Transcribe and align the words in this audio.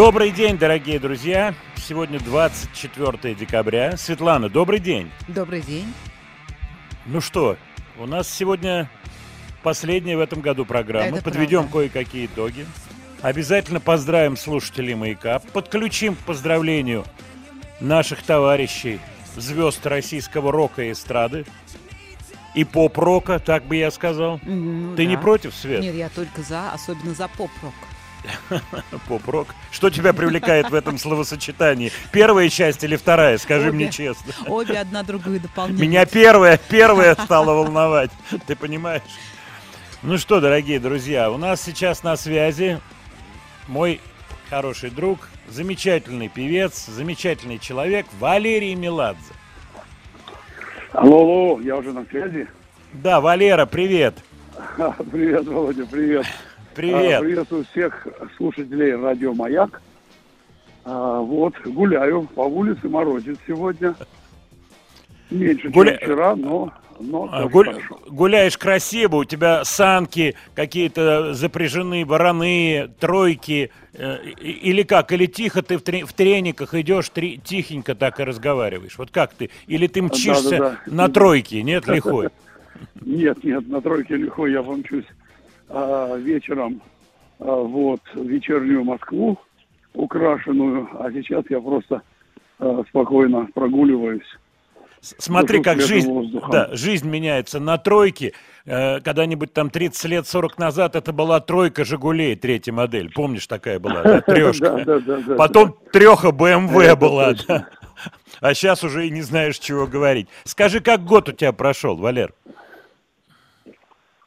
Добрый 0.00 0.30
день, 0.30 0.56
дорогие 0.56 0.98
друзья. 0.98 1.54
Сегодня 1.76 2.18
24 2.20 3.34
декабря. 3.34 3.98
Светлана, 3.98 4.48
добрый 4.48 4.78
день. 4.78 5.10
Добрый 5.28 5.60
день. 5.60 5.92
Ну 7.04 7.20
что, 7.20 7.58
у 7.98 8.06
нас 8.06 8.26
сегодня 8.26 8.90
последняя 9.62 10.16
в 10.16 10.20
этом 10.20 10.40
году 10.40 10.64
программа. 10.64 11.18
Это 11.18 11.24
Подведем 11.24 11.68
кое-какие 11.68 12.24
итоги. 12.24 12.64
Обязательно 13.20 13.78
поздравим 13.78 14.38
слушателей 14.38 14.94
«Маяка». 14.94 15.42
Подключим 15.52 16.14
к 16.14 16.20
поздравлению 16.20 17.04
наших 17.78 18.22
товарищей, 18.22 19.00
звезд 19.36 19.86
российского 19.86 20.50
рока 20.50 20.84
и 20.84 20.92
эстрады. 20.92 21.44
И 22.54 22.64
поп-рока, 22.64 23.38
так 23.38 23.66
бы 23.66 23.76
я 23.76 23.90
сказал. 23.90 24.40
Ну 24.44 24.96
Ты 24.96 25.04
не 25.04 25.16
да. 25.16 25.20
против, 25.20 25.54
Свет? 25.54 25.82
Нет, 25.82 25.94
я 25.94 26.08
только 26.08 26.40
за, 26.40 26.72
особенно 26.72 27.12
за 27.12 27.28
поп-рок. 27.28 27.74
Поп-рок. 29.08 29.48
Что 29.70 29.90
тебя 29.90 30.12
привлекает 30.12 30.70
в 30.70 30.74
этом 30.74 30.98
словосочетании? 30.98 31.92
Первая 32.12 32.48
часть 32.48 32.84
или 32.84 32.96
вторая? 32.96 33.38
Скажи 33.38 33.68
Обе. 33.68 33.76
мне 33.76 33.90
честно. 33.90 34.32
Обе 34.46 34.78
одна 34.78 35.02
другую 35.02 35.40
дополняют. 35.40 35.80
Меня 35.80 36.06
первая, 36.06 36.58
первая 36.68 37.14
стала 37.14 37.52
волновать. 37.52 38.10
Ты 38.46 38.56
понимаешь? 38.56 39.02
Ну 40.02 40.16
что, 40.18 40.40
дорогие 40.40 40.80
друзья, 40.80 41.30
у 41.30 41.36
нас 41.36 41.60
сейчас 41.60 42.02
на 42.02 42.16
связи 42.16 42.80
мой 43.68 44.00
хороший 44.48 44.90
друг, 44.90 45.28
замечательный 45.48 46.28
певец, 46.28 46.86
замечательный 46.86 47.58
человек 47.58 48.06
Валерий 48.18 48.74
Меладзе. 48.74 49.20
Алло, 50.92 51.20
алло, 51.20 51.60
я 51.60 51.76
уже 51.76 51.92
на 51.92 52.04
связи. 52.06 52.48
Да, 52.92 53.20
Валера, 53.20 53.66
привет. 53.66 54.14
Привет, 55.10 55.46
Володя, 55.46 55.86
привет. 55.86 56.26
А, 56.70 56.76
Привет. 56.76 57.20
Приветствую 57.20 57.64
всех 57.72 58.06
слушателей 58.36 58.94
радио 58.94 59.34
«Маяк». 59.34 59.82
А, 60.84 61.20
вот, 61.20 61.54
гуляю 61.64 62.22
по 62.34 62.42
улице, 62.42 62.88
морозит 62.88 63.38
сегодня. 63.46 63.94
Меньше, 65.30 65.68
Гуля- 65.68 65.98
чем 65.98 66.06
вчера, 66.06 66.36
но, 66.36 66.72
но 67.00 67.28
А, 67.30 67.46
гуль- 67.48 67.66
хорошо. 67.74 68.00
гуляешь 68.08 68.56
красиво, 68.56 69.16
у 69.16 69.24
тебя 69.24 69.64
санки 69.64 70.34
какие-то 70.54 71.34
запряжены, 71.34 72.04
вороные, 72.06 72.88
тройки, 72.98 73.70
э, 73.92 74.24
или 74.40 74.82
как? 74.82 75.12
Или 75.12 75.26
тихо 75.26 75.62
ты 75.62 75.76
в, 75.76 75.82
в 75.82 76.12
трениках 76.14 76.74
идешь, 76.74 77.10
три- 77.10 77.38
тихенько 77.38 77.94
так 77.94 78.18
и 78.20 78.24
разговариваешь? 78.24 78.96
Вот 78.96 79.10
как 79.10 79.34
ты? 79.34 79.50
Или 79.66 79.86
ты 79.86 80.02
мчишься 80.02 80.50
Да-да-да. 80.50 80.80
на 80.86 81.08
тройке, 81.08 81.62
нет, 81.62 81.86
лихой? 81.88 82.28
Нет, 83.02 83.44
нет, 83.44 83.68
на 83.68 83.80
тройке 83.82 84.16
лихой 84.16 84.52
я 84.52 84.62
помчусь 84.62 85.04
а, 85.70 86.16
вечером 86.16 86.82
а, 87.38 87.54
вот, 87.54 88.00
вечернюю 88.14 88.84
Москву 88.84 89.38
украшенную, 89.94 90.88
а 90.98 91.10
сейчас 91.12 91.44
я 91.48 91.60
просто 91.60 92.02
а, 92.58 92.82
спокойно 92.88 93.48
прогуливаюсь. 93.54 94.26
Смотри, 95.00 95.62
как 95.62 95.80
жизнь, 95.80 96.10
воздухом. 96.10 96.50
да, 96.50 96.68
жизнь 96.72 97.08
меняется 97.08 97.58
на 97.58 97.78
тройке. 97.78 98.34
Э, 98.66 99.00
Когда-нибудь 99.00 99.50
там 99.54 99.70
30 99.70 100.04
лет, 100.10 100.26
40 100.26 100.58
назад 100.58 100.94
это 100.94 101.14
была 101.14 101.40
тройка 101.40 101.86
«Жигулей», 101.86 102.36
третья 102.36 102.72
модель. 102.72 103.10
Помнишь, 103.10 103.46
такая 103.46 103.78
была, 103.78 104.02
да, 104.02 104.20
трешка? 104.26 105.00
Потом 105.38 105.74
треха 105.90 106.32
БМВ 106.32 106.98
была. 106.98 107.34
А 108.40 108.54
сейчас 108.54 108.84
уже 108.84 109.06
и 109.06 109.10
не 109.10 109.22
знаешь, 109.22 109.58
чего 109.58 109.86
говорить. 109.86 110.28
Скажи, 110.44 110.80
как 110.80 111.04
год 111.04 111.30
у 111.30 111.32
тебя 111.32 111.52
прошел, 111.52 111.96
Валер? 111.96 112.34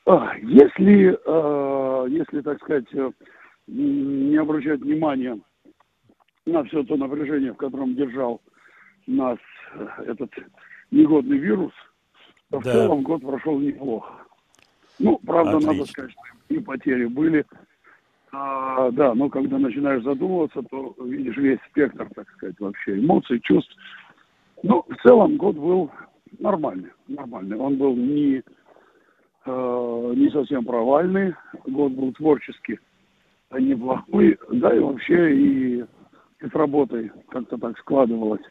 А, 0.06 0.36
Если, 0.38 1.18
э, 1.26 2.10
если, 2.10 2.42
так 2.42 2.62
сказать, 2.62 2.86
э, 2.94 3.12
не 3.68 4.36
обращать 4.36 4.82
внимания 4.82 5.40
на 6.46 6.64
все 6.66 6.84
то 6.84 6.98
напряжение, 6.98 7.54
в 7.54 7.58
котором 7.58 7.96
держал 7.96 8.42
нас 9.08 9.38
э, 9.76 9.88
этот 10.08 10.32
негодный 10.92 11.38
вирус, 11.38 11.72
то 12.52 12.60
в 12.60 12.64
Да. 12.66 12.72
целом 12.74 13.04
год 13.04 13.22
прошел 13.22 13.58
неплохо. 13.60 14.14
Ну, 15.00 15.20
правда, 15.26 15.54
надо 15.60 15.84
Отлично. 15.84 15.86
сказать, 15.88 16.12
что 16.12 16.56
и 16.56 16.60
потери 16.60 17.06
были. 17.06 17.46
А, 18.34 18.92
да, 18.92 19.14
но 19.16 19.30
когда 19.30 19.58
начинаешь 19.58 20.04
задумываться, 20.04 20.64
то 20.64 20.96
видишь 21.00 21.38
весь 21.38 21.60
спектр, 21.70 22.10
так 22.14 22.30
сказать, 22.32 22.60
вообще 22.60 23.00
эмоций, 23.00 23.40
чувств. 23.40 23.74
Ну, 24.64 24.84
в 24.88 24.96
целом 25.02 25.38
год 25.38 25.56
был 25.56 25.92
нормальный, 26.40 26.92
нормальный. 27.08 27.58
Он 27.58 27.78
был 27.78 27.96
не 27.96 28.44
не 29.52 30.30
совсем 30.32 30.66
провальный, 30.66 31.36
год 31.66 31.92
был 31.94 32.14
творческий, 32.14 32.80
а 33.50 33.60
неплохой, 33.60 34.38
да 34.52 34.76
и 34.76 34.80
вообще 34.80 35.36
и, 35.36 35.80
и 36.42 36.48
с 36.50 36.54
работой 36.54 37.12
как-то 37.30 37.58
так 37.58 37.78
складывалось. 37.80 38.42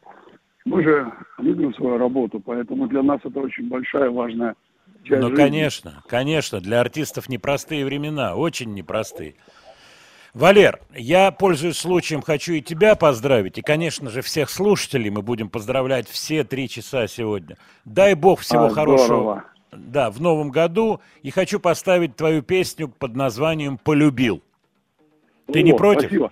Мы 0.65 0.83
же 0.85 1.13
любим 1.39 1.75
свою 1.75 1.99
работу, 1.99 2.41
поэтому 2.41 2.87
для 2.87 3.03
нас 3.03 3.21
это 3.25 3.41
очень 3.41 3.69
большая, 3.69 4.11
важная 4.11 4.55
часть 5.03 5.21
Ну, 5.23 5.29
жизни. 5.31 5.37
конечно, 5.37 6.03
конечно, 6.07 6.61
для 6.61 6.81
артистов 6.81 7.29
непростые 7.29 7.85
времена, 7.85 8.37
очень 8.37 8.73
непростые. 8.75 9.35
Валер, 10.35 10.79
я, 10.95 11.31
пользуясь 11.31 11.77
случаем, 11.77 12.23
хочу 12.23 12.55
и 12.55 12.63
тебя 12.63 12.95
поздравить, 12.95 13.59
и, 13.59 13.63
конечно 13.63 14.09
же, 14.09 14.23
всех 14.23 14.49
слушателей 14.49 15.11
мы 15.11 15.21
будем 15.21 15.51
поздравлять 15.51 16.09
все 16.09 16.43
три 16.45 16.69
часа 16.69 17.07
сегодня. 17.07 17.57
Дай 17.85 18.15
бог 18.15 18.41
всего 18.41 18.67
А, 18.67 18.71
хорошего. 18.71 19.07
здорово. 19.07 19.45
Да, 19.73 20.11
в 20.11 20.21
новом 20.21 20.51
году. 20.51 21.01
И 21.23 21.31
хочу 21.31 21.59
поставить 21.59 22.17
твою 22.17 22.43
песню 22.43 22.89
под 22.89 23.17
названием 23.17 23.79
«Полюбил». 23.79 24.43
Ты 25.47 25.63
не 25.63 25.73
О, 25.73 25.77
против? 25.77 26.05
Спасибо. 26.09 26.31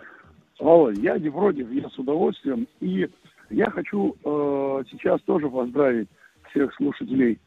Володь, 0.58 0.98
я 0.98 1.18
не 1.18 1.30
против, 1.30 1.70
я 1.72 1.88
с 1.88 1.98
удовольствием. 1.98 2.66
И 2.80 3.08
я 3.48 3.70
хочу 3.70 4.14
э, 4.22 4.82
сейчас 4.90 5.20
тоже 5.22 5.48
поздравить 5.48 6.08
всех 6.50 6.74
слушателей 6.74 7.32
э, 7.32 7.38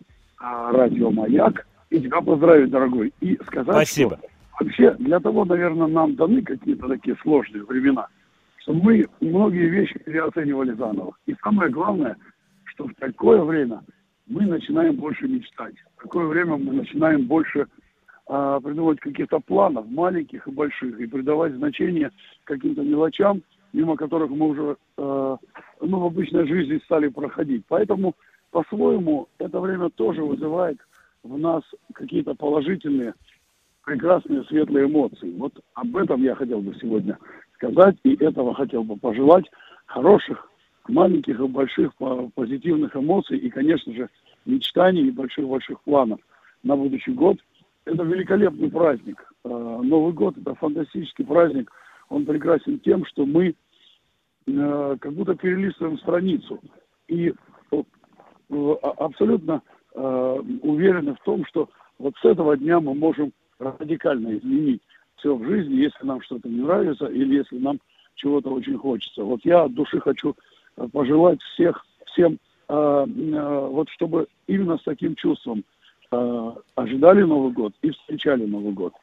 радио 0.41 1.11
«Маяк». 1.11 1.67
И 1.91 2.01
тебя 2.01 2.21
поздравить, 2.21 2.71
дорогой. 2.71 3.13
И 3.21 3.37
сказать, 3.45 3.75
Спасибо. 3.75 4.17
что 4.17 4.27
вообще 4.59 4.91
для 4.95 5.19
того, 5.19 5.45
наверное, 5.45 5.87
нам 5.87 6.15
даны 6.15 6.41
какие-то 6.41 6.87
такие 6.87 7.15
сложные 7.21 7.63
времена, 7.65 8.07
что 8.57 8.73
мы 8.73 9.05
многие 9.21 9.69
вещи 9.69 9.99
переоценивали 9.99 10.73
заново. 10.73 11.15
И 11.27 11.35
самое 11.43 11.69
главное, 11.69 12.17
что 12.65 12.87
в 12.87 12.93
такое 12.95 13.43
время 13.43 13.83
мы 14.27 14.45
начинаем 14.45 14.95
больше 14.95 15.27
мечтать. 15.27 15.75
В 15.97 16.03
такое 16.03 16.25
время 16.27 16.57
мы 16.57 16.73
начинаем 16.73 17.25
больше 17.25 17.67
а, 18.25 18.59
придумывать 18.59 18.99
каких-то 18.99 19.39
планов, 19.39 19.85
маленьких 19.87 20.47
и 20.47 20.51
больших, 20.51 20.99
и 20.99 21.07
придавать 21.07 21.53
значение 21.55 22.11
каким-то 22.45 22.81
мелочам, 22.81 23.41
мимо 23.73 23.95
которых 23.95 24.29
мы 24.29 24.49
уже 24.49 24.77
э, 24.97 25.37
ну, 25.81 25.99
в 25.99 26.05
обычной 26.05 26.47
жизни 26.47 26.79
стали 26.85 27.07
проходить. 27.07 27.65
Поэтому, 27.67 28.15
по-своему, 28.51 29.27
это 29.39 29.59
время 29.59 29.89
тоже 29.89 30.23
вызывает 30.23 30.77
в 31.23 31.37
нас 31.37 31.63
какие-то 31.93 32.35
положительные, 32.35 33.13
прекрасные, 33.83 34.43
светлые 34.43 34.85
эмоции. 34.85 35.33
Вот 35.37 35.53
об 35.73 35.97
этом 35.97 36.21
я 36.21 36.35
хотел 36.35 36.61
бы 36.61 36.75
сегодня 36.79 37.17
сказать, 37.55 37.95
и 38.03 38.15
этого 38.23 38.53
хотел 38.53 38.83
бы 38.83 38.95
пожелать 38.95 39.45
хороших, 39.85 40.47
маленьких 40.87 41.39
и 41.39 41.47
больших 41.47 41.93
по- 41.95 42.29
позитивных 42.35 42.95
эмоций, 42.95 43.37
и, 43.37 43.49
конечно 43.49 43.93
же, 43.93 44.09
мечтаний 44.45 45.07
и 45.07 45.11
больших-больших 45.11 45.81
планов 45.81 46.19
на 46.63 46.75
будущий 46.75 47.13
год. 47.13 47.37
Это 47.85 48.03
великолепный 48.03 48.69
праздник. 48.69 49.23
Э, 49.43 49.49
Новый 49.49 50.13
год– 50.13 50.37
это 50.41 50.55
фантастический 50.55 51.25
праздник. 51.25 51.71
Он 52.09 52.25
прекрасен 52.25 52.79
тем, 52.79 53.05
что 53.05 53.25
мы 53.25 53.55
э, 54.47 54.97
как 54.99 55.13
будто 55.13 55.35
перелистываем 55.35 55.97
страницу. 55.99 56.59
И 57.07 57.33
э, 57.71 57.83
а- 58.49 59.05
абсолютно 59.05 59.61
э, 59.93 60.39
уверены 60.61 61.15
в 61.15 61.23
том, 61.23 61.45
что 61.45 61.69
вот 61.99 62.15
с 62.21 62.25
этого 62.25 62.57
дня 62.57 62.79
мы 62.79 62.93
можем 62.93 63.31
радикально 63.59 64.37
изменить 64.37 64.81
все 65.17 65.35
в 65.35 65.45
жизни, 65.45 65.75
если 65.75 66.05
нам 66.05 66.21
что-то 66.21 66.49
не 66.49 66.61
нравится 66.61 67.05
или 67.05 67.35
если 67.35 67.57
нам 67.57 67.79
чего-то 68.15 68.49
очень 68.49 68.77
хочется. 68.77 69.23
Вот 69.23 69.41
я 69.43 69.63
от 69.63 69.73
души 69.73 69.99
хочу 69.99 70.35
пожелать 70.91 71.41
всех, 71.53 71.85
всем, 72.07 72.37
э, 72.69 73.05
э, 73.07 73.67
вот 73.69 73.89
чтобы 73.89 74.27
именно 74.47 74.77
с 74.77 74.83
таким 74.83 75.15
чувством 75.15 75.63
э, 76.11 76.51
ожидали 76.75 77.23
Новый 77.23 77.51
год 77.51 77.73
и 77.81 77.91
встречали 77.91 78.45
Новый 78.45 78.73
год. 78.73 78.93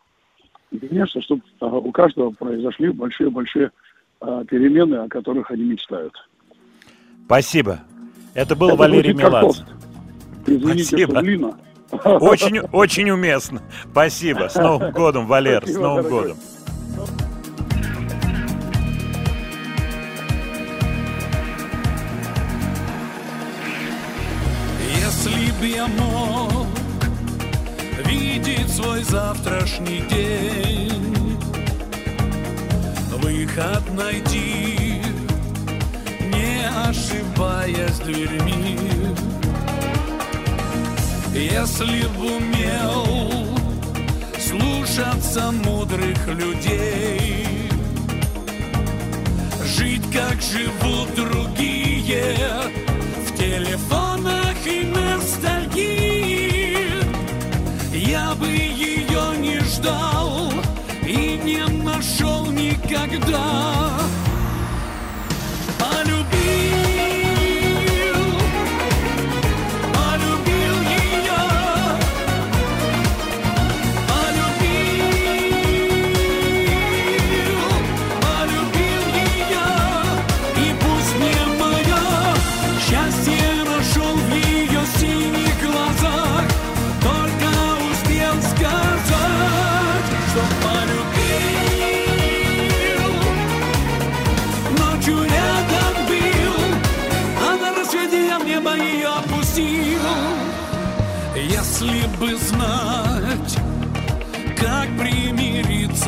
И, 0.71 0.79
конечно, 0.79 1.21
чтобы 1.21 1.43
у 1.61 1.91
каждого 1.91 2.31
произошли 2.31 2.91
большие-большие 2.91 3.73
перемены, 4.21 4.97
о 4.97 5.09
которых 5.09 5.51
они 5.51 5.65
мечтают. 5.65 6.15
Спасибо. 7.25 7.81
Это 8.35 8.55
был 8.55 8.69
Это 8.69 8.77
Валерий 8.77 9.15
Меладзе. 9.15 9.65
Извините, 10.47 10.85
Спасибо. 10.85 11.13
что 11.13 11.21
длинно. 11.23 11.59
Очень, 11.91 12.61
очень 12.73 13.11
уместно. 13.11 13.63
Спасибо. 13.91 14.49
С 14.49 14.55
Новым 14.55 14.93
годом, 14.93 15.27
Валер. 15.27 15.63
С 15.63 15.71
Спасибо, 15.71 15.83
Новым 15.83 16.03
дорогой. 16.05 16.23
годом. 16.23 16.39
Я 25.63 25.87
мог 25.87 26.67
видеть 28.07 28.73
свой 28.73 29.03
завтрашний 29.03 30.01
день, 30.09 31.39
выход 33.19 33.83
найти, 33.95 35.03
не 36.33 36.67
ошибаясь 36.89 37.99
дверьми. 37.99 38.79
Если 41.35 42.07
б 42.07 42.37
умел 42.39 43.07
слушаться 44.39 45.53
мудрых 45.65 46.27
людей, 46.27 47.47
жить 49.65 50.05
как 50.13 50.41
живут 50.41 51.15
другие 51.15 52.43
в 53.27 53.37
телефонах 53.37 54.10
Я 58.21 58.35
бы 58.35 58.49
ее 58.49 59.39
не 59.39 59.59
ждал 59.61 60.53
и 61.07 61.41
не 61.43 61.65
нашел 61.83 62.45
никогда. 62.53 63.99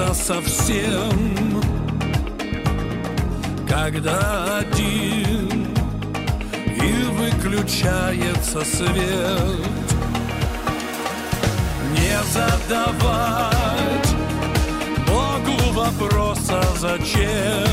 Примириться 0.03 0.15
со 0.15 0.41
всем, 0.43 1.61
когда 3.69 4.59
один 4.59 5.67
и 6.67 6.93
выключается 7.11 8.65
свет. 8.65 9.69
Не 11.93 12.17
задавать 12.33 14.09
Богу 15.07 15.73
вопроса 15.73 16.63
зачем 16.79 17.69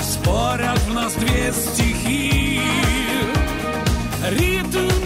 Спорят 0.00 0.78
в 0.78 0.94
нас 0.94 1.12
две 1.14 1.52
стихии 1.52 2.62
Ритм 4.30 5.01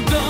никогда 0.00 0.29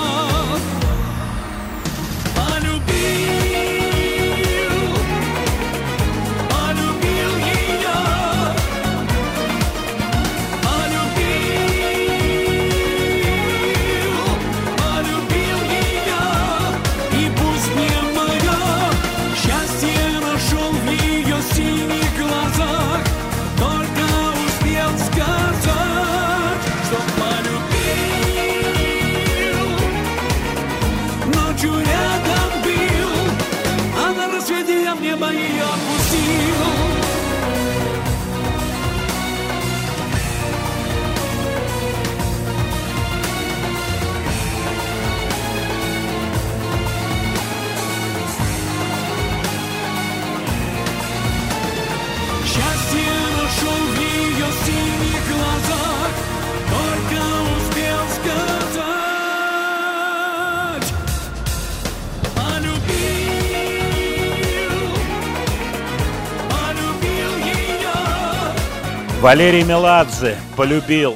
Валерий 69.21 69.63
Меладзе 69.63 70.35
полюбил. 70.55 71.15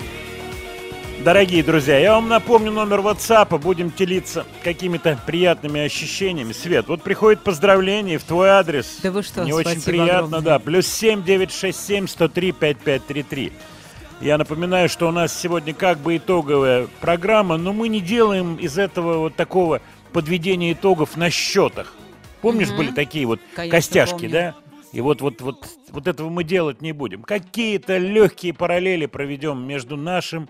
Дорогие 1.24 1.64
друзья, 1.64 1.98
я 1.98 2.14
вам 2.14 2.28
напомню 2.30 2.72
номер 2.72 3.00
WhatsApp, 3.00 3.58
будем 3.58 3.92
делиться 3.92 4.46
какими-то 4.64 5.18
приятными 5.26 5.82
ощущениями. 5.82 6.54
Свет, 6.54 6.88
вот 6.88 7.02
приходит 7.02 7.42
поздравление 7.42 8.20
в 8.20 8.24
твой 8.24 8.50
адрес. 8.50 9.00
Да 9.02 9.10
вы 9.12 9.24
что, 9.24 9.44
Не 9.44 9.54
очень 9.54 9.82
приятно, 9.82 10.14
огромное. 10.38 10.42
да. 10.42 10.60
Плюс 10.60 10.86
семь 10.88 11.24
девять 11.24 11.52
шесть 11.52 11.84
семь 11.84 12.08
сто 12.08 12.28
три 12.28 12.52
пять 12.52 12.78
пять 12.78 13.06
три 13.08 13.24
три. 13.24 13.52
Я 14.22 14.38
напоминаю, 14.38 14.88
что 14.88 15.08
у 15.08 15.12
нас 15.12 15.36
сегодня 15.38 15.74
как 15.74 15.98
бы 15.98 16.18
итоговая 16.18 16.88
программа, 17.02 17.58
но 17.58 17.74
мы 17.74 17.88
не 17.88 18.02
делаем 18.02 18.56
из 18.58 18.78
этого 18.78 19.18
вот 19.18 19.36
такого 19.36 19.82
подведения 20.14 20.74
итогов 20.74 21.18
на 21.18 21.32
счетах. 21.32 21.94
Помнишь, 22.42 22.68
Мгм. 22.70 22.78
были 22.78 22.92
такие 22.92 23.26
вот 23.26 23.40
Конечно, 23.56 23.78
костяшки, 23.78 24.12
помню. 24.14 24.30
да? 24.30 24.56
И 24.96 25.02
вот, 25.02 25.20
вот, 25.20 25.42
вот, 25.42 25.68
вот 25.92 26.08
этого 26.08 26.30
мы 26.30 26.46
делать 26.46 26.82
не 26.82 26.94
будем. 26.94 27.22
Какие-то 27.24 27.98
легкие 27.98 28.54
параллели 28.54 29.08
проведем 29.08 29.68
между 29.68 29.98
нашим 29.98 30.48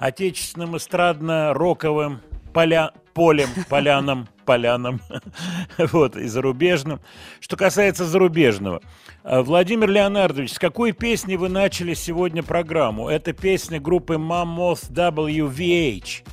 отечественным 0.00 0.74
эстрадно-роковым 0.74 2.18
поля... 2.52 2.90
полем, 3.12 3.48
поляном, 3.68 4.26
поляном, 4.44 5.00
вот, 5.78 6.16
и 6.16 6.26
зарубежным. 6.26 6.98
Что 7.38 7.56
касается 7.56 8.04
зарубежного. 8.04 8.82
А, 9.22 9.44
Владимир 9.44 9.88
Леонардович, 9.88 10.54
с 10.54 10.58
какой 10.58 10.90
песни 10.90 11.36
вы 11.36 11.48
начали 11.48 11.94
сегодня 11.94 12.42
программу? 12.42 13.08
Это 13.08 13.32
песня 13.32 13.78
группы 13.78 14.14
Mammoth 14.14 14.90
WVH. 14.90 16.26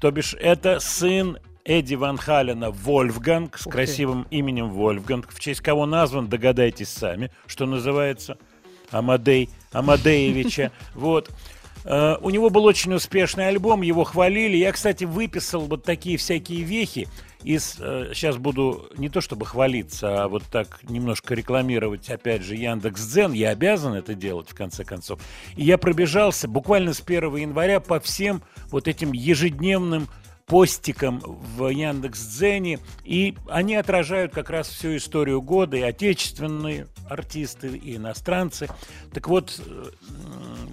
То 0.00 0.10
бишь, 0.10 0.32
это 0.32 0.80
сын 0.80 1.36
Эдди 1.66 1.94
Ван 1.96 2.16
Халена 2.16 2.70
Вольфганг 2.70 3.58
с 3.58 3.66
Ух 3.66 3.72
ты. 3.72 3.78
красивым 3.78 4.26
именем 4.30 4.70
Вольфганг. 4.70 5.32
В 5.32 5.40
честь 5.40 5.60
кого 5.60 5.84
назван, 5.84 6.28
догадайтесь 6.28 6.88
сами, 6.88 7.30
что 7.46 7.66
называется 7.66 8.38
Амадей, 8.90 9.50
Амадеевича. 9.72 10.70
Вот. 10.94 11.30
Э, 11.84 12.16
У 12.20 12.30
него 12.30 12.50
был 12.50 12.64
очень 12.64 12.94
успешный 12.94 13.48
альбом, 13.48 13.82
его 13.82 14.04
хвалили. 14.04 14.56
Я, 14.56 14.70
кстати, 14.72 15.04
выписал 15.04 15.62
вот 15.62 15.82
такие 15.82 16.16
всякие 16.18 16.62
вехи 16.62 17.08
из... 17.42 17.74
Сейчас 17.74 18.36
буду 18.38 18.88
не 18.96 19.08
то 19.08 19.20
чтобы 19.20 19.44
хвалиться, 19.46 20.24
а 20.24 20.28
вот 20.28 20.44
так 20.44 20.80
немножко 20.84 21.34
рекламировать, 21.34 22.08
опять 22.10 22.42
же, 22.42 22.54
Яндекс.Дзен. 22.56 23.32
Я 23.32 23.50
обязан 23.50 23.94
это 23.94 24.14
делать, 24.14 24.48
в 24.50 24.54
конце 24.54 24.84
концов. 24.84 25.20
И 25.56 25.64
я 25.64 25.78
пробежался 25.78 26.46
буквально 26.48 26.92
с 26.94 27.00
1 27.00 27.36
января 27.36 27.80
по 27.80 27.98
всем 28.00 28.42
вот 28.70 28.88
этим 28.88 29.12
ежедневным 29.12 30.08
постикам 30.46 31.20
в 31.20 31.68
Яндекс.Дзене, 31.68 32.78
и 33.04 33.36
они 33.48 33.74
отражают 33.74 34.32
как 34.32 34.48
раз 34.48 34.68
всю 34.68 34.96
историю 34.96 35.42
года, 35.42 35.76
и 35.76 35.82
отечественные 35.82 36.86
артисты, 37.10 37.76
и 37.76 37.96
иностранцы. 37.96 38.68
Так 39.12 39.28
вот, 39.28 39.60
э, 39.64 39.84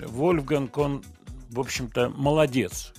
Вольфганг, 0.06 0.77
он, 0.77 1.03
в 1.50 1.60
общем-то, 1.60 2.10
молодец. 2.10 2.94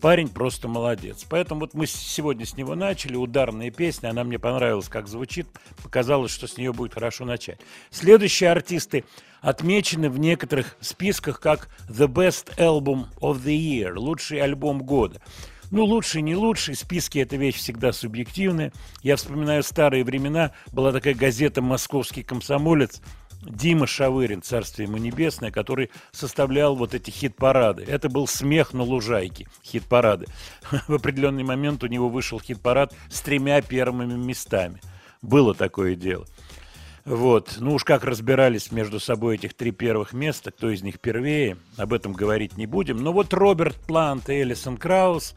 Парень 0.00 0.28
просто 0.28 0.68
молодец. 0.68 1.26
Поэтому 1.28 1.62
вот 1.62 1.74
мы 1.74 1.86
сегодня 1.86 2.46
с 2.46 2.56
него 2.56 2.74
начали, 2.74 3.16
ударная 3.16 3.70
песня, 3.70 4.10
она 4.10 4.22
мне 4.24 4.38
понравилась, 4.38 4.88
как 4.88 5.08
звучит, 5.08 5.48
показалось, 5.82 6.30
что 6.30 6.46
с 6.46 6.56
нее 6.56 6.72
будет 6.72 6.94
хорошо 6.94 7.24
начать. 7.24 7.60
Следующие 7.90 8.50
артисты 8.50 9.04
отмечены 9.40 10.08
в 10.08 10.18
некоторых 10.18 10.76
списках 10.80 11.40
как 11.40 11.68
The 11.88 12.06
Best 12.06 12.56
Album 12.58 13.06
of 13.20 13.42
the 13.44 13.56
Year, 13.56 13.94
лучший 13.96 14.40
альбом 14.40 14.82
года. 14.84 15.20
Ну, 15.70 15.84
лучший, 15.84 16.22
не 16.22 16.34
лучший, 16.34 16.74
списки– 16.74 17.18
это 17.20 17.36
вещь 17.36 17.56
всегда 17.56 17.92
субъективная. 17.92 18.72
Я 19.02 19.16
вспоминаю 19.16 19.62
старые 19.62 20.02
времена, 20.04 20.52
была 20.72 20.92
такая 20.92 21.14
газета 21.14 21.60
«Московский 21.60 22.22
комсомолец», 22.22 23.02
Дима 23.42 23.86
Шавырин, 23.86 24.42
царствие 24.42 24.88
ему 24.88 24.96
небесное, 24.96 25.50
который 25.50 25.90
составлял 26.10 26.74
вот 26.74 26.94
эти 26.94 27.10
хит-парады. 27.10 27.84
Это 27.84 28.08
был 28.08 28.26
смех 28.26 28.72
на 28.72 28.82
лужайке, 28.82 29.46
хит-парады. 29.64 30.26
В 30.88 30.94
определенный 30.94 31.44
момент 31.44 31.84
у 31.84 31.86
него 31.86 32.08
вышел 32.08 32.40
хит-парад 32.40 32.94
с 33.08 33.20
тремя 33.20 33.62
первыми 33.62 34.14
местами. 34.14 34.80
Было 35.22 35.54
такое 35.54 35.94
дело. 35.94 36.26
Вот. 37.04 37.56
Ну 37.58 37.74
уж 37.74 37.84
как 37.84 38.04
разбирались 38.04 38.72
между 38.72 39.00
собой 39.00 39.36
этих 39.36 39.54
три 39.54 39.70
первых 39.70 40.12
места, 40.12 40.50
кто 40.50 40.70
из 40.70 40.82
них 40.82 41.00
первее, 41.00 41.56
об 41.76 41.92
этом 41.92 42.12
говорить 42.12 42.56
не 42.56 42.66
будем. 42.66 42.98
Но 42.98 43.12
вот 43.12 43.32
Роберт 43.32 43.76
Плант 43.86 44.28
и 44.28 44.42
Элисон 44.42 44.76
Краус, 44.76 45.34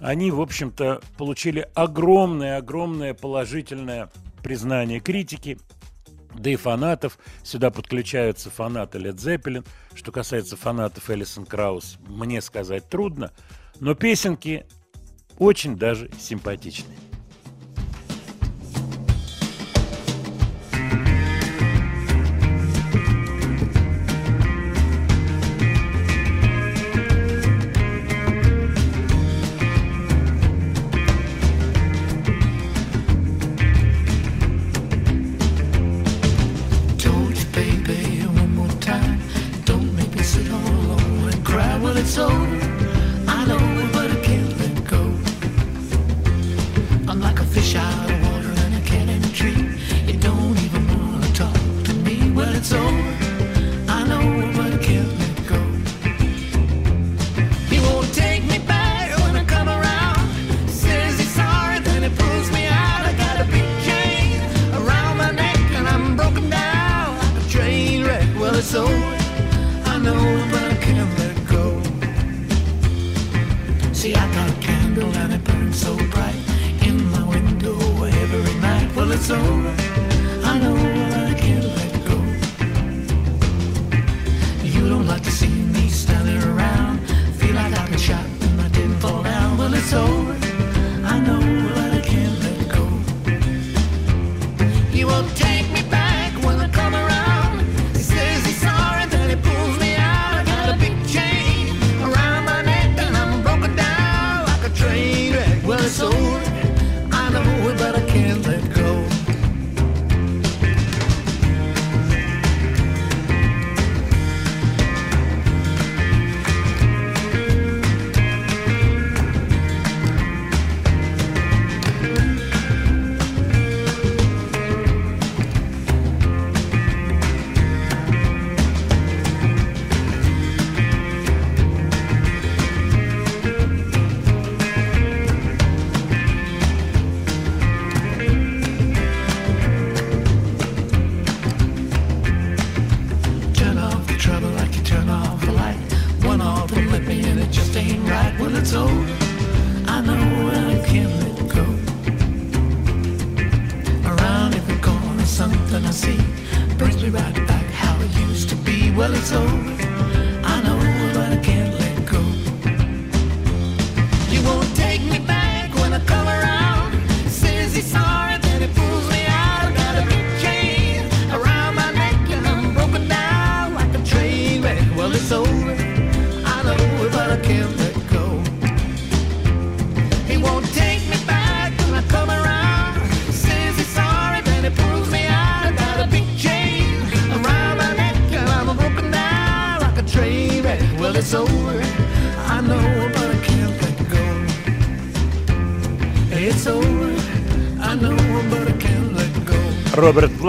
они, 0.00 0.30
в 0.30 0.40
общем-то, 0.40 1.00
получили 1.16 1.68
огромное-огромное 1.74 3.14
положительное 3.14 4.10
признание 4.42 5.00
критики, 5.00 5.58
да 6.34 6.50
и 6.50 6.56
фанатов. 6.56 7.18
Сюда 7.42 7.70
подключаются 7.70 8.50
фанаты 8.50 8.98
Led 8.98 9.16
Zeppelin. 9.16 9.66
Что 9.94 10.12
касается 10.12 10.56
фанатов 10.56 11.10
Элисон 11.10 11.46
Краус, 11.46 11.98
мне 12.06 12.40
сказать 12.40 12.88
трудно, 12.88 13.32
но 13.80 13.94
песенки 13.94 14.66
очень 15.38 15.76
даже 15.76 16.10
симпатичные. 16.18 16.98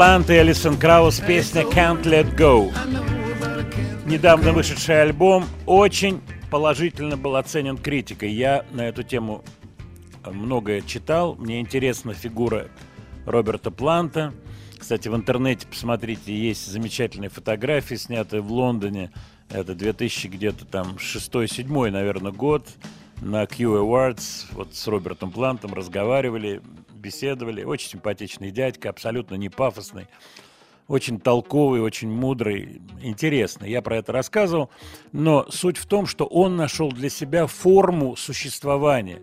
Плант 0.06 0.30
и 0.30 0.34
Элисон 0.34 0.78
Краус, 0.78 1.20
песня 1.20 1.64
Can't 1.64 2.04
Let 2.04 2.38
Go. 2.38 2.72
Недавно 4.06 4.54
вышедший 4.54 5.02
альбом 5.02 5.46
очень 5.66 6.22
положительно 6.52 7.18
был 7.18 7.36
оценен 7.36 7.76
критикой. 7.76 8.32
Я 8.32 8.68
на 8.72 8.82
эту 8.82 9.02
тему 9.02 9.44
многое 10.24 10.82
читал. 10.82 11.34
Мне 11.38 11.60
интересна 11.60 12.14
фигура 12.14 12.68
Роберта 13.26 13.72
Планта. 13.72 14.32
Кстати, 14.78 15.08
в 15.08 15.16
интернете 15.16 15.66
посмотрите, 15.66 16.38
есть 16.38 16.68
замечательные 16.68 17.32
фотографии, 17.32 17.96
снятые 17.96 18.44
в 18.44 18.52
Лондоне. 18.52 19.12
Это 19.50 19.74
2000 19.74 20.28
где-то 20.28 20.66
там 20.66 20.98
6-7, 20.98 21.90
наверное, 21.90 22.32
год. 22.32 22.68
На 23.22 23.48
Q 23.48 23.82
Awards 23.82 24.46
вот 24.52 24.76
с 24.76 24.88
Робертом 24.88 25.32
Плантом 25.32 25.74
разговаривали, 25.74 26.62
беседовали. 27.06 27.64
Очень 27.64 27.92
симпатичный 27.92 28.50
дядька, 28.50 28.90
абсолютно 28.90 29.36
не 29.36 29.50
пафосный. 29.50 30.08
Очень 30.88 31.20
толковый, 31.20 31.82
очень 31.82 32.10
мудрый, 32.10 32.82
интересный. 33.02 33.70
Я 33.70 33.82
про 33.82 33.98
это 33.98 34.12
рассказывал. 34.12 34.70
Но 35.12 35.46
суть 35.50 35.78
в 35.78 35.86
том, 35.86 36.08
что 36.08 36.26
он 36.26 36.56
нашел 36.56 36.92
для 36.92 37.10
себя 37.10 37.46
форму 37.48 38.16
существования. 38.16 39.22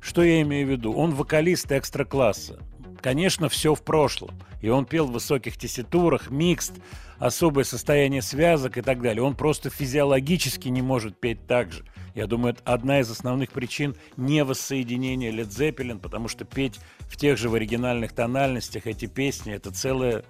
Что 0.00 0.22
я 0.22 0.42
имею 0.42 0.66
в 0.66 0.70
виду? 0.70 0.92
Он 0.92 1.14
вокалист 1.14 1.72
экстра-класса. 1.72 2.58
Конечно, 3.00 3.48
все 3.48 3.74
в 3.74 3.82
прошлом. 3.82 4.30
И 4.60 4.68
он 4.68 4.84
пел 4.84 5.06
в 5.06 5.12
высоких 5.12 5.56
тесситурах, 5.56 6.30
микст, 6.30 6.74
особое 7.18 7.64
состояние 7.64 8.22
связок 8.22 8.78
и 8.78 8.82
так 8.82 9.00
далее. 9.00 9.22
Он 9.22 9.34
просто 9.34 9.70
физиологически 9.70 10.68
не 10.68 10.82
может 10.82 11.18
петь 11.18 11.46
так 11.46 11.72
же. 11.72 11.84
Я 12.14 12.26
думаю, 12.26 12.54
это 12.54 12.62
одна 12.64 13.00
из 13.00 13.10
основных 13.10 13.50
причин 13.52 13.96
не 14.16 14.44
воссоединения 14.44 15.32
Led 15.32 15.48
Zeppelin, 15.48 15.98
потому 15.98 16.28
что 16.28 16.44
петь 16.44 16.78
в 17.00 17.16
тех 17.16 17.38
же 17.38 17.48
в 17.48 17.54
оригинальных 17.54 18.12
тональностях 18.12 18.86
эти 18.86 19.06
песни– 19.06 19.52
это 19.54 19.70
целая, 19.70 20.24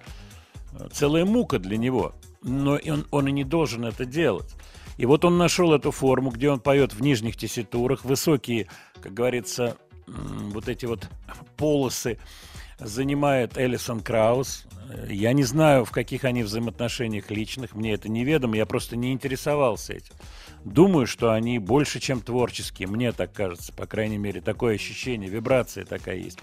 целая 0.91 1.25
мука 1.25 1.59
для 1.59 1.77
него. 1.77 2.15
Но 2.41 2.79
он, 2.85 3.05
он 3.11 3.27
и 3.27 3.31
не 3.31 3.43
должен 3.43 3.85
это 3.85 4.05
делать. 4.05 4.55
И 4.97 5.05
вот 5.05 5.25
он 5.25 5.37
нашел 5.37 5.73
эту 5.73 5.91
форму, 5.91 6.29
где 6.29 6.49
он 6.49 6.59
поет 6.59 6.93
в 6.93 7.01
нижних 7.01 7.35
тесситурах, 7.35 8.05
высокие, 8.05 8.67
как 9.01 9.13
говорится, 9.13 9.77
вот 10.07 10.67
эти 10.67 10.85
вот 10.85 11.09
полосы 11.57 12.17
занимает 12.79 13.57
Элисон 13.57 14.01
Краус. 14.01 14.65
Я 15.09 15.33
не 15.33 15.43
знаю, 15.43 15.85
в 15.85 15.91
каких 15.91 16.25
они 16.25 16.43
взаимоотношениях 16.43 17.31
личных, 17.31 17.73
мне 17.73 17.93
это 17.93 18.09
неведомо, 18.09 18.55
я 18.55 18.65
просто 18.65 18.95
не 18.95 19.11
интересовался 19.11 19.93
этим. 19.93 20.13
Думаю, 20.65 21.07
что 21.07 21.31
они 21.31 21.59
больше, 21.59 21.99
чем 21.99 22.21
творческие, 22.21 22.87
мне 22.87 23.11
так 23.11 23.33
кажется, 23.33 23.73
по 23.73 23.85
крайней 23.85 24.17
мере, 24.17 24.39
такое 24.39 24.75
ощущение, 24.75 25.29
вибрация 25.29 25.85
такая 25.85 26.17
есть. 26.17 26.39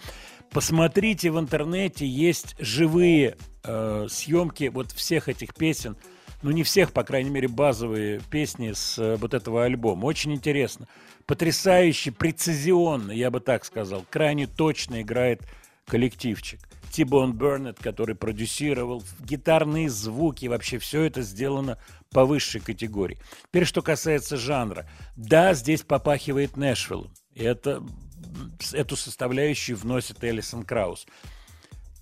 Посмотрите 0.50 1.30
в 1.30 1.38
интернете, 1.38 2.06
есть 2.06 2.56
живые 2.58 3.36
э, 3.62 4.06
съемки 4.10 4.64
вот 4.72 4.90
всех 4.90 5.28
этих 5.28 5.54
песен, 5.54 5.96
ну 6.42 6.50
не 6.50 6.64
всех, 6.64 6.92
по 6.92 7.04
крайней 7.04 7.30
мере, 7.30 7.48
базовые 7.48 8.20
песни 8.30 8.72
с 8.72 8.98
э, 8.98 9.16
вот 9.16 9.32
этого 9.32 9.64
альбома. 9.64 10.06
Очень 10.06 10.34
интересно. 10.34 10.86
Потрясающе, 11.26 12.12
прецизионно, 12.12 13.12
я 13.12 13.30
бы 13.30 13.40
так 13.40 13.64
сказал, 13.64 14.04
крайне 14.10 14.46
точно 14.46 15.02
играет 15.02 15.42
коллективчик. 15.86 16.60
Тибон 16.90 17.32
Бернет, 17.32 17.78
который 17.78 18.14
продюсировал, 18.14 19.02
гитарные 19.20 19.88
звуки, 19.88 20.46
вообще 20.46 20.78
все 20.78 21.02
это 21.02 21.22
сделано 21.22 21.78
по 22.10 22.24
высшей 22.24 22.60
категории. 22.60 23.18
Теперь, 23.48 23.64
что 23.64 23.82
касается 23.82 24.36
жанра. 24.36 24.88
Да, 25.16 25.54
здесь 25.54 25.82
попахивает 25.82 26.56
Нэшвиллом. 26.56 27.12
И 27.34 27.42
это, 27.42 27.82
эту 28.72 28.96
составляющую 28.96 29.76
вносит 29.76 30.22
Элисон 30.24 30.64
Краус. 30.64 31.06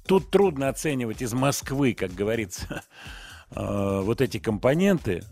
Тут 0.07 0.31
трудно 0.31 0.69
оценивать 0.69 1.21
из 1.21 1.35
Москвы, 1.35 1.93
как 1.93 2.15
говорится, 2.15 2.83
э, 3.51 4.01
вот 4.03 4.23
эти 4.23 4.39
компоненты, 4.39 5.23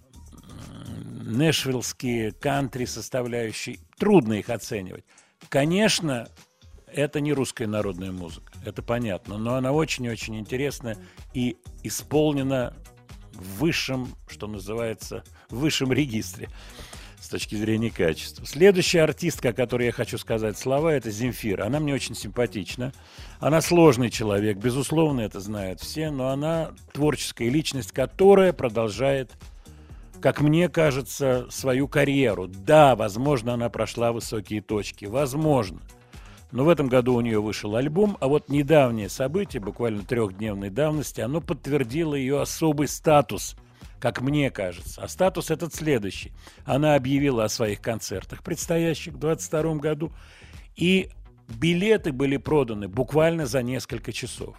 нэшвиллские, 1.26 2.32
кантри 2.32 2.84
составляющие. 2.84 3.78
Трудно 3.98 4.34
их 4.34 4.50
оценивать. 4.50 5.04
Конечно, 5.48 6.28
это 6.96 7.20
не 7.20 7.32
русская 7.32 7.66
народная 7.66 8.10
музыка, 8.10 8.52
это 8.64 8.82
понятно, 8.82 9.38
но 9.38 9.54
она 9.54 9.72
очень-очень 9.72 10.38
интересная 10.38 10.96
и 11.34 11.56
исполнена 11.82 12.74
в 13.34 13.60
высшем, 13.60 14.08
что 14.28 14.46
называется, 14.46 15.22
в 15.50 15.58
высшем 15.58 15.92
регистре 15.92 16.48
с 17.20 17.28
точки 17.28 17.54
зрения 17.54 17.90
качества. 17.90 18.46
Следующая 18.46 19.02
артистка, 19.02 19.50
о 19.50 19.52
которой 19.52 19.86
я 19.86 19.92
хочу 19.92 20.16
сказать 20.16 20.56
слова, 20.56 20.92
это 20.92 21.10
Земфира. 21.10 21.66
Она 21.66 21.80
мне 21.80 21.92
очень 21.92 22.14
симпатична. 22.14 22.92
Она 23.40 23.60
сложный 23.60 24.10
человек, 24.10 24.56
безусловно, 24.56 25.20
это 25.20 25.40
знают 25.40 25.80
все, 25.80 26.10
но 26.10 26.28
она 26.28 26.70
творческая 26.92 27.50
личность, 27.50 27.92
которая 27.92 28.52
продолжает 28.52 29.32
как 30.20 30.40
мне 30.40 30.70
кажется, 30.70 31.46
свою 31.50 31.88
карьеру. 31.88 32.48
Да, 32.48 32.96
возможно, 32.96 33.52
она 33.52 33.68
прошла 33.68 34.12
высокие 34.12 34.62
точки. 34.62 35.04
Возможно. 35.04 35.80
Но 36.52 36.64
в 36.64 36.68
этом 36.68 36.88
году 36.88 37.14
у 37.14 37.20
нее 37.20 37.40
вышел 37.40 37.74
альбом, 37.76 38.16
а 38.20 38.28
вот 38.28 38.48
недавнее 38.48 39.08
событие, 39.08 39.60
буквально 39.60 40.04
трехдневной 40.04 40.70
давности, 40.70 41.20
оно 41.20 41.40
подтвердило 41.40 42.14
ее 42.14 42.40
особый 42.40 42.88
статус, 42.88 43.56
как 43.98 44.20
мне 44.20 44.50
кажется. 44.50 45.02
А 45.02 45.08
статус 45.08 45.50
этот 45.50 45.74
следующий. 45.74 46.32
Она 46.64 46.94
объявила 46.94 47.44
о 47.44 47.48
своих 47.48 47.80
концертах, 47.80 48.42
предстоящих 48.42 49.14
в 49.14 49.18
2022 49.18 49.74
году, 49.76 50.12
и 50.76 51.10
билеты 51.48 52.12
были 52.12 52.36
проданы 52.36 52.88
буквально 52.88 53.46
за 53.46 53.62
несколько 53.62 54.12
часов. 54.12 54.56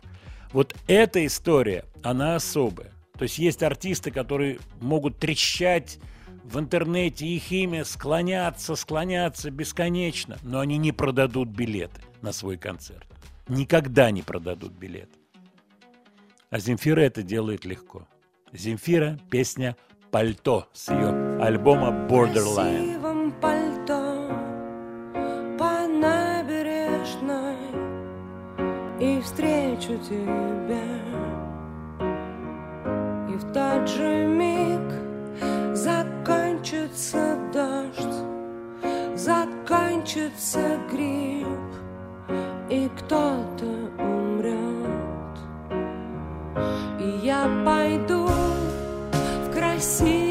Вот 0.51 0.75
эта 0.87 1.25
история, 1.25 1.85
она 2.03 2.35
особая. 2.35 2.91
То 3.17 3.23
есть 3.23 3.37
есть 3.37 3.63
артисты, 3.63 4.11
которые 4.11 4.59
могут 4.79 5.17
трещать 5.17 5.99
в 6.47 6.59
интернете, 6.59 7.25
их 7.25 7.51
имя 7.51 7.83
склоняться, 7.83 8.75
склоняться 8.75 9.51
бесконечно, 9.51 10.37
но 10.43 10.61
они 10.61 10.77
не 10.77 10.93
продадут 10.93 11.49
билеты 11.49 12.01
на 12.21 12.31
свой 12.31 12.57
концерт. 12.57 13.05
Никогда 13.49 14.11
не 14.11 14.21
продадут 14.21 14.71
билет. 14.71 15.09
А 16.49 16.59
Земфира 16.59 17.01
это 17.01 17.21
делает 17.21 17.65
легко. 17.65 18.07
Земфира, 18.53 19.19
песня 19.29 19.75
«Пальто» 20.09 20.69
с 20.71 20.89
ее 20.89 21.09
альбома 21.41 22.07
«Borderline». 22.09 23.33
пальто 23.41 24.29
по 25.59 25.85
набережной 25.85 27.57
и 29.01 29.21
встречу 29.21 29.97
тебя. 30.01 30.87
И 33.29 33.37
в 33.37 33.51
тот 33.51 33.89
же 33.89 34.25
миг 34.25 35.07
закончится 36.97 37.37
дождь, 37.53 38.25
закончится 39.15 40.79
гриб, 40.91 41.47
и 42.69 42.89
кто-то 42.97 43.65
умрет. 43.99 45.37
И 46.99 47.25
я 47.25 47.47
пойду 47.63 48.27
в 49.45 49.53
красивом 49.53 50.26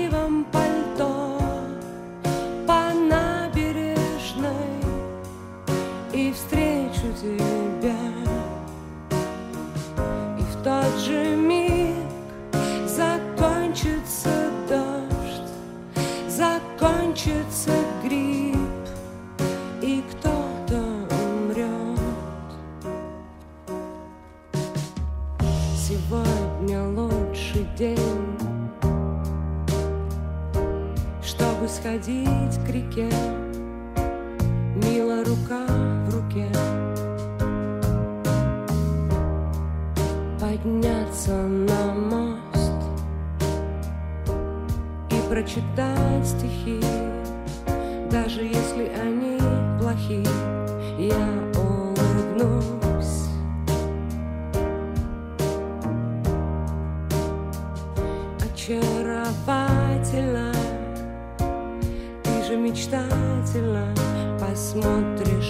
прочитать 45.47 46.27
стихи, 46.27 46.81
даже 48.11 48.43
если 48.43 48.91
они 49.01 49.39
плохи, 49.79 50.27
я 50.99 51.29
улыбнусь. 51.55 53.29
Очаровательно, 58.43 60.53
ты 62.25 62.43
же 62.45 62.57
мечтательно 62.57 63.95
посмотришь 64.41 65.46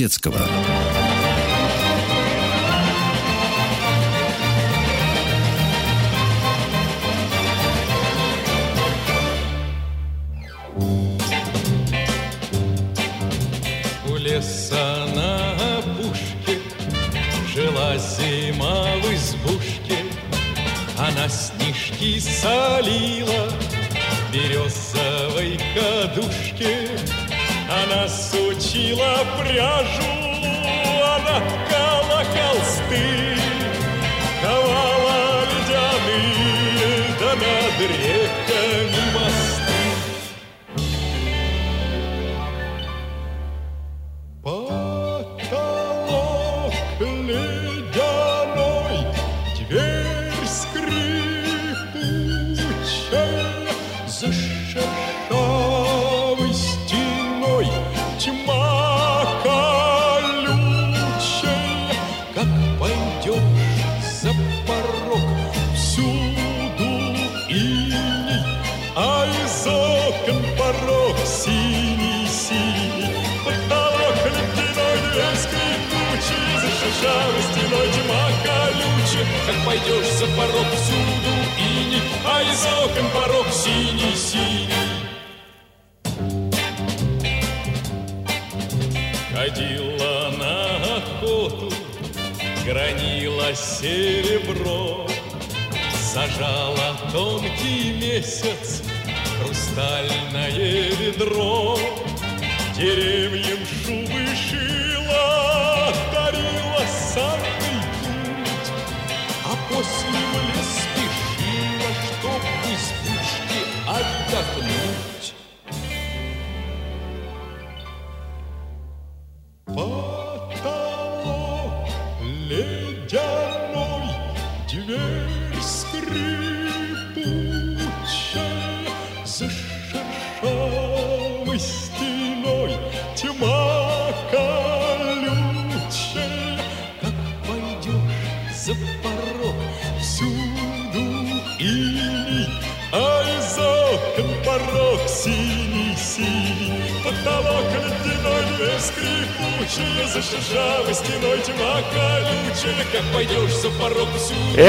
Высоцкого. 0.00 0.89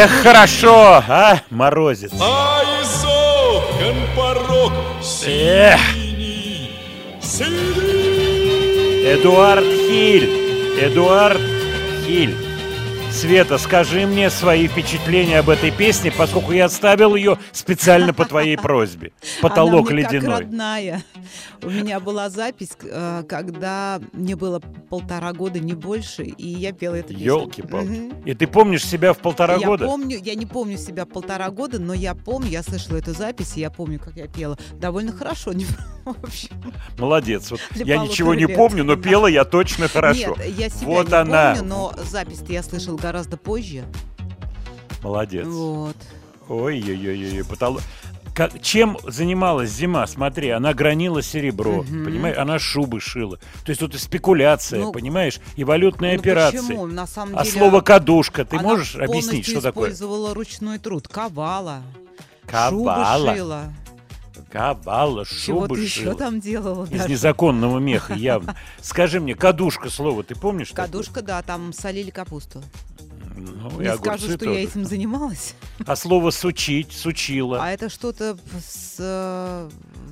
Эх, 0.03 0.09
хорошо, 0.23 1.03
а, 1.07 1.41
морозец. 1.51 2.11
а 2.19 2.63
из 2.81 3.05
окон 3.05 3.95
порог 4.17 4.71
Эх. 5.27 5.79
синий, 5.93 6.71
синий. 7.21 9.13
Эдуард 9.13 9.63
Хиль. 9.63 10.27
Эдуард 10.81 11.39
Хиль. 12.07 12.35
Света, 13.11 13.59
скажи 13.59 14.07
мне 14.07 14.31
свои 14.31 14.67
впечатления 14.67 15.37
об 15.39 15.49
этой 15.51 15.69
песне, 15.69 16.11
поскольку 16.11 16.51
я 16.53 16.65
оставил 16.65 17.13
ее 17.15 17.37
специально 17.51 18.11
по 18.13 18.25
твоей 18.25 18.57
просьбе. 18.57 19.11
Потолок 19.41 19.87
Она 19.87 19.95
мне 19.95 20.03
как 20.03 20.13
ледяной. 20.13 20.39
родная. 20.39 21.03
У 21.63 21.69
меня 21.69 21.99
была 21.99 22.29
запись, 22.29 22.71
э, 22.83 23.23
когда 23.29 23.99
мне 24.13 24.35
было 24.35 24.59
полтора 24.89 25.31
года, 25.33 25.59
не 25.59 25.73
больше, 25.73 26.23
и 26.23 26.47
я 26.47 26.71
пела 26.71 26.95
эту 26.95 27.09
песню. 27.09 27.25
Елки-палки. 27.25 27.87
Мгм. 27.87 28.23
И 28.25 28.33
ты 28.33 28.47
помнишь 28.47 28.85
себя 28.85 29.13
в 29.13 29.19
полтора 29.19 29.55
я 29.57 29.67
года? 29.67 29.85
помню, 29.85 30.19
я 30.23 30.35
не 30.35 30.45
помню 30.45 30.77
себя 30.77 31.05
полтора 31.05 31.49
года, 31.51 31.77
но 31.79 31.93
я 31.93 32.15
помню, 32.15 32.49
я 32.49 32.63
слышала 32.63 32.97
эту 32.97 33.13
запись, 33.13 33.57
и 33.57 33.59
я 33.59 33.69
помню, 33.69 33.99
как 33.99 34.15
я 34.15 34.27
пела. 34.27 34.57
Довольно 34.79 35.11
хорошо, 35.11 35.53
не 35.53 35.65
в 36.05 36.23
общем. 36.23 36.49
Молодец. 36.97 37.51
Вот 37.51 37.59
я 37.75 37.97
ничего 37.97 38.33
не 38.33 38.47
помню, 38.47 38.83
но 38.83 38.95
пела 38.95 39.27
я 39.27 39.45
точно 39.45 39.87
хорошо. 39.87 40.35
Нет, 40.37 40.57
я 40.57 40.69
себя 40.69 40.87
Вот 40.87 41.09
не 41.09 41.13
она. 41.13 41.53
помню, 41.55 41.69
но 41.69 41.93
запись-то 42.09 42.51
я 42.51 42.63
слышала 42.63 42.97
гораздо 42.97 43.37
позже. 43.37 43.83
Молодец. 45.03 45.45
Вот. 45.47 45.95
Ой-ой-ой-ой, 46.49 47.45
потолок. 47.45 47.81
Как, 48.33 48.61
чем 48.61 48.97
занималась 49.05 49.69
зима? 49.71 50.07
Смотри, 50.07 50.49
она 50.49 50.73
гранила 50.73 51.21
серебро, 51.21 51.83
Мгм. 51.83 52.05
понимаешь? 52.05 52.37
Она 52.37 52.59
шубы 52.59 53.01
шила. 53.01 53.37
То 53.65 53.69
есть 53.71 53.79
тут 53.81 53.93
и 53.93 53.97
спекуляция, 53.97 54.79
Ну, 54.79 54.91
понимаешь? 54.93 55.39
И 55.57 55.63
валютные 55.65 56.13
Ну, 56.13 56.19
операции. 56.21 56.57
почему? 56.59 56.85
На 56.87 57.05
самом 57.07 57.37
А 57.37 57.43
деле, 57.43 57.57
слово 57.59 57.81
кадушка, 57.81 58.45
ты 58.45 58.55
она 58.57 58.69
можешь 58.69 58.95
объяснить, 58.95 59.45
что 59.47 59.59
такое? 59.61 59.89
использовала 59.89 60.33
ручной 60.33 60.79
труд. 60.79 61.07
Ковала. 61.09 61.81
Кавала. 62.47 63.17
Шубы 63.17 63.35
шила. 63.35 63.63
Кавала, 64.49 65.25
Чего 65.25 65.61
шубы 65.63 65.75
ты 65.75 65.81
еще 65.81 66.01
шила. 66.03 66.15
там 66.15 66.39
делала? 66.41 66.83
Из 66.85 66.89
Даша? 66.91 67.09
незаконного 67.09 67.79
меха 67.79 68.13
явно. 68.13 68.55
Скажи 68.81 69.19
мне, 69.21 69.33
кадушка 69.35 69.89
слово, 69.89 70.23
ты 70.23 70.35
помнишь? 70.35 70.69
такое? 70.69 70.85
Кадушка, 70.87 71.21
да, 71.21 71.41
там 71.41 71.71
солили 71.73 72.09
капусту. 72.11 72.61
Ну, 73.45 73.81
Не 73.81 73.95
скажу, 73.97 74.27
что 74.27 74.37
тоже. 74.37 74.51
я 74.53 74.63
этим 74.63 74.85
занималась. 74.85 75.55
А 75.85 75.95
слово 75.95 76.31
сучить, 76.31 76.91
сучила. 76.91 77.63
А 77.63 77.71
это 77.71 77.89
что-то 77.89 78.37
с 78.65 78.95
э, 78.99 79.69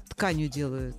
тканью 0.10 0.50
делают. 0.50 0.96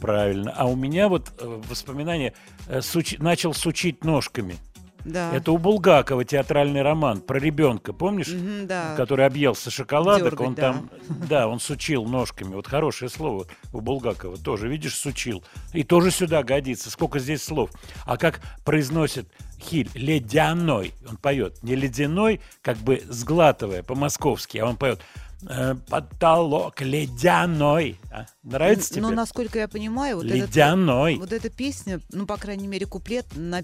Правильно. 0.00 0.52
А 0.56 0.66
у 0.66 0.76
меня 0.76 1.08
вот 1.08 1.32
э, 1.38 1.60
воспоминание 1.68 2.32
э, 2.68 2.78
суч- 2.80 3.16
начал 3.20 3.54
сучить 3.54 4.04
ножками. 4.04 4.56
Да. 5.04 5.32
Это 5.34 5.52
у 5.52 5.58
Булгакова 5.58 6.24
театральный 6.24 6.82
роман 6.82 7.20
про 7.20 7.38
ребенка, 7.38 7.92
помнишь? 7.92 8.28
Мгм, 8.28 8.66
да. 8.66 8.94
Который 8.96 9.26
объелся 9.26 9.70
шоколадок, 9.70 10.30
Дёргать, 10.30 10.46
он 10.46 10.54
да. 10.54 10.62
там, 10.62 10.90
да, 11.28 11.48
он 11.48 11.60
сучил 11.60 12.04
ножками. 12.06 12.54
Вот 12.54 12.66
хорошее 12.66 13.10
слово 13.10 13.46
у 13.72 13.80
Булгакова 13.80 14.36
тоже, 14.38 14.68
видишь, 14.68 14.96
сучил. 14.96 15.44
И 15.72 15.82
тоже 15.82 16.10
сюда 16.10 16.42
годится. 16.42 16.90
Сколько 16.90 17.18
здесь 17.18 17.42
слов. 17.42 17.70
А 18.06 18.16
как 18.16 18.40
произносит 18.64 19.28
Хиль, 19.60 19.90
ледяной, 19.94 20.92
он 21.08 21.16
поет, 21.16 21.62
не 21.62 21.74
ледяной, 21.74 22.40
как 22.62 22.76
бы 22.78 23.02
сглатывая 23.08 23.82
по-московски, 23.82 24.58
а 24.58 24.66
он 24.66 24.76
поет 24.76 25.00
э, 25.48 25.74
потолок 25.88 26.80
ледяной. 26.80 27.98
А? 28.10 28.26
Нравится 28.42 28.90
тебе? 28.94 29.02
Ну, 29.02 29.10
насколько 29.10 29.58
я 29.58 29.68
понимаю, 29.68 30.16
вот, 30.16 30.26
этот- 30.26 30.48
Ледяной. 30.50 31.16
вот 31.16 31.32
эта 31.32 31.50
песня, 31.50 32.00
ну, 32.12 32.26
по 32.26 32.36
крайней 32.36 32.66
мере, 32.68 32.86
куплет 32.86 33.26
на- 33.34 33.62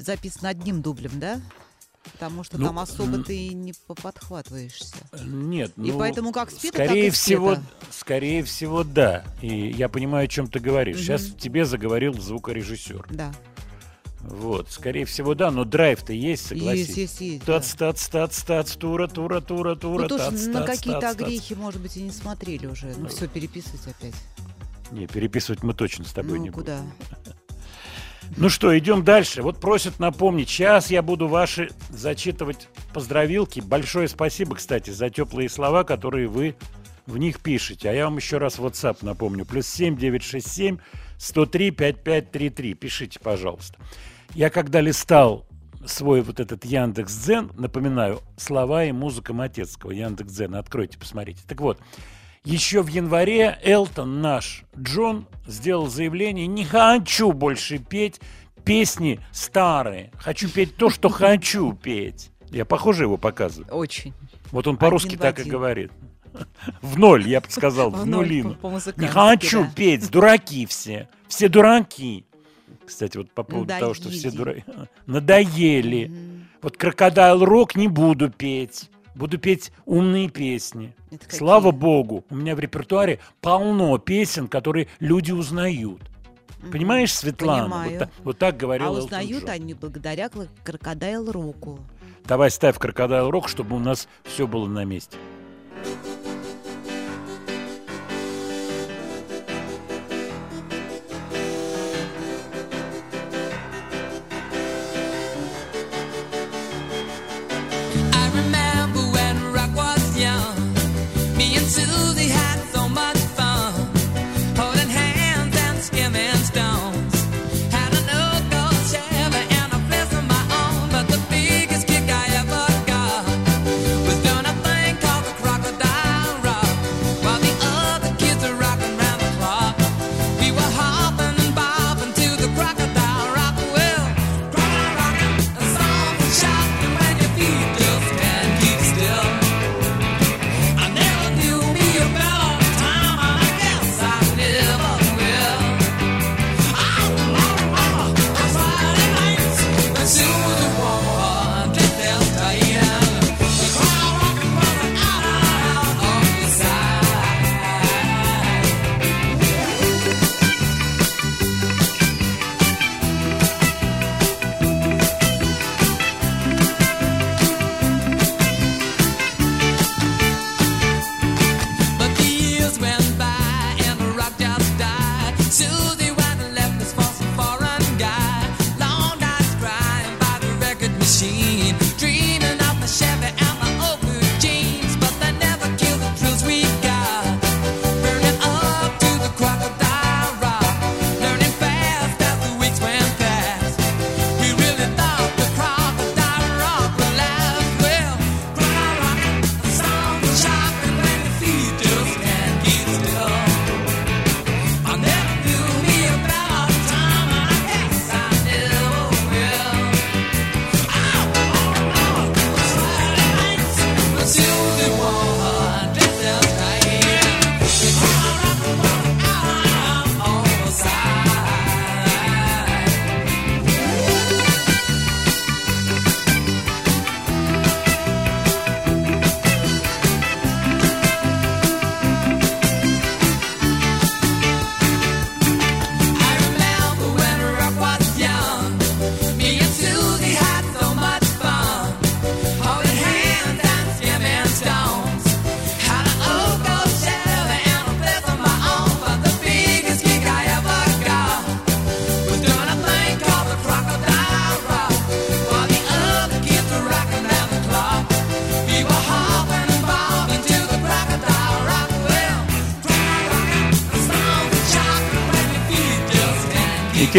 записан 0.00 0.46
одним 0.46 0.82
дублем, 0.82 1.18
да? 1.20 1.40
Потому 2.12 2.42
что 2.44 2.56
Ну, 2.58 2.66
там 2.66 2.78
особо 2.78 3.22
ты 3.22 3.36
и 3.36 3.54
не 3.54 3.74
подхватываешься. 3.86 4.94
Нет, 5.22 5.72
И 5.76 5.92
ну, 5.92 5.98
поэтому 5.98 6.32
как 6.32 6.50
спето, 6.50 6.74
скорее 6.78 6.88
так 6.88 6.96
и 6.96 7.10
всего, 7.10 7.54
спето. 7.56 7.66
скорее 7.90 8.42
всего, 8.42 8.84
да. 8.84 9.24
И 9.42 9.68
я 9.70 9.88
понимаю, 9.90 10.24
о 10.24 10.28
чем 10.28 10.48
ты 10.48 10.60
говоришь. 10.60 10.96
Мгм. 10.96 11.04
Сейчас 11.04 11.24
тебе 11.38 11.66
заговорил 11.66 12.14
звукорежиссер. 12.14 13.06
Да. 13.10 13.32
Вот, 14.22 14.70
скорее 14.70 15.04
всего, 15.04 15.34
да, 15.34 15.50
но 15.50 15.64
драйв-то 15.64 16.12
есть, 16.12 16.46
согласись. 16.46 16.88
Есть, 16.88 16.96
есть, 16.98 17.20
есть. 17.20 17.44
да. 17.46 17.58
Тац, 17.60 17.74
тац, 17.74 18.08
тац, 18.08 18.42
тац, 18.44 18.76
тура, 18.76 19.06
тура, 19.06 19.40
тура, 19.40 19.74
тура, 19.76 20.02
Ну, 20.02 20.08
тоже 20.08 20.30
тац, 20.30 20.46
на 20.46 20.60
тац, 20.62 20.78
какие-то 20.78 21.00
тац, 21.00 21.16
тац. 21.16 21.22
огрехи, 21.26 21.54
может 21.54 21.80
быть, 21.82 21.96
и 21.98 22.02
не 22.02 22.10
смотрели 22.10 22.66
уже. 22.66 22.94
Ну, 22.98 23.08
все, 23.08 23.28
переписывать 23.28 23.86
опять. 23.86 24.14
Не, 24.90 25.06
переписывать 25.06 25.62
мы 25.62 25.72
точно 25.74 26.04
с 26.06 26.12
тобой 26.12 26.38
Ну, 26.38 26.44
не 26.44 26.50
будем. 26.50 26.62
куда? 26.64 26.82
Ну 28.36 28.48
что, 28.48 28.76
идем 28.78 29.04
дальше. 29.04 29.42
Вот 29.42 29.60
просят 29.60 29.98
напомнить, 29.98 30.48
сейчас 30.48 30.90
я 30.90 31.02
буду 31.02 31.28
ваши 31.28 31.70
зачитывать 31.90 32.68
поздравилки. 32.94 33.60
Большое 33.60 34.08
спасибо, 34.08 34.56
кстати, 34.56 34.90
за 34.90 35.10
теплые 35.10 35.48
слова, 35.48 35.84
которые 35.84 36.28
вы 36.28 36.54
в 37.06 37.18
них 37.18 37.40
пишете. 37.40 37.90
А 37.90 37.92
я 37.92 38.04
вам 38.04 38.16
еще 38.16 38.38
раз 38.38 38.58
WhatsApp 38.58 38.98
напомню. 39.02 39.44
Плюс 39.44 39.66
7 39.66 39.96
967 39.96 40.78
103 41.18 41.70
5533. 41.70 42.74
Пишите, 42.74 43.18
пожалуйста. 43.18 43.78
Я 44.34 44.48
когда 44.48 44.80
листал 44.80 45.46
свой 45.84 46.20
вот 46.22 46.40
этот 46.40 46.64
Яндекс 46.64 47.12
Дзен, 47.12 47.50
напоминаю, 47.56 48.20
слова 48.36 48.84
и 48.84 48.92
музыка 48.92 49.32
Матецкого, 49.32 49.90
Яндекс 49.90 50.32
Дзен, 50.32 50.54
откройте, 50.54 50.98
посмотрите. 50.98 51.40
Так 51.46 51.60
вот, 51.60 51.80
еще 52.44 52.82
в 52.82 52.88
январе 52.88 53.58
Элтон 53.62 54.20
наш 54.20 54.64
Джон 54.78 55.26
сделал 55.46 55.88
заявление, 55.88 56.46
не 56.46 56.64
хочу 56.64 57.32
больше 57.32 57.78
петь 57.78 58.20
песни 58.64 59.20
старые, 59.32 60.10
хочу 60.18 60.48
петь 60.48 60.76
то, 60.76 60.90
что 60.90 61.08
хочу 61.08 61.72
петь. 61.74 62.30
Я 62.50 62.64
похоже 62.64 63.04
его 63.04 63.16
показываю. 63.16 63.72
Очень. 63.72 64.12
Вот 64.50 64.66
он 64.66 64.76
по-русски 64.76 65.08
Один 65.10 65.18
так 65.20 65.38
и 65.40 65.48
говорит. 65.48 65.92
В 66.80 66.98
ноль, 66.98 67.28
я 67.28 67.40
бы 67.40 67.46
сказал, 67.50 67.90
в 67.90 68.00
В 68.02 68.06
нулину. 68.06 68.54
по- 68.54 68.68
Не 68.96 69.06
хочу 69.06 69.64
да. 69.64 69.70
петь, 69.74 70.10
дураки 70.10 70.66
все. 70.66 71.08
Все 71.28 71.48
дураки. 71.48 72.24
Кстати, 72.86 73.16
вот 73.18 73.30
по 73.32 73.42
поводу 73.44 73.72
того, 73.78 73.94
что 73.94 74.10
все 74.10 74.30
дураки. 74.30 74.64
Надоели. 75.06 76.10
Вот 76.62 76.76
крокодайл 76.76 77.42
рок 77.42 77.74
не 77.74 77.88
буду 77.88 78.28
петь. 78.30 78.90
Буду 79.20 79.36
петь 79.36 79.70
умные 79.84 80.30
песни. 80.30 80.94
Это 81.10 81.26
какие? 81.26 81.38
Слава 81.38 81.72
богу, 81.72 82.24
у 82.30 82.34
меня 82.34 82.56
в 82.56 82.58
репертуаре 82.58 83.18
полно 83.42 83.98
песен, 83.98 84.48
которые 84.48 84.88
люди 84.98 85.30
узнают. 85.30 86.00
Мгм. 86.62 86.70
Понимаешь, 86.72 87.12
Светлана? 87.14 87.64
Понимаю. 87.64 87.90
Вот, 87.90 87.98
так, 87.98 88.10
вот 88.24 88.38
так 88.38 88.56
говорил 88.56 88.86
А 88.86 88.88
Элтон 88.88 89.04
узнают 89.04 89.42
Джон. 89.42 89.50
они 89.50 89.74
благодаря 89.74 90.30
кл- 90.30 90.48
крокодайл 90.64 91.30
року. 91.30 91.80
Давай 92.24 92.50
ставь 92.50 92.78
крокодайл 92.78 93.30
рок, 93.30 93.50
чтобы 93.50 93.76
у 93.76 93.78
нас 93.78 94.08
все 94.24 94.46
было 94.46 94.66
на 94.66 94.86
месте. 94.86 95.18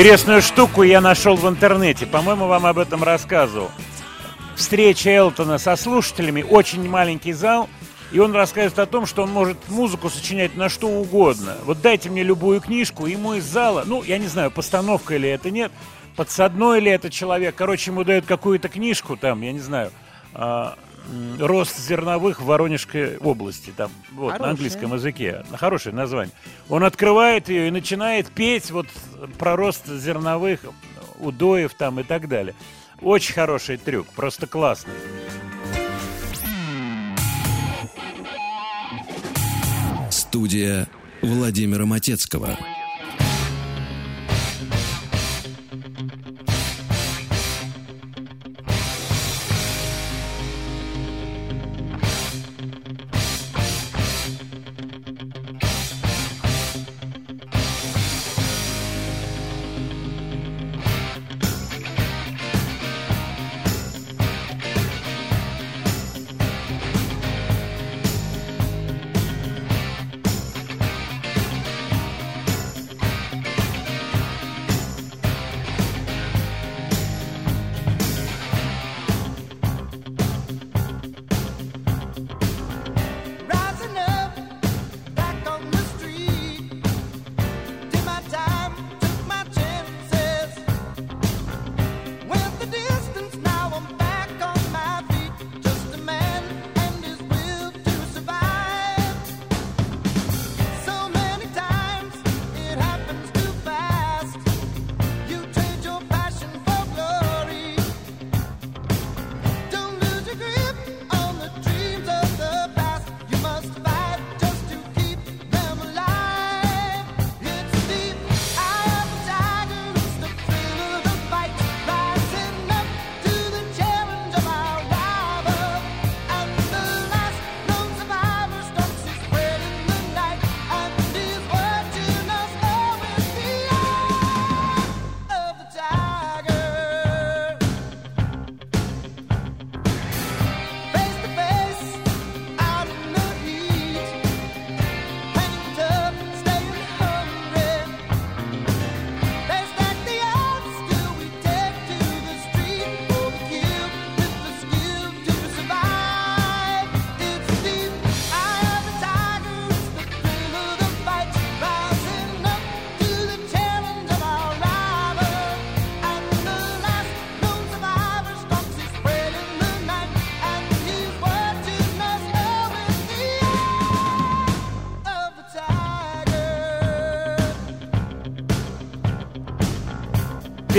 Интересную 0.02 0.42
штуку 0.42 0.82
я 0.82 1.00
нашел 1.00 1.36
в 1.36 1.48
интернете. 1.48 2.08
По-моему, 2.08 2.48
вам 2.48 2.66
об 2.66 2.80
этом 2.80 3.04
рассказывал. 3.04 3.70
Встреча 4.56 5.12
Элтона 5.12 5.60
со 5.60 5.76
слушателями, 5.76 6.42
очень 6.42 6.90
маленький 6.90 7.34
зал, 7.34 7.70
и 8.12 8.18
он 8.18 8.34
рассказывает 8.34 8.80
о 8.80 8.88
том, 8.88 9.06
что 9.06 9.22
он 9.22 9.30
может 9.30 9.60
музыку 9.70 10.10
сочинять 10.10 10.56
на 10.56 10.70
что 10.70 10.88
угодно. 10.88 11.56
Вот 11.66 11.82
дайте 11.82 12.10
мне 12.10 12.24
любую 12.24 12.62
книжку, 12.62 13.06
ему 13.06 13.36
из 13.36 13.44
зала, 13.44 13.84
ну, 13.86 14.02
я 14.02 14.18
не 14.18 14.26
знаю, 14.26 14.50
постановка 14.50 15.14
или 15.14 15.30
это 15.30 15.52
нет, 15.52 15.72
подсадной 16.16 16.80
ли 16.80 16.90
это 16.90 17.12
человек, 17.12 17.54
короче, 17.54 17.92
ему 17.92 18.04
дают 18.04 18.26
какую-то 18.26 18.70
книжку, 18.70 19.18
там, 19.18 19.44
я 19.44 19.52
не 19.52 19.60
знаю, 19.60 19.92
а, 20.34 20.80
рост 21.40 21.78
зерновых 21.78 22.42
в 22.42 22.46
Воронежской 22.46 23.18
области, 23.18 23.74
там, 23.76 23.92
вот, 24.12 24.28
на 24.28 24.34
Хорошее. 24.34 24.52
английском 24.52 24.94
языке, 24.94 25.46
хорошее 25.54 25.96
название. 25.96 26.34
Он 26.70 26.84
открывает 26.84 27.50
ее 27.50 27.68
и 27.68 27.72
начинает 27.72 28.30
петь 28.32 28.72
вот 28.72 28.88
про 29.38 29.56
рост 29.56 29.88
зерновых, 29.88 30.62
удоев 31.20 31.74
там 31.74 32.00
и 32.00 32.04
так 32.04 32.28
далее. 32.28 32.56
Очень 33.02 33.34
хороший 33.34 33.78
трюк, 33.78 34.08
просто 34.08 34.48
классный. 34.48 34.94
Студия 40.10 40.88
Владимира 41.22 41.86
Матецкого. 41.86 42.58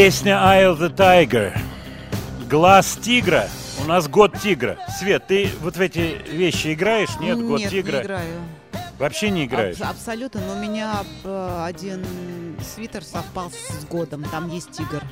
Песня 0.02 0.32
Eye 0.32 0.64
of 0.64 0.80
the 0.80 0.92
Tiger. 0.92 1.56
Глаз 2.50 2.98
тигра. 3.00 3.48
У 3.80 3.84
нас 3.86 4.08
год 4.08 4.36
тигра. 4.36 4.76
Свет, 4.98 5.28
ты 5.28 5.48
вот 5.60 5.76
в 5.76 5.80
эти 5.80 6.20
вещи 6.28 6.72
играешь? 6.74 7.10
Нет, 7.20 7.40
год 7.40 7.60
Нет, 7.60 7.70
тигра. 7.70 7.98
не 7.98 8.02
играю. 8.02 8.40
Вообще 8.98 9.30
не 9.30 9.44
играешь. 9.44 9.80
Аб- 9.80 9.90
абсолютно, 9.90 10.40
но 10.40 10.54
у 10.54 10.58
меня 10.58 11.04
э, 11.22 11.64
один 11.64 12.04
свитер 12.74 13.04
совпал 13.04 13.52
с 13.52 13.84
годом, 13.84 14.24
там 14.24 14.50
есть 14.50 14.72
тигр. 14.72 15.04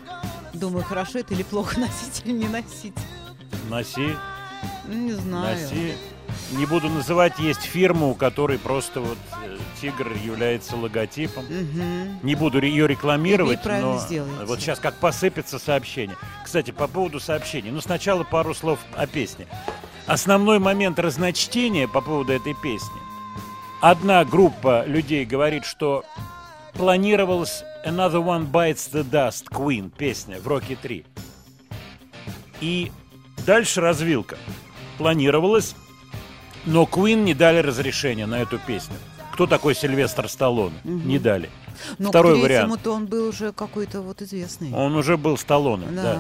Думаю, 0.55 0.83
хорошо 0.85 1.21
это 1.21 1.35
или 1.35 1.45
плохо 1.45 1.79
носить 1.79 2.23
или 2.25 2.33
не 2.33 2.49
носить. 2.49 2.95
Носи, 3.69 4.17
Ну, 4.89 4.95
Не 4.95 5.13
знаю. 5.13 5.57
носи. 5.57 5.95
Не 6.51 6.67
буду 6.67 6.89
называть, 6.89 7.39
есть 7.39 7.63
фирма, 7.63 8.09
у 8.09 8.15
которой 8.15 8.59
просто 8.59 9.01
вот 9.01 9.19
э, 9.45 9.57
тигр 9.81 10.13
является 10.25 10.77
логотипом. 10.77 11.45
Мгм. 11.45 12.19
Не 12.23 12.35
буду 12.35 12.61
ее 12.61 12.89
рекламировать, 12.89 13.65
но 13.65 13.99
сделаете. 13.99 14.45
вот 14.47 14.61
сейчас 14.61 14.81
как 14.81 14.95
посыпется 14.95 15.59
сообщение. 15.59 16.17
Кстати, 16.45 16.73
по 16.73 16.89
поводу 16.89 17.21
сообщений. 17.21 17.71
Ну, 17.71 17.81
сначала 17.81 18.25
пару 18.25 18.55
слов 18.55 18.81
о 18.97 19.07
песне. 19.07 19.47
Основной 20.07 20.59
момент 20.59 20.99
разночтения 20.99 21.87
по 21.87 22.01
поводу 22.01 22.33
этой 22.33 22.55
песни. 22.55 23.01
Одна 23.81 24.25
группа 24.25 24.85
людей 24.87 25.25
говорит, 25.25 25.65
что 25.65 26.05
планировалась 26.75 27.63
Another 27.87 28.23
One 28.23 28.51
Bites 28.51 28.91
the 28.93 29.09
Dust, 29.09 29.45
Queen, 29.51 29.91
песня 29.97 30.41
в 30.41 30.49
Роки 30.49 30.77
3. 30.81 31.07
И 32.61 32.91
дальше 33.47 33.81
развилка. 33.81 34.37
Планировалось, 34.99 35.75
но 36.65 36.85
Queen 36.85 37.25
не 37.25 37.35
дали 37.35 37.59
разрешения 37.59 38.27
на 38.27 38.41
эту 38.41 38.59
песню. 38.59 38.97
Кто 39.33 39.47
такой 39.47 39.75
Сильвестр 39.75 40.29
Сталлоне? 40.29 40.77
Не 40.85 41.19
дали. 41.19 41.49
Но 41.99 42.11
Второй 42.11 42.39
к 42.39 42.43
вариант. 42.43 42.73
третьему-то 42.73 42.93
он 42.93 43.07
был 43.07 43.29
уже 43.29 43.53
какой-то 43.53 44.03
вот 44.03 44.21
известный. 44.23 44.73
Он 44.75 44.95
уже 44.97 45.17
был 45.17 45.39
Сталлоне, 45.39 45.87
да. 45.91 46.03
Да. 46.03 46.19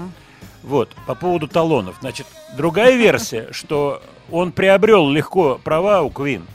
Вот, 0.62 0.90
по 1.06 1.14
поводу 1.14 1.48
талонов. 1.48 1.96
Значит, 2.00 2.26
другая 2.56 2.96
версия, 2.96 3.48
что 3.52 4.02
он 4.30 4.52
приобрел 4.52 5.10
легко 5.10 5.60
права 5.62 6.02
у 6.02 6.10
Квин. 6.10 6.46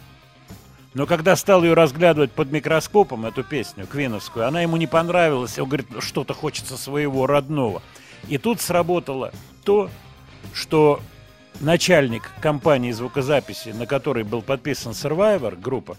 Но 0.93 1.05
когда 1.05 1.35
стал 1.35 1.63
ее 1.63 1.73
разглядывать 1.73 2.31
под 2.31 2.51
микроскопом, 2.51 3.25
эту 3.25 3.43
песню, 3.43 3.85
квиновскую, 3.85 4.47
она 4.47 4.61
ему 4.61 4.77
не 4.77 4.87
понравилась. 4.87 5.59
Он 5.59 5.67
говорит, 5.67 5.87
что-то 5.99 6.33
хочется 6.33 6.77
своего 6.77 7.27
родного. 7.27 7.81
И 8.29 8.37
тут 8.37 8.61
сработало 8.61 9.31
то, 9.65 9.89
что 10.53 11.01
начальник 11.61 12.31
компании 12.41 12.91
звукозаписи, 12.91 13.69
на 13.69 13.85
которой 13.85 14.23
был 14.23 14.41
подписан 14.41 14.91
Survivor, 14.91 15.59
группа, 15.59 15.97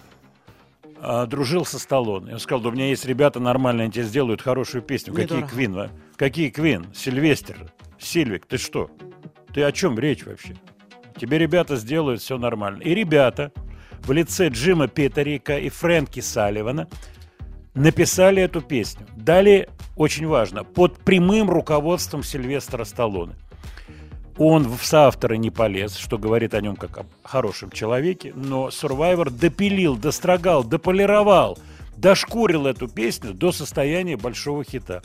а, 1.00 1.26
дружил 1.26 1.64
со 1.64 1.78
Сталлоне. 1.78 2.34
Он 2.34 2.40
сказал, 2.40 2.60
да 2.62 2.68
у 2.70 2.72
меня 2.72 2.88
есть 2.88 3.04
ребята 3.04 3.40
нормальные, 3.40 3.84
они 3.84 3.92
тебе 3.92 4.04
сделают 4.04 4.42
хорошую 4.42 4.82
песню. 4.82 5.12
Какие 5.12 5.38
Недорого. 5.38 5.48
Квин, 5.48 5.78
а? 5.78 5.90
Какие 6.16 6.50
Квин? 6.50 6.86
Сильвестр, 6.94 7.56
Сильвик, 7.98 8.46
ты 8.46 8.58
что? 8.58 8.90
Ты 9.52 9.62
о 9.62 9.72
чем 9.72 9.98
речь 9.98 10.24
вообще? 10.24 10.56
Тебе 11.18 11.38
ребята 11.38 11.76
сделают 11.76 12.20
все 12.20 12.38
нормально. 12.38 12.82
И 12.82 12.94
ребята 12.94 13.52
в 14.00 14.12
лице 14.12 14.48
Джима 14.48 14.88
Петерика 14.88 15.58
и 15.58 15.68
Фрэнки 15.68 16.20
Салливана 16.20 16.88
написали 17.74 18.42
эту 18.42 18.60
песню. 18.60 19.06
Далее, 19.16 19.68
очень 19.96 20.26
важно, 20.26 20.64
под 20.64 20.98
прямым 20.98 21.50
руководством 21.50 22.22
Сильвестра 22.22 22.84
Сталлоне. 22.84 23.34
Он 24.38 24.68
в 24.68 24.84
соавторы 24.84 25.38
не 25.38 25.50
полез, 25.50 25.96
что 25.96 26.18
говорит 26.18 26.54
о 26.54 26.60
нем 26.60 26.76
как 26.76 26.98
о 26.98 27.06
хорошем 27.22 27.70
человеке, 27.70 28.32
но 28.34 28.68
Survivor 28.68 29.30
допилил, 29.30 29.96
дострогал, 29.96 30.62
дополировал 30.62 31.58
дошкурил 31.96 32.66
эту 32.66 32.88
песню 32.88 33.32
до 33.32 33.52
состояния 33.52 34.16
большого 34.16 34.64
хита. 34.64 35.02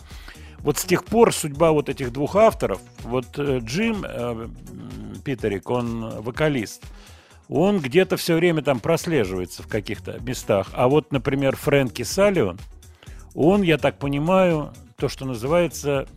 Вот 0.59 0.77
с 0.77 0.83
тех 0.83 1.05
пор 1.05 1.33
судьба 1.33 1.71
вот 1.71 1.89
этих 1.89 2.13
двух 2.13 2.35
авторов, 2.35 2.81
вот 3.03 3.25
э, 3.37 3.59
Джим 3.63 4.05
э, 4.07 4.47
Питерик, 5.25 5.69
он 5.69 6.21
вокалист, 6.21 6.83
он 7.49 7.79
где-то 7.79 8.15
все 8.17 8.35
время 8.35 8.61
там 8.61 8.79
прослеживается 8.79 9.63
в 9.63 9.67
каких-то 9.67 10.19
местах. 10.19 10.67
А 10.73 10.87
вот, 10.87 11.11
например, 11.11 11.55
Фрэнки 11.55 12.03
Салливан, 12.03 12.59
он, 13.33 13.63
я 13.63 13.77
так 13.77 13.97
понимаю, 13.97 14.71
то, 14.97 15.09
что 15.09 15.25
называется, 15.25 16.07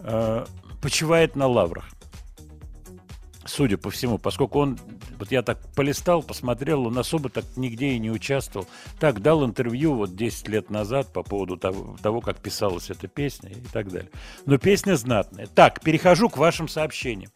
э, 0.00 0.46
почивает 0.80 1.36
на 1.36 1.46
лаврах. 1.46 1.93
Судя 3.46 3.76
по 3.76 3.90
всему, 3.90 4.18
поскольку 4.18 4.60
он, 4.60 4.78
вот 5.18 5.30
я 5.30 5.42
так 5.42 5.58
полистал, 5.74 6.22
посмотрел, 6.22 6.86
он 6.86 6.98
особо 6.98 7.28
так 7.28 7.44
нигде 7.56 7.88
и 7.88 7.98
не 7.98 8.10
участвовал. 8.10 8.66
Так, 8.98 9.20
дал 9.20 9.44
интервью 9.44 9.94
вот 9.94 10.16
10 10.16 10.48
лет 10.48 10.70
назад 10.70 11.12
по 11.12 11.22
поводу 11.22 11.56
того, 11.56 11.96
того, 12.02 12.20
как 12.20 12.38
писалась 12.38 12.90
эта 12.90 13.06
песня 13.06 13.50
и 13.50 13.66
так 13.72 13.90
далее. 13.90 14.10
Но 14.46 14.56
песня 14.56 14.96
знатная. 14.96 15.46
Так, 15.46 15.80
перехожу 15.82 16.30
к 16.30 16.38
вашим 16.38 16.68
сообщениям. 16.68 17.30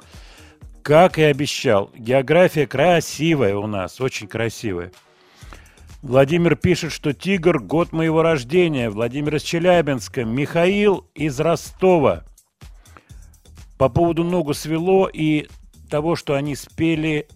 Как 0.82 1.18
и 1.18 1.22
обещал, 1.22 1.90
география 1.94 2.66
красивая 2.66 3.56
у 3.56 3.66
нас, 3.66 4.00
очень 4.00 4.28
красивая. 4.28 4.92
Владимир 6.00 6.54
пишет, 6.54 6.92
что 6.92 7.12
Тигр– 7.12 7.59
год 7.61 7.92
моего 7.92 8.22
рождения. 8.22 8.88
Владимир 8.88 9.36
из 9.36 9.42
Челябинска. 9.42 10.24
Михаил 10.24 11.06
из 11.14 11.40
Ростова. 11.40 12.24
По 13.78 13.88
поводу 13.88 14.22
ногу 14.22 14.54
свело 14.54 15.11
и 15.12 15.48
того, 15.89 16.16
что 16.16 16.34
они 16.34 16.55
спели 16.55 17.28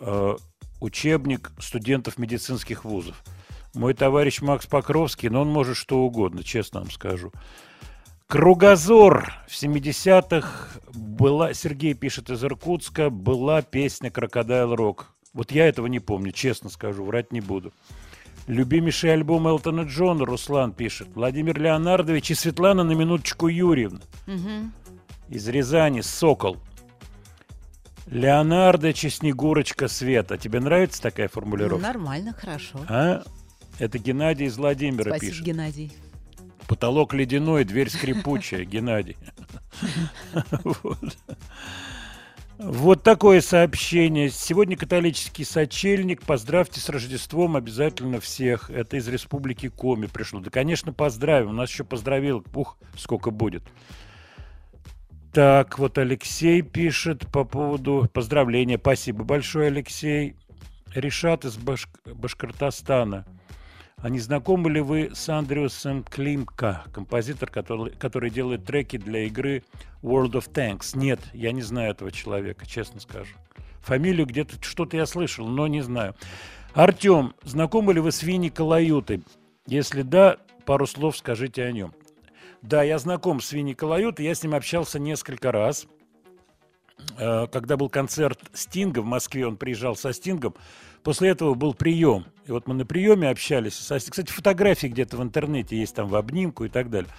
э, 0.00 0.36
учебник 0.80 1.50
студентов 1.58 2.18
медицинских 2.18 2.84
вузов. 2.84 3.22
Мой 3.74 3.94
товарищ 3.94 4.40
Макс 4.40 4.66
Покровский, 4.66 5.28
но 5.28 5.42
он 5.42 5.48
может 5.48 5.76
что 5.76 5.98
угодно, 6.00 6.44
честно 6.44 6.80
вам 6.80 6.90
скажу. 6.90 7.32
Кругозор 8.26 9.32
в 9.48 9.52
70-х 9.52 10.80
была, 10.94 11.54
Сергей 11.54 11.94
пишет 11.94 12.30
из 12.30 12.42
Иркутска, 12.42 13.10
была 13.10 13.62
песня 13.62 14.10
«Крокодайл 14.10 14.74
Рок». 14.74 15.10
Вот 15.32 15.50
я 15.50 15.66
этого 15.68 15.86
не 15.88 16.00
помню, 16.00 16.32
честно 16.32 16.70
скажу, 16.70 17.04
врать 17.04 17.32
не 17.32 17.40
буду. 17.40 17.72
Любимейший 18.46 19.12
альбом 19.12 19.48
Элтона 19.48 19.82
Джона, 19.82 20.24
Руслан 20.24 20.72
пишет. 20.72 21.08
Владимир 21.14 21.58
Леонардович 21.58 22.30
и 22.30 22.34
Светлана 22.34 22.84
на 22.84 22.92
минуточку 22.92 23.48
Юрьевна 23.48 24.00
Мгм. 24.26 24.72
из 25.28 25.48
Рязани, 25.48 26.00
Сокол. 26.02 26.58
Леонардо 28.06 28.94
Снегурочка 28.94 29.88
Света. 29.88 30.36
Тебе 30.38 30.60
нравится 30.60 31.00
такая 31.02 31.26
Ну, 31.26 31.40
формулировка? 31.40 31.82
нормально, 31.86 32.32
хорошо. 32.32 32.80
А? 32.88 33.22
Это 33.78 33.98
Геннадий 33.98 34.46
из 34.46 34.56
Владимира 34.56 35.10
Спасибо, 35.12 35.30
пишет. 35.32 35.44
Геннадий. 35.46 35.92
Потолок 36.68 37.12
ледяной, 37.12 37.64
дверь 37.64 37.90
скрипучая, 37.90 38.64
Геннадий. 38.64 39.16
Вот 42.58 43.02
такое 43.02 43.40
сообщение. 43.40 44.30
Сегодня 44.30 44.76
католический 44.76 45.44
сочельник. 45.44 46.22
Поздравьте 46.22 46.80
с 46.80 46.88
Рождеством 46.88 47.56
обязательно 47.56 48.20
всех. 48.20 48.70
Это 48.70 48.96
из 48.96 49.08
Республики 49.08 49.68
Коми 49.68 50.06
пришло. 50.06 50.38
Да, 50.40 50.50
конечно, 50.50 50.92
поздравим. 50.92 51.50
У 51.50 51.52
нас 51.52 51.68
еще 51.68 51.82
поздравил. 51.82 52.44
Ух, 52.54 52.78
сколько 52.96 53.32
будет. 53.32 53.64
Так, 55.34 55.80
вот 55.80 55.98
Алексей 55.98 56.62
пишет 56.62 57.26
по 57.32 57.42
поводу 57.42 58.08
поздравления. 58.12 58.78
Спасибо 58.78 59.24
большое, 59.24 59.66
Алексей. 59.66 60.36
Решат 60.94 61.44
из 61.44 61.56
Баш- 61.56 61.88
Башкортостана. 62.06 63.26
А 63.96 64.08
не 64.10 64.20
знакомы 64.20 64.70
ли 64.70 64.80
вы 64.80 65.10
с 65.12 65.28
Андреасом 65.28 66.04
Климка, 66.04 66.84
композитор, 66.92 67.50
который, 67.50 67.90
который 67.96 68.30
делает 68.30 68.64
треки 68.64 68.96
для 68.96 69.24
игры 69.26 69.64
World 70.04 70.34
of 70.34 70.52
Tanks? 70.52 70.96
Нет, 70.96 71.18
я 71.32 71.50
не 71.50 71.62
знаю 71.62 71.90
этого 71.90 72.12
человека, 72.12 72.64
честно 72.64 73.00
скажу. 73.00 73.34
Фамилию 73.80 74.26
где-то 74.26 74.54
что-то 74.62 74.96
я 74.96 75.04
слышал, 75.04 75.48
но 75.48 75.66
не 75.66 75.80
знаю. 75.80 76.14
Артем, 76.74 77.34
знакомы 77.42 77.92
ли 77.92 77.98
вы 77.98 78.12
с 78.12 78.22
Винни 78.22 78.50
Калаютой? 78.50 79.24
Если 79.66 80.02
да, 80.02 80.36
пару 80.64 80.86
слов 80.86 81.16
скажите 81.16 81.64
о 81.64 81.72
нем. 81.72 81.92
Да, 82.64 82.82
я 82.82 82.98
знаком 82.98 83.42
с 83.42 83.52
Винни 83.52 83.74
Калаютой, 83.74 84.24
я 84.24 84.34
с 84.34 84.42
ним 84.42 84.54
общался 84.54 84.98
несколько 84.98 85.52
раз. 85.52 85.86
Э, 87.18 87.46
Когда 87.46 87.76
был 87.76 87.90
концерт 87.90 88.40
Стинга 88.54 89.00
в 89.00 89.04
Москве, 89.04 89.46
он 89.46 89.58
приезжал 89.58 89.96
со 89.96 90.14
Стингом. 90.14 90.54
После 91.02 91.28
этого 91.28 91.52
был 91.52 91.74
прием. 91.74 92.24
И 92.46 92.52
вот 92.52 92.66
мы 92.66 92.72
на 92.72 92.86
приеме 92.86 93.28
общались. 93.28 93.74
Кстати, 93.74 94.30
фотографии 94.30 94.86
где-то 94.86 95.18
в 95.18 95.22
интернете 95.22 95.78
есть 95.78 95.94
там 95.94 96.08
в 96.08 96.16
обнимку 96.16 96.64
и 96.64 96.70
так 96.70 96.88
далее. 96.88 97.10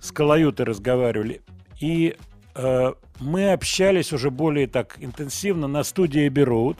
С 0.00 0.10
Калаютой 0.10 0.66
разговаривали. 0.66 1.40
И 1.78 2.16
э, 2.56 2.92
мы 3.20 3.52
общались 3.52 4.12
уже 4.12 4.32
более 4.32 4.66
так 4.66 4.96
интенсивно 4.98 5.68
на 5.68 5.84
студии 5.84 6.26
Эбби. 6.26 6.74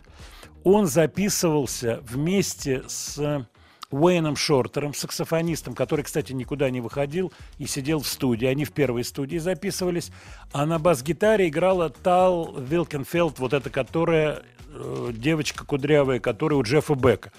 Он 0.65 0.87
записывался 0.89 2.01
вместе 2.03 2.83
с 2.89 3.47
Уэйном 3.91 4.37
Шортером, 4.37 4.95
саксофонистом, 4.95 5.75
который, 5.75 6.03
кстати, 6.03 6.33
никуда 6.33 6.71
не 6.71 6.81
выходил 6.81 7.33
и 7.59 7.67
сидел 7.67 8.01
в 8.01 8.07
студии. 8.07 8.47
Они 8.47 8.65
в 8.65 8.73
первой 8.73 9.05
студии 9.05 9.39
записывались. 9.39 10.13
А 10.53 10.67
на 10.67 10.79
бас-гитаре 10.79 11.49
играла 11.49 11.91
Тал 11.91 12.55
Вилкенфелд, 12.57 13.39
вот 13.39 13.53
эта, 13.53 13.71
которая 13.71 14.43
э, 14.69 15.11
девочка 15.13 15.65
кудрявая, 15.65 16.21
которая 16.21 16.59
у 16.59 16.63
Джеффа 16.63 16.95
Бека. 16.95 17.33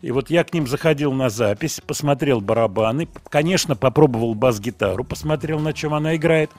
И 0.00 0.12
вот 0.12 0.30
я 0.30 0.44
к 0.44 0.54
ним 0.54 0.66
заходил 0.66 1.12
на 1.12 1.28
запись, 1.28 1.80
посмотрел 1.84 2.40
барабаны, 2.40 3.08
конечно, 3.28 3.74
попробовал 3.74 4.34
бас-гитару, 4.34 5.02
посмотрел, 5.02 5.58
на 5.58 5.72
чем 5.72 5.92
она 5.92 6.14
играет. 6.16 6.50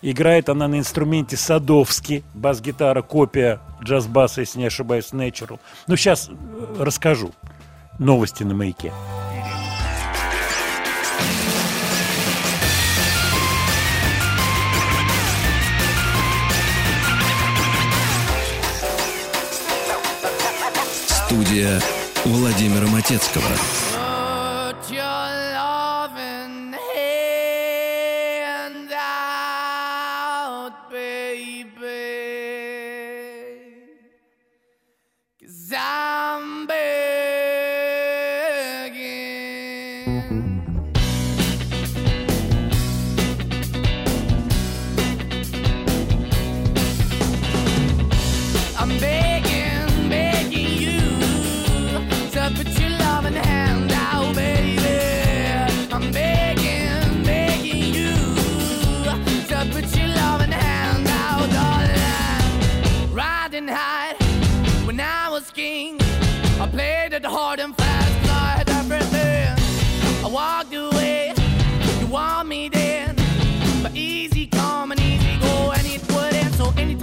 Играет 0.00 0.50
она 0.50 0.68
на 0.68 0.78
инструменте 0.78 1.36
Садовский, 1.36 2.24
бас-гитара, 2.34 3.00
копия 3.02 3.60
джаз-баса, 3.82 4.42
если 4.42 4.58
не 4.58 4.66
ошибаюсь, 4.66 5.12
Natural. 5.12 5.58
Ну, 5.86 5.96
сейчас 5.96 6.30
расскажу. 6.78 7.32
Новости 7.98 8.42
на 8.42 8.54
маяке. 8.54 8.92
Студия 21.06 21.80
Владимира 22.24 22.86
Матецкого. 22.88 23.44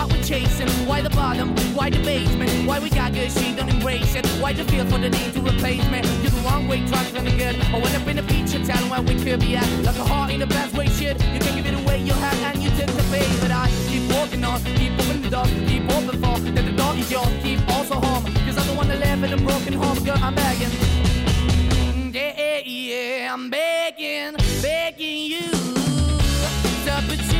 why 0.00 0.16
we're 0.16 0.22
chasing, 0.22 0.68
why 0.86 1.02
the 1.02 1.10
bottom, 1.10 1.54
why 1.74 1.90
the 1.90 1.98
basement, 1.98 2.50
why 2.66 2.78
we 2.78 2.88
got 2.88 3.12
good, 3.12 3.30
she 3.30 3.54
don't 3.54 3.68
embrace 3.68 4.14
it. 4.14 4.26
Why 4.40 4.52
the 4.52 4.64
feel 4.64 4.86
for 4.86 4.98
the 4.98 5.10
need 5.10 5.32
to 5.34 5.40
replace 5.40 5.84
me? 5.90 6.00
You're 6.22 6.30
the 6.30 6.42
wrong 6.44 6.68
way, 6.68 6.86
trying 6.86 7.12
to 7.12 7.20
good. 7.36 7.56
I 7.74 7.78
went 7.78 7.94
up 7.94 8.06
in 8.08 8.18
a 8.18 8.22
feature 8.22 8.64
town 8.64 8.88
where 8.88 9.02
we 9.02 9.14
could 9.22 9.40
be 9.40 9.56
at. 9.56 9.68
Like 9.84 9.96
a 9.96 10.04
heart 10.04 10.30
in 10.30 10.40
the 10.40 10.46
best 10.46 10.74
way, 10.74 10.86
shit. 10.86 11.22
You 11.34 11.40
can 11.40 11.54
give 11.56 11.66
it 11.66 11.74
away, 11.82 12.02
you 12.02 12.14
have, 12.14 12.40
and 12.48 12.62
you 12.62 12.70
tend 12.70 12.90
to 12.90 13.04
pay. 13.12 13.26
But 13.40 13.50
I 13.50 13.68
keep 13.88 14.10
walking 14.12 14.42
on, 14.44 14.62
keep 14.64 14.92
moving 14.92 15.22
the 15.22 15.30
door, 15.30 15.46
keep 15.68 15.84
open 15.90 16.16
for 16.22 16.38
that 16.54 16.64
the 16.64 16.72
door 16.72 16.94
is 16.94 17.10
yours, 17.10 17.32
keep 17.42 17.60
also 17.68 17.96
home. 17.96 18.24
Cause 18.46 18.56
I'm 18.56 18.66
the 18.68 18.74
one 18.74 18.88
that 18.88 19.00
live 19.00 19.22
in 19.24 19.32
a 19.34 19.36
broken 19.36 19.74
home, 19.74 19.98
girl, 20.04 20.18
I'm 20.22 20.34
begging. 20.34 20.72
Yeah, 22.14 22.32
yeah, 22.36 22.60
yeah, 22.64 23.34
I'm 23.34 23.50
begging, 23.50 24.36
begging 24.62 25.30
you 25.32 25.50
to 26.86 26.92
put 27.06 27.20
your 27.32 27.39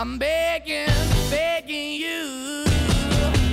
I'm 0.00 0.16
begging, 0.16 0.86
begging 1.28 2.00
you. 2.00 2.64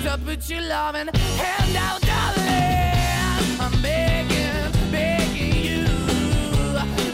To 0.04 0.16
put 0.24 0.48
your 0.48 0.62
loving 0.62 1.10
hand 1.42 1.76
out, 1.76 2.00
darling. 2.02 3.58
I'm 3.60 3.82
begging, 3.82 4.72
begging 4.92 5.56
you. 5.56 5.86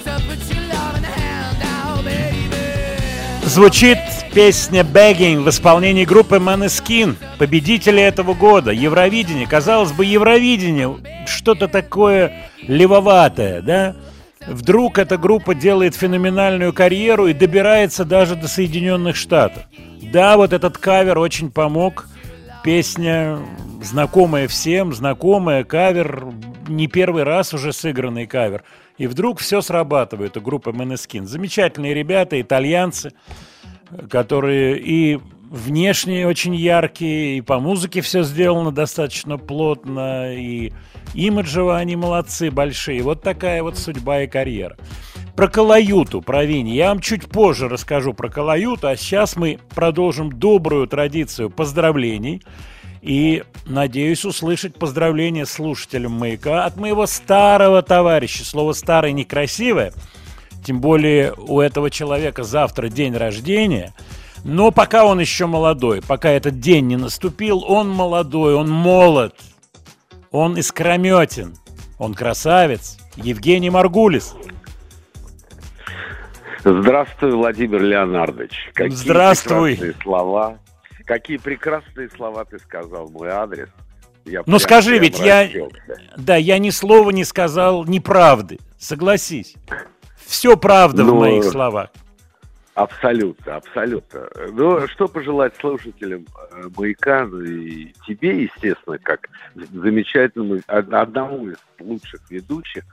To 0.03 0.19
put 0.27 0.39
your 0.53 0.67
loving 0.67 1.03
hand 1.05 1.63
out, 1.63 2.03
baby. 2.03 3.45
Звучит 3.45 3.99
песня 4.33 4.83
«Begging» 4.83 5.43
в 5.43 5.49
исполнении 5.49 6.03
группы 6.03 6.35
Maneskin, 6.35 7.15
победители 7.37 8.01
этого 8.01 8.33
года, 8.33 8.71
Евровидение. 8.71 9.47
Казалось 9.47 9.93
бы, 9.93 10.03
Евровидение, 10.03 11.25
что-то 11.25 11.69
такое 11.69 12.49
левоватое, 12.63 13.61
да? 13.61 13.95
Вдруг 14.47 14.97
эта 14.97 15.17
группа 15.17 15.53
делает 15.53 15.95
феноменальную 15.95 16.73
карьеру 16.73 17.27
и 17.27 17.33
добирается 17.33 18.05
даже 18.05 18.35
до 18.35 18.47
Соединенных 18.47 19.15
Штатов. 19.15 19.63
Да, 20.01 20.37
вот 20.37 20.53
этот 20.53 20.77
кавер 20.77 21.19
очень 21.19 21.51
помог. 21.51 22.07
Песня 22.63 23.39
знакомая 23.81 24.47
всем, 24.47 24.93
знакомая, 24.93 25.63
кавер, 25.63 26.25
не 26.67 26.87
первый 26.87 27.23
раз 27.23 27.53
уже 27.53 27.73
сыгранный 27.73 28.27
кавер. 28.27 28.63
И 28.97 29.07
вдруг 29.07 29.39
все 29.39 29.61
срабатывает 29.61 30.37
у 30.37 30.41
группы 30.41 30.71
Maneskin. 30.71 31.25
Замечательные 31.25 31.93
ребята, 31.93 32.39
итальянцы 32.39 33.13
которые 34.09 34.79
и 34.79 35.19
внешне 35.51 36.25
очень 36.25 36.55
яркие, 36.55 37.37
и 37.37 37.41
по 37.41 37.59
музыке 37.59 38.01
все 38.01 38.23
сделано 38.23 38.71
достаточно 38.71 39.37
плотно, 39.37 40.33
и 40.33 40.71
имиджево 41.13 41.77
они 41.77 41.95
молодцы 41.95 42.49
большие. 42.49 43.03
Вот 43.03 43.21
такая 43.21 43.61
вот 43.61 43.77
судьба 43.77 44.21
и 44.21 44.27
карьера. 44.27 44.77
Про 45.35 45.47
Калаюту, 45.47 46.21
про 46.21 46.45
Винни. 46.45 46.71
Я 46.71 46.89
вам 46.89 46.99
чуть 46.99 47.27
позже 47.27 47.67
расскажу 47.67 48.13
про 48.13 48.29
Калаюту, 48.29 48.87
а 48.87 48.95
сейчас 48.95 49.35
мы 49.35 49.59
продолжим 49.75 50.31
добрую 50.31 50.87
традицию 50.87 51.49
поздравлений. 51.49 52.41
И 53.01 53.43
надеюсь 53.65 54.25
услышать 54.25 54.75
поздравления 54.75 55.45
слушателям 55.45 56.13
«Маяка» 56.13 56.65
от 56.65 56.77
моего 56.77 57.07
старого 57.07 57.81
товарища. 57.81 58.45
Слово 58.45 58.73
«старый» 58.73 59.11
некрасивое– 59.11 59.93
тем 60.63 60.79
более 60.79 61.33
у 61.33 61.59
этого 61.59 61.89
человека 61.89 62.43
завтра 62.43 62.89
день 62.89 63.15
рождения. 63.15 63.93
Но 64.43 64.71
пока 64.71 65.05
он 65.05 65.19
еще 65.19 65.45
молодой, 65.45 66.01
пока 66.01 66.29
этот 66.29 66.59
день 66.59 66.87
не 66.87 66.97
наступил, 66.97 67.63
он 67.67 67.89
молодой, 67.89 68.55
он 68.55 68.69
молод, 68.69 69.35
он 70.31 70.57
искрометен, 70.57 71.55
он 71.99 72.13
красавец. 72.13 72.97
Евгений 73.15 73.69
Маргулис. 73.69 74.33
Здравствуй, 76.63 77.31
Владимир 77.31 77.81
Леонардович. 77.81 78.69
Какие 78.73 78.95
Здравствуй. 78.95 79.71
прекрасные 79.75 80.01
слова. 80.03 80.57
Какие 81.05 81.37
прекрасные 81.37 82.09
слова 82.09 82.45
ты 82.45 82.59
сказал 82.59 83.07
в 83.07 83.11
мой 83.11 83.29
адрес. 83.29 83.69
Я 84.25 84.39
Ну 84.41 84.43
прям- 84.45 84.59
скажи, 84.59 84.91
прям 84.91 85.01
ведь 85.03 85.19
я, 85.19 85.49
да, 86.15 86.35
я 86.35 86.59
ни 86.59 86.69
слова 86.69 87.09
не 87.09 87.25
сказал 87.25 87.85
неправды, 87.85 88.59
согласись. 88.77 89.55
Все 90.25 90.55
правда 90.55 91.03
в 91.03 91.07
Ну, 91.07 91.19
моих 91.19 91.43
словах. 91.43 91.89
Абсолютно, 92.83 93.55
абсолютно. 93.55 94.27
Ну, 94.53 94.87
что 94.87 95.07
пожелать 95.07 95.53
слушателям 95.59 96.25
э, 96.53 96.63
«Маяка», 96.77 97.25
ну 97.25 97.41
и 97.41 97.93
тебе, 98.07 98.43
естественно, 98.43 98.97
как 98.97 99.29
замечательному, 99.55 100.61
од- 100.67 100.93
одному 100.93 101.49
из 101.49 101.57
лучших 101.79 102.21
ведущих, 102.29 102.83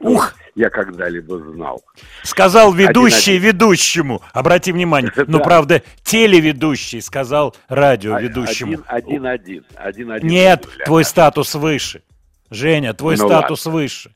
Ух! 0.00 0.34
я 0.54 0.70
когда-либо 0.70 1.38
знал. 1.40 1.82
Сказал 2.22 2.72
ведущий 2.72 3.32
Один-один. 3.36 3.42
ведущему. 3.42 4.22
Обрати 4.32 4.72
внимание. 4.72 5.12
Ну, 5.26 5.38
Да. 5.38 5.44
правда, 5.44 5.82
телеведущий 6.02 7.02
сказал 7.02 7.54
радиоведущему. 7.68 8.72
Один- 8.72 8.84
Один-один. 8.86 9.64
Один-один. 9.74 10.28
Нет, 10.28 10.60
Владимир 10.64 10.84
твой 10.86 11.02
Леонардович. 11.02 11.06
статус 11.08 11.54
выше. 11.54 12.02
Женя, 12.50 12.94
твой 12.94 13.16
Ну 13.18 13.26
статус 13.26 13.66
выше. 13.66 14.10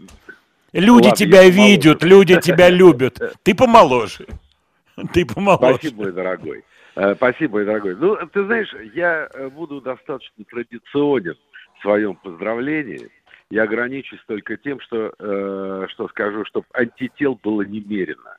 Люди 0.72 1.08
Ладно, 1.08 1.16
тебя 1.16 1.38
помоложе. 1.40 1.50
видят, 1.60 2.02
люди 2.02 2.40
тебя 2.40 2.68
любят. 2.70 3.20
Ты 3.42 3.54
помоложе. 3.54 4.26
Ты 5.12 5.26
помоложе. 5.26 5.78
Спасибо, 5.78 6.02
мой 6.02 6.12
дорогой. 6.12 6.64
Э, 6.96 7.14
Спасибо, 7.14 7.52
мой 7.52 7.64
дорогой. 7.64 7.96
Ну, 7.96 8.16
ты 8.32 8.44
знаешь, 8.44 8.74
я 8.94 9.28
э, 9.32 9.48
буду 9.48 9.80
достаточно 9.80 10.44
традиционен 10.44 11.36
в 11.78 11.82
своем 11.82 12.16
поздравлении. 12.16 13.08
Я 13.50 13.62
ограничусь 13.62 14.20
только 14.26 14.56
тем, 14.56 14.80
что, 14.80 15.12
э, 15.18 15.86
что 15.90 16.08
скажу, 16.08 16.44
чтобы 16.44 16.66
антител 16.74 17.38
было 17.42 17.62
немерено, 17.62 18.36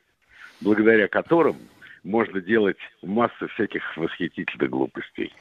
благодаря 0.62 1.08
которым 1.08 1.58
можно 2.04 2.42
делать 2.42 2.78
массу 3.02 3.48
всяких 3.50 3.82
восхитительных 3.98 4.70
глупостей. 4.70 5.34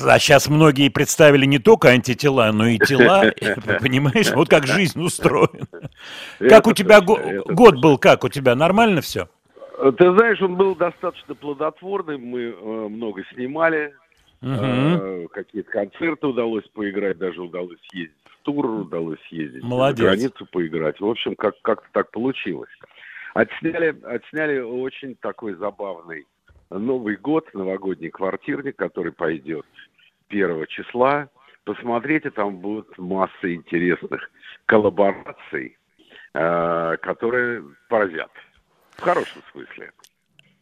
А 0.00 0.18
сейчас 0.18 0.48
многие 0.48 0.90
представили 0.90 1.44
не 1.44 1.58
только 1.58 1.88
антитела, 1.88 2.50
но 2.52 2.66
и 2.66 2.78
тела. 2.78 3.32
Понимаешь, 3.80 4.30
вот 4.32 4.48
как 4.48 4.66
жизнь 4.66 5.00
устроена. 5.00 5.66
Как 6.38 6.66
у 6.66 6.72
тебя 6.72 7.00
год 7.00 7.80
был, 7.80 7.98
как 7.98 8.24
у 8.24 8.28
тебя? 8.28 8.54
Нормально 8.54 9.00
все? 9.00 9.28
Э, 9.78 9.92
Ты 9.96 10.12
знаешь, 10.12 10.40
он 10.42 10.56
был 10.56 10.74
достаточно 10.74 11.34
плодотворный, 11.34 12.18
мы 12.18 12.40
э, 12.42 12.88
много 12.88 13.22
снимали, 13.32 13.94
Э, 14.40 15.26
Какие-то 15.32 15.68
концерты 15.72 16.28
удалось 16.28 16.62
поиграть, 16.68 17.18
даже 17.18 17.42
удалось 17.42 17.80
съездить 17.90 18.14
в 18.24 18.38
тур, 18.44 18.66
удалось 18.66 19.18
съездить 19.28 19.64
Молодец. 19.64 19.98
за 19.98 20.04
границу 20.04 20.46
поиграть. 20.52 21.00
В 21.00 21.06
общем, 21.08 21.34
как- 21.34 21.60
как-то 21.62 21.88
так 21.90 22.12
получилось. 22.12 22.70
Отсняли, 23.34 23.96
отсняли 24.04 24.60
очень 24.60 25.16
такой 25.16 25.54
забавный 25.54 26.24
Новый 26.70 27.16
год, 27.16 27.52
новогодний 27.52 28.10
квартирник, 28.10 28.76
который 28.76 29.10
пойдет 29.10 29.66
1 30.28 30.66
числа. 30.66 31.28
Посмотрите, 31.64 32.30
там 32.30 32.58
будет 32.58 32.96
масса 32.96 33.52
интересных 33.52 34.30
коллабораций, 34.66 35.76
э, 36.34 36.96
которые 37.02 37.64
поразят. 37.88 38.30
В 38.98 39.02
хорошем 39.02 39.42
смысле. 39.52 39.92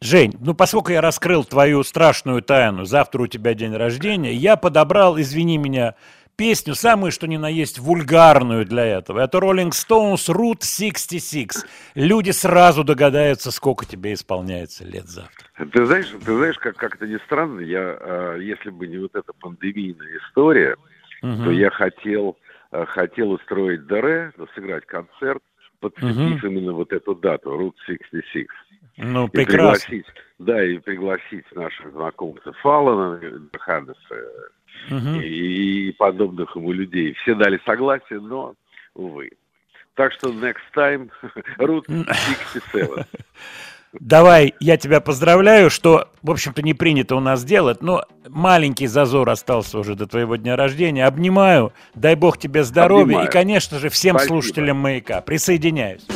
Жень, 0.02 0.34
ну 0.40 0.54
поскольку 0.54 0.92
я 0.92 1.00
раскрыл 1.00 1.42
твою 1.42 1.82
страшную 1.82 2.42
тайну, 2.42 2.84
завтра 2.84 3.22
у 3.22 3.26
тебя 3.26 3.54
день 3.54 3.74
рождения, 3.74 4.34
я 4.34 4.56
подобрал, 4.56 5.18
извини 5.18 5.56
меня, 5.56 5.94
песню, 6.36 6.74
самую 6.74 7.12
что 7.12 7.26
ни 7.26 7.38
на 7.38 7.48
есть 7.48 7.78
вульгарную 7.78 8.66
для 8.66 8.84
этого. 8.84 9.20
Это 9.20 9.38
Rolling 9.38 9.70
Stones 9.70 10.28
Route 10.28 10.62
66. 10.62 11.64
Люди 11.94 12.30
сразу 12.30 12.84
догадаются, 12.84 13.50
сколько 13.50 13.86
тебе 13.86 14.12
исполняется 14.12 14.84
лет 14.84 15.06
завтра. 15.06 15.48
Ты 15.72 15.86
знаешь, 15.86 16.08
ты 16.08 16.36
знаешь, 16.36 16.58
как 16.58 16.76
как-то 16.76 17.06
не 17.06 17.18
странно, 17.20 17.60
я, 17.60 17.96
э, 17.98 18.38
если 18.42 18.68
бы 18.68 18.86
не 18.86 18.98
вот 18.98 19.14
эта 19.14 19.32
пандемийная 19.32 20.18
история, 20.18 20.76
Мгм. 21.22 21.44
то 21.44 21.50
я 21.52 21.70
хотел, 21.70 22.36
э, 22.72 22.84
хотел 22.84 23.30
устроить 23.30 23.86
ну, 24.36 24.46
сыграть 24.54 24.84
концерт, 24.84 25.42
подцепив 25.90 26.44
именно 26.44 26.72
вот 26.72 26.92
эту 26.92 27.14
дату, 27.14 27.50
Route 27.50 27.74
66. 27.86 28.48
Ну, 28.98 29.26
И 29.26 29.30
прекрасно. 29.30 29.72
пригласить, 29.88 30.06
да, 30.38 30.64
и 30.64 30.78
пригласить 30.78 31.44
наших 31.54 31.92
знакомцев 31.92 32.54
Аллана, 32.64 33.20
Ханнеса 33.58 33.96
Мгм. 34.90 35.20
и, 35.20 35.88
и 35.88 35.92
подобных 35.92 36.54
ему 36.56 36.72
людей. 36.72 37.14
Все 37.22 37.34
дали 37.34 37.60
согласие, 37.66 38.20
но, 38.20 38.54
увы. 38.94 39.30
Так 39.94 40.12
что 40.12 40.28
next 40.28 40.62
time 40.74 41.10
Route 41.58 41.86
67. 42.52 42.86
Давай, 44.00 44.54
я 44.60 44.76
тебя 44.76 45.00
поздравляю, 45.00 45.70
что, 45.70 46.08
в 46.22 46.30
общем-то, 46.30 46.62
не 46.62 46.74
принято 46.74 47.16
у 47.16 47.20
нас 47.20 47.44
делать, 47.44 47.82
но 47.82 48.04
маленький 48.28 48.86
зазор 48.86 49.28
остался 49.30 49.78
уже 49.78 49.94
до 49.94 50.06
твоего 50.06 50.36
дня 50.36 50.56
рождения. 50.56 51.06
Обнимаю, 51.06 51.72
дай 51.94 52.14
бог 52.14 52.38
тебе 52.38 52.64
здоровья 52.64 53.04
Обнимаю. 53.04 53.28
и, 53.28 53.30
конечно 53.30 53.78
же, 53.78 53.88
всем 53.88 54.16
Спасибо. 54.16 54.32
слушателям 54.34 54.76
«Маяка». 54.78 55.20
Присоединяюсь. 55.20 56.06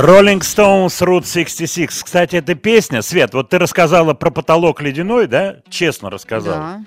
Rolling 0.00 0.40
Stones 0.40 0.98
Route 1.02 1.26
66. 1.26 2.04
Кстати, 2.04 2.36
эта 2.36 2.54
песня, 2.54 3.02
Свет, 3.02 3.34
вот 3.34 3.50
ты 3.50 3.58
рассказала 3.58 4.14
про 4.14 4.30
потолок 4.30 4.80
ледяной, 4.80 5.26
да? 5.26 5.56
Честно 5.68 6.10
рассказала. 6.10 6.56
Да. 6.56 6.80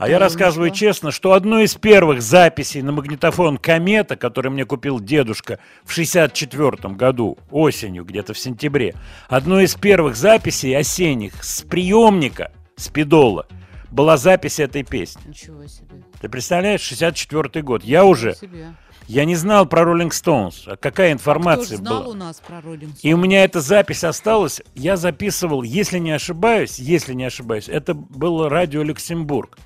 А 0.00 0.08
я 0.08 0.18
рассказываю 0.18 0.70
ничего. 0.70 0.88
честно, 0.88 1.10
что 1.12 1.34
одной 1.34 1.64
из 1.64 1.74
первых 1.74 2.20
записей 2.20 2.82
на 2.82 2.90
магнитофон 2.90 3.58
«Комета», 3.58 4.16
который 4.16 4.50
мне 4.50 4.64
купил 4.64 4.98
дедушка 4.98 5.60
в 5.84 5.92
64 5.92 6.94
году, 6.94 7.38
осенью, 7.50 8.04
где-то 8.04 8.34
в 8.34 8.38
сентябре, 8.38 8.94
одной 9.28 9.64
из 9.64 9.74
первых 9.76 10.16
записей 10.16 10.76
осенних 10.76 11.44
с 11.44 11.62
приемника, 11.62 12.50
с 12.76 12.88
педола, 12.88 13.46
была 13.90 14.16
запись 14.16 14.58
этой 14.58 14.82
песни. 14.82 15.28
Ничего 15.28 15.66
себе. 15.66 16.02
Ты 16.20 16.28
представляешь, 16.28 16.80
64 16.80 17.62
год. 17.62 17.84
Я 17.84 18.04
уже, 18.04 18.34
себе. 18.34 18.74
Я 19.08 19.24
не 19.24 19.34
знал 19.34 19.66
про 19.66 19.82
Rolling 19.82 20.10
Stones. 20.10 20.62
А 20.66 20.76
какая 20.76 21.08
Кто 21.08 21.12
информация 21.14 21.78
знал 21.78 22.02
была? 22.02 22.12
у 22.12 22.14
нас 22.14 22.40
про 22.46 22.58
Rolling 22.58 22.92
И 23.02 23.12
у 23.14 23.16
меня 23.16 23.42
эта 23.42 23.60
запись 23.60 24.04
осталась. 24.04 24.60
Я 24.74 24.96
записывал, 24.96 25.62
если 25.62 25.98
не 25.98 26.10
ошибаюсь, 26.12 26.78
если 26.78 27.14
не 27.14 27.24
ошибаюсь, 27.24 27.68
это 27.68 27.94
было 27.94 28.48
радио 28.50 28.82
Люксембург. 28.82 29.58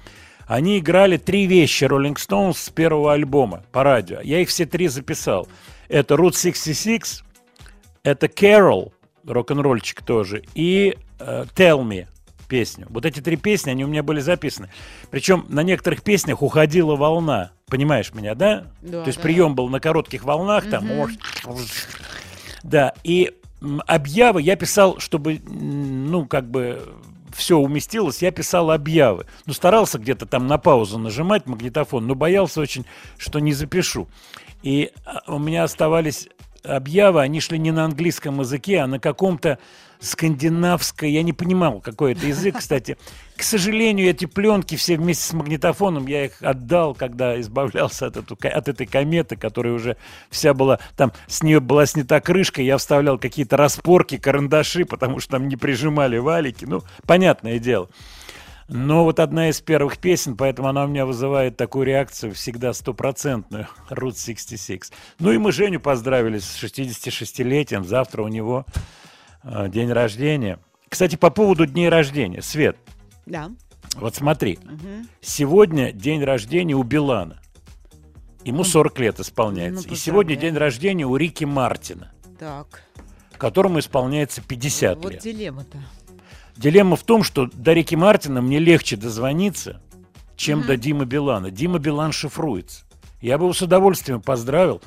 Они 0.47 0.78
играли 0.78 1.16
три 1.16 1.47
вещи 1.47 1.84
Rolling 1.84 2.14
Stones 2.14 2.55
с 2.55 2.70
первого 2.70 3.12
альбома 3.12 3.64
по 3.72 3.82
радио. 3.82 4.20
Я 4.20 4.40
их 4.40 4.49
все 4.49 4.64
три 4.64 4.86
записал. 4.88 5.49
Это 5.88 6.14
Route 6.14 6.40
66, 6.40 7.24
это 8.05 8.26
Carol, 8.26 8.93
рок-н-ролльчик 9.26 10.03
тоже, 10.03 10.43
и 10.55 10.97
э, 11.18 11.45
Tell 11.55 11.82
Me 11.82 12.07
песню. 12.53 12.86
Вот 12.90 13.07
эти 13.07 13.20
три 13.20 13.36
песни, 13.36 13.70
они 13.70 13.82
у 13.84 13.88
меня 13.88 14.03
были 14.03 14.20
записаны. 14.20 14.68
Причем 15.11 15.47
на 15.49 15.62
некоторых 15.62 16.03
песнях 16.03 16.43
уходила 16.43 16.97
волна. 16.97 17.53
Понимаешь 17.73 18.12
меня, 18.12 18.35
да? 18.35 18.66
Да, 18.83 19.01
То 19.01 19.07
есть 19.07 19.16
да. 19.16 19.23
прием 19.23 19.55
был 19.55 19.70
на 19.70 19.81
коротких 19.81 20.25
волнах, 20.25 20.68
там, 20.68 20.87
да, 22.62 22.93
и 23.03 23.33
объявы 23.87 24.43
я 24.43 24.57
писал, 24.57 24.99
чтобы, 24.99 25.41
ну, 25.47 26.27
как 26.27 26.51
бы 26.51 26.83
все 27.35 27.57
уместилось, 27.57 28.20
я 28.20 28.31
писал 28.31 28.70
объявы. 28.73 29.25
Ну, 29.47 29.55
старался 29.55 29.99
где-то 29.99 30.27
там 30.27 30.49
на 30.49 30.59
паузу 30.59 30.99
нажимать 30.99 31.47
магнитофон, 31.47 32.07
но 32.07 32.14
боялся 32.14 32.61
очень, 32.61 32.85
что 33.16 33.39
не 33.39 33.55
запишу. 33.55 34.07
И 34.62 34.93
а, 35.07 35.23
у 35.33 35.39
меня 35.39 35.64
оставались 35.64 36.29
объявы, 36.62 37.23
они 37.23 37.41
шли 37.41 37.59
не 37.59 37.70
на 37.70 37.87
английском 37.87 38.41
языке, 38.41 38.81
а 38.81 38.87
на 38.87 39.01
каком-то 39.01 39.59
скандинавском, 40.03 41.09
я 41.09 41.22
не 41.22 41.32
понимал, 41.32 41.80
какой 41.80 42.12
это 42.12 42.26
язык, 42.26 42.59
кстати. 42.59 42.98
К 43.36 43.42
сожалению, 43.42 44.11
эти 44.11 44.26
пленки 44.26 44.76
все 44.76 44.96
вместе 44.96 45.24
с 45.24 45.32
магнитофоном, 45.32 46.07
я 46.07 46.26
их 46.26 46.42
отдал, 46.42 46.94
когда 46.94 47.40
избавлялся 47.40 48.07
от, 48.07 48.16
эту, 48.16 48.36
от 48.42 48.68
этой 48.68 48.86
кометы, 48.86 49.36
которая 49.36 49.72
уже 49.72 49.96
вся 50.30 50.55
была, 50.55 50.80
там 50.96 51.12
с 51.26 51.42
нее 51.42 51.61
была 51.61 51.86
снята 51.86 52.20
крышка, 52.20 52.62
я 52.62 52.76
вставлял 52.78 53.18
какие-то 53.18 53.57
распорки, 53.57 54.18
карандаши, 54.18 54.84
потому 54.84 55.20
что 55.20 55.32
там 55.32 55.48
не 55.48 55.57
прижимали 55.57 56.18
валики, 56.18 56.64
ну, 56.64 56.82
понятное 57.07 57.59
дело. 57.59 57.88
Но 58.68 59.05
вот 59.05 59.20
одна 59.20 59.50
из 59.50 59.61
первых 59.61 59.98
песен, 59.98 60.36
поэтому 60.36 60.68
она 60.68 60.84
у 60.84 60.86
меня 60.86 61.05
вызывает 61.05 61.57
такую 61.57 61.84
реакцию 61.84 62.32
всегда 62.32 62.72
стопроцентную. 62.72 63.68
Route 63.90 64.16
66. 64.16 64.92
Ну 65.18 65.32
и 65.32 65.38
мы 65.38 65.53
Женю 65.53 65.78
поздравили 65.78 66.38
с 66.38 66.62
66-летием. 66.62 67.84
Завтра 67.84 68.22
у 68.22 68.28
него 68.28 68.64
день 69.45 69.90
рождения. 69.93 70.59
Кстати, 70.88 71.16
по 71.16 71.30
поводу 71.30 71.66
дней 71.66 71.88
рождения. 71.88 72.43
Свет, 72.43 72.76
Да. 73.26 73.51
вот 73.97 74.14
смотри. 74.14 74.59
Сегодня 75.20 75.93
день 75.93 76.22
рождения 76.22 76.74
у 76.74 76.82
Билана. 76.82 77.40
Ему 78.45 78.64
40 78.64 78.99
лет 78.99 79.20
исполняется. 79.20 79.86
ну, 79.88 79.95
и 79.95 79.97
сегодня 79.97 80.36
день 80.36 80.57
рождения 80.57 81.07
у 81.07 81.16
Рики 81.16 81.45
Мартина, 81.45 82.12
Так. 82.38 82.82
которому 83.38 83.78
исполняется 83.78 84.43
50 84.43 84.99
вот 85.03 85.12
лет. 85.12 85.22
дилемма-то. 85.22 85.78
Дилемма 86.57 86.97
в 86.97 87.03
том, 87.05 87.22
что 87.22 87.47
до 87.53 87.72
Рики 87.72 87.95
Мартина 87.95 88.43
мне 88.43 88.59
легче 88.59 88.97
дозвониться, 88.97 89.80
чем 90.36 90.62
до 90.66 90.76
Димы 90.76 91.07
Билана. 91.07 91.51
Дима 91.51 91.78
Билан 91.78 92.11
шифруется. 92.12 92.84
Я 93.20 93.38
бы 93.38 93.45
его 93.45 93.53
с 93.53 93.62
удовольствием 93.62 94.20
поздравил, 94.20 94.82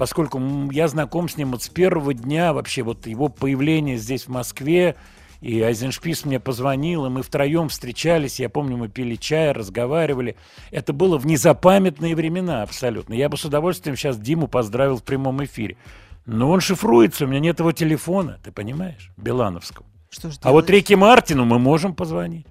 поскольку 0.00 0.40
я 0.72 0.88
знаком 0.88 1.28
с 1.28 1.36
ним 1.36 1.50
вот 1.50 1.62
с 1.62 1.68
первого 1.68 2.14
дня 2.14 2.54
вообще 2.54 2.82
вот 2.82 3.06
его 3.06 3.28
появления 3.28 3.98
здесь 3.98 4.24
в 4.24 4.28
Москве 4.28 4.96
И 5.42 5.60
Айзеншпис 5.60 6.24
мне 6.24 6.40
позвонил, 6.40 7.04
и 7.04 7.10
мы 7.10 7.22
втроем 7.22 7.68
встречались. 7.68 8.40
Я 8.40 8.48
помню, 8.48 8.78
мы 8.78 8.88
пили 8.88 9.16
чай, 9.16 9.52
разговаривали. 9.52 10.36
Это 10.70 10.94
было 10.94 11.18
в 11.18 11.26
незапамятные 11.26 12.16
времена 12.16 12.62
абсолютно. 12.62 13.12
Я 13.12 13.28
бы 13.28 13.36
с 13.36 13.44
удовольствием 13.44 13.94
сейчас 13.94 14.18
Диму 14.18 14.48
поздравил 14.48 14.96
в 14.96 15.02
прямом 15.02 15.44
эфире. 15.44 15.76
Но 16.24 16.50
он 16.50 16.60
шифруется, 16.60 17.26
у 17.26 17.28
меня 17.28 17.40
нет 17.40 17.58
его 17.60 17.72
телефона, 17.72 18.38
ты 18.42 18.52
понимаешь, 18.52 19.12
Билановского. 19.18 19.86
Что 20.08 20.30
ж 20.30 20.36
А 20.40 20.50
вот 20.50 20.66
делать? 20.66 20.82
Рики 20.82 20.94
Мартину 20.94 21.44
мы 21.44 21.58
можем 21.58 21.94
позвонить. 21.94 22.46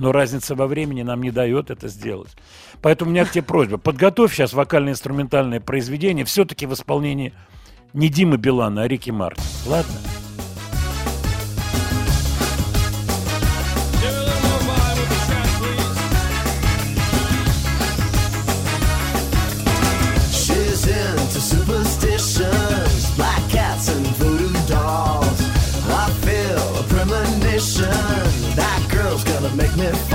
Но 0.00 0.12
разница 0.12 0.54
во 0.54 0.66
времени 0.66 1.02
нам 1.02 1.22
не 1.22 1.30
дает 1.30 1.70
это 1.70 1.88
сделать. 1.88 2.34
Поэтому 2.80 3.10
у 3.10 3.14
меня 3.14 3.26
к 3.26 3.32
тебе 3.32 3.42
просьба. 3.42 3.76
Подготовь 3.76 4.32
сейчас 4.32 4.54
вокально-инструментальное 4.54 5.60
произведение 5.60 6.24
все-таки 6.24 6.64
в 6.64 6.72
исполнении 6.72 7.34
не 7.92 8.08
Димы 8.08 8.38
Билана, 8.38 8.82
а 8.82 8.88
Рики 8.88 9.10
Мартина. 9.10 9.46
Ладно? 9.66 10.19
Smith. 29.80 30.09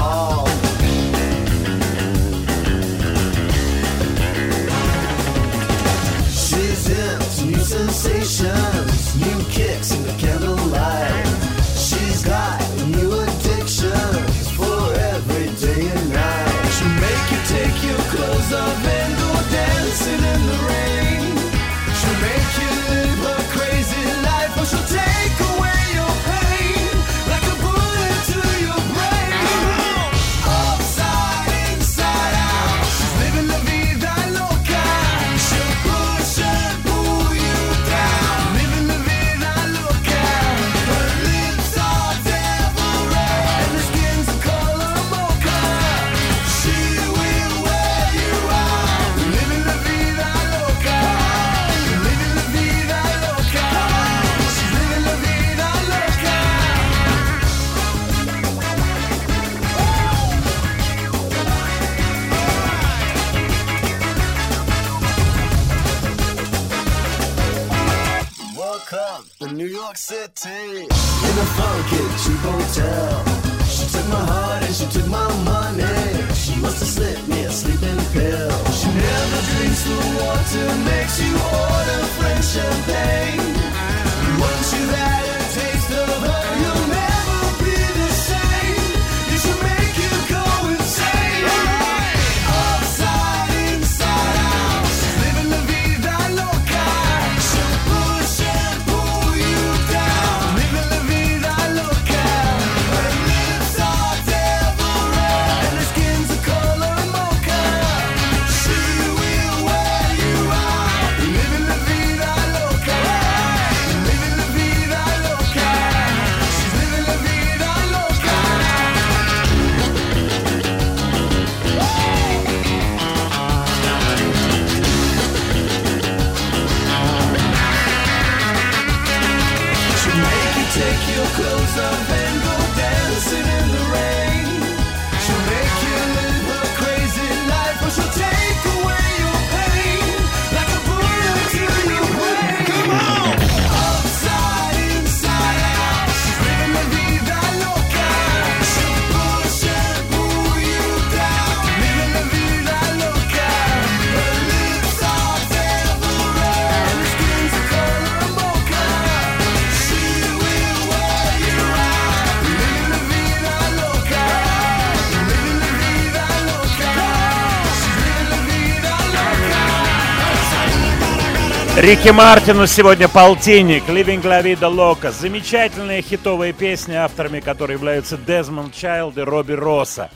Рики 171.86 172.09
Мартину 172.09 172.65
сегодня 172.65 173.07
полтинник. 173.07 173.83
Living 173.83 174.23
La 174.23 174.41
Vida 174.41 174.73
Loca. 174.73 175.11
Замечательные 175.11 176.01
хитовые 176.01 176.51
песни, 176.51 176.95
авторами 176.95 177.41
которой 177.41 177.73
являются 177.73 178.17
Дезмонд 178.17 178.73
Чайлд 178.73 179.15
и 179.19 179.21
Робби 179.21 179.53
Росса. 179.53 180.09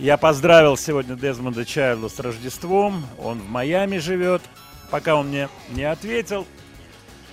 Я 0.00 0.16
поздравил 0.16 0.76
сегодня 0.76 1.14
Дезмонда 1.14 1.64
Чайлда 1.64 2.08
с 2.08 2.18
Рождеством. 2.18 3.06
Он 3.20 3.38
в 3.38 3.48
Майами 3.48 3.98
живет. 3.98 4.42
Пока 4.90 5.14
он 5.14 5.28
мне 5.28 5.48
не 5.70 5.84
ответил. 5.84 6.44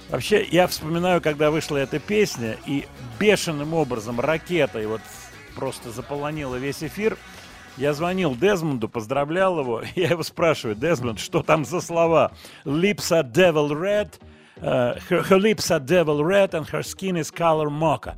Вообще, 0.10 0.46
я 0.52 0.68
вспоминаю, 0.68 1.20
когда 1.20 1.50
вышла 1.50 1.78
эта 1.78 1.98
песня, 1.98 2.58
и 2.68 2.86
бешеным 3.20 3.74
образом 3.74 4.20
ракетой 4.20 4.86
вот 4.86 5.02
просто 5.56 5.90
заполонила 5.90 6.58
весь 6.58 6.84
эфир. 6.84 7.18
Я 7.78 7.94
звонил 7.94 8.36
Дезмонду, 8.36 8.88
поздравлял 8.88 9.60
его. 9.60 9.82
Я 9.96 10.10
его 10.10 10.24
спрашиваю, 10.24 10.76
Дезмонд, 10.76 11.20
что 11.20 11.42
там 11.42 11.66
за 11.66 11.82
слова? 11.82 12.32
Lips 12.66 13.12
are 13.12 13.24
devil 13.24 13.70
red, 13.70 14.10
uh, 14.62 15.00
her, 15.10 15.24
her 15.24 15.40
lips 15.40 15.72
are 15.72 15.80
devil 15.80 16.24
red 16.24 16.54
and 16.54 16.68
her 16.70 16.84
skin 16.84 17.18
is 17.18 17.32
color 17.32 17.70
mocha. 17.70 18.16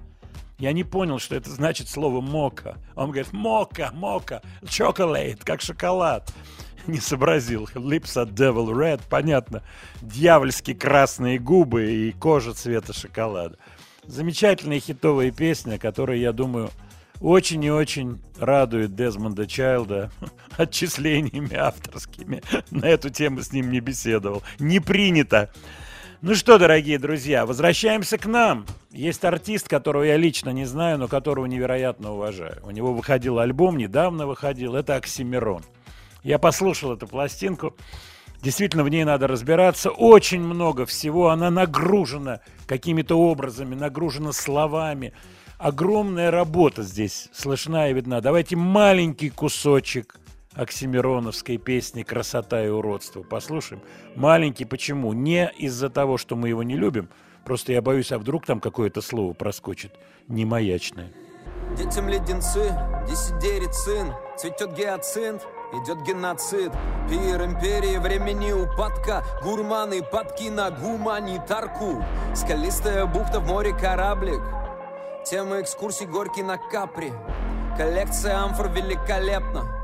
Я 0.58 0.72
не 0.72 0.86
понял, 0.86 1.20
что 1.20 1.36
это 1.36 1.50
значит 1.50 1.90
слово 1.90 2.22
мока. 2.22 2.78
Он 2.96 3.08
говорит, 3.08 3.34
мока, 3.34 3.92
мока, 3.94 4.42
chocolate, 4.64 5.42
как 5.44 5.62
шоколад. 5.62 6.32
Не 6.88 7.00
сообразил. 7.00 7.68
Lips 7.74 8.16
are 8.16 8.30
devil 8.30 8.70
red, 8.70 9.02
понятно. 9.10 9.64
Дьявольски 10.02 10.74
красные 10.74 11.40
губы 11.40 11.92
и 11.92 12.12
кожа 12.14 12.54
цвета 12.54 12.94
шоколада. 12.94 13.58
Замечательные 14.04 14.80
хитовые 14.80 15.32
песни, 15.32 15.76
которые, 15.76 16.22
я 16.22 16.32
думаю, 16.32 16.70
очень 17.22 17.64
и 17.64 17.72
очень 17.72 18.22
радует 18.38 18.96
Дезмонда 18.96 19.48
Чайлда 19.48 20.12
отчислениями 20.58 21.56
авторскими. 21.56 22.44
На 22.72 22.86
эту 22.86 23.10
тему 23.10 23.42
с 23.42 23.52
ним 23.52 23.72
не 23.72 23.80
беседовал. 23.80 24.44
Не 24.60 24.80
принято. 24.80 25.50
Ну 26.22 26.34
что, 26.34 26.58
дорогие 26.58 26.98
друзья, 26.98 27.46
возвращаемся 27.46 28.18
к 28.18 28.26
нам. 28.26 28.66
Есть 28.92 29.24
артист, 29.26 29.68
которого 29.68 30.04
я 30.04 30.18
лично 30.18 30.50
не 30.50 30.66
знаю, 30.66 30.98
но 30.98 31.08
которого 31.08 31.46
невероятно 31.46 32.14
уважаю. 32.14 32.62
У 32.64 32.72
него 32.72 32.94
выходил 32.94 33.40
альбом, 33.40 33.78
недавно 33.78 34.26
выходил. 34.26 34.76
Это 34.76 34.96
Оксимирон. 34.96 35.62
Я 36.24 36.40
послушал 36.40 36.94
эту 36.94 37.06
пластинку. 37.06 37.76
Действительно, 38.42 38.84
в 38.84 38.90
ней 38.90 39.04
надо 39.04 39.28
разбираться. 39.28 39.92
Очень 39.92 40.42
много 40.42 40.86
всего. 40.86 41.30
Она 41.30 41.52
нагружена 41.52 42.40
какими-то 42.66 43.16
образами, 43.20 43.76
нагружена 43.76 44.32
словами. 44.32 45.14
Огромная 45.58 46.32
работа 46.32 46.84
здесь 46.84 47.30
слышна 47.34 47.90
и 47.90 47.94
видна. 47.94 48.22
Давайте 48.22 48.56
маленький 48.56 49.30
кусочек 49.30 50.18
оксимироновской 50.54 51.58
песни 51.58 52.04
«Красота 52.04 52.64
и 52.64 52.70
уродство» 52.70 53.24
послушаем. 53.24 53.82
Маленький 54.16 54.66
почему? 54.66 55.14
Не 55.14 55.52
из-за 55.58 55.90
того, 55.90 56.18
что 56.18 56.36
мы 56.36 56.50
его 56.50 56.64
не 56.64 56.76
любим, 56.76 57.10
просто 57.44 57.74
я 57.74 57.82
боюсь, 57.82 58.12
а 58.12 58.18
вдруг 58.18 58.46
там 58.46 58.60
какое-то 58.60 59.02
слово 59.02 59.34
проскочит 59.34 59.94
немаячное. 60.28 61.12
Детям 61.78 62.08
леденцы, 62.08 62.74
десидерит 63.10 63.74
сын, 63.74 64.14
цветет 64.38 64.74
гиацинт, 64.78 65.42
идет 65.74 66.02
геноцид. 66.04 66.72
Пир 67.10 67.44
империи 67.44 67.98
времени 67.98 68.52
упадка, 68.52 69.24
гурманы 69.44 70.02
падки 70.04 70.50
на 70.50 70.72
гуманитарку. 70.72 72.04
Скалистая 72.34 73.06
бухта 73.06 73.40
в 73.40 73.48
море 73.48 73.74
кораблик, 73.74 74.42
тема 75.26 75.60
экскурсий 75.60 76.06
горький 76.06 76.44
на 76.44 76.58
капри. 76.58 77.12
Коллекция 77.78 78.38
амфор 78.38 78.70
великолепна. 78.70 79.75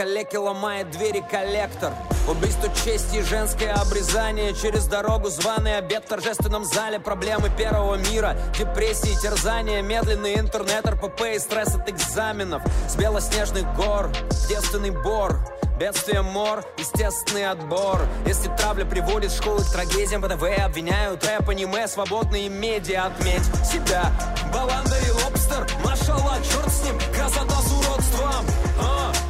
Калеки 0.00 0.36
ломает 0.36 0.90
двери 0.92 1.22
коллектор. 1.30 1.92
Убийство 2.26 2.70
чести 2.74 3.16
и 3.16 3.22
женское 3.22 3.74
обрезание. 3.74 4.54
Через 4.54 4.86
дорогу 4.86 5.28
званый 5.28 5.76
обед 5.76 6.06
в 6.06 6.08
торжественном 6.08 6.64
зале. 6.64 6.98
Проблемы 6.98 7.50
первого 7.50 7.96
мира, 7.96 8.34
депрессии, 8.58 9.14
терзания 9.20 9.82
Медленный 9.82 10.38
интернет, 10.38 10.88
РПП 10.88 11.34
и 11.34 11.38
стресс 11.38 11.74
от 11.74 11.86
экзаменов. 11.90 12.62
С 12.88 12.96
белоснежных 12.96 13.64
гор, 13.76 14.10
в 14.30 14.48
девственный 14.48 14.90
бор. 14.90 15.36
Бедствие 15.78 16.22
мор, 16.22 16.64
естественный 16.78 17.50
отбор. 17.50 18.00
Если 18.24 18.48
травля 18.56 18.86
приводит 18.86 19.30
школы 19.30 19.62
к 19.62 19.70
трагедиям 19.70 20.22
ВДВ 20.22 20.44
обвиняют. 20.64 21.22
Рэп, 21.26 21.50
аниме, 21.50 21.86
свободные 21.86 22.48
медиа 22.48 23.04
Отметь 23.08 23.44
себя, 23.66 24.10
баланда 24.50 24.96
и 25.06 25.10
лобстер 25.10 25.66
Машалла, 25.84 26.38
черт 26.42 26.72
с 26.72 26.84
ним, 26.84 26.98
красота 27.14 27.60
с 27.60 27.72
уродством. 27.72 28.46
А? 28.80 29.29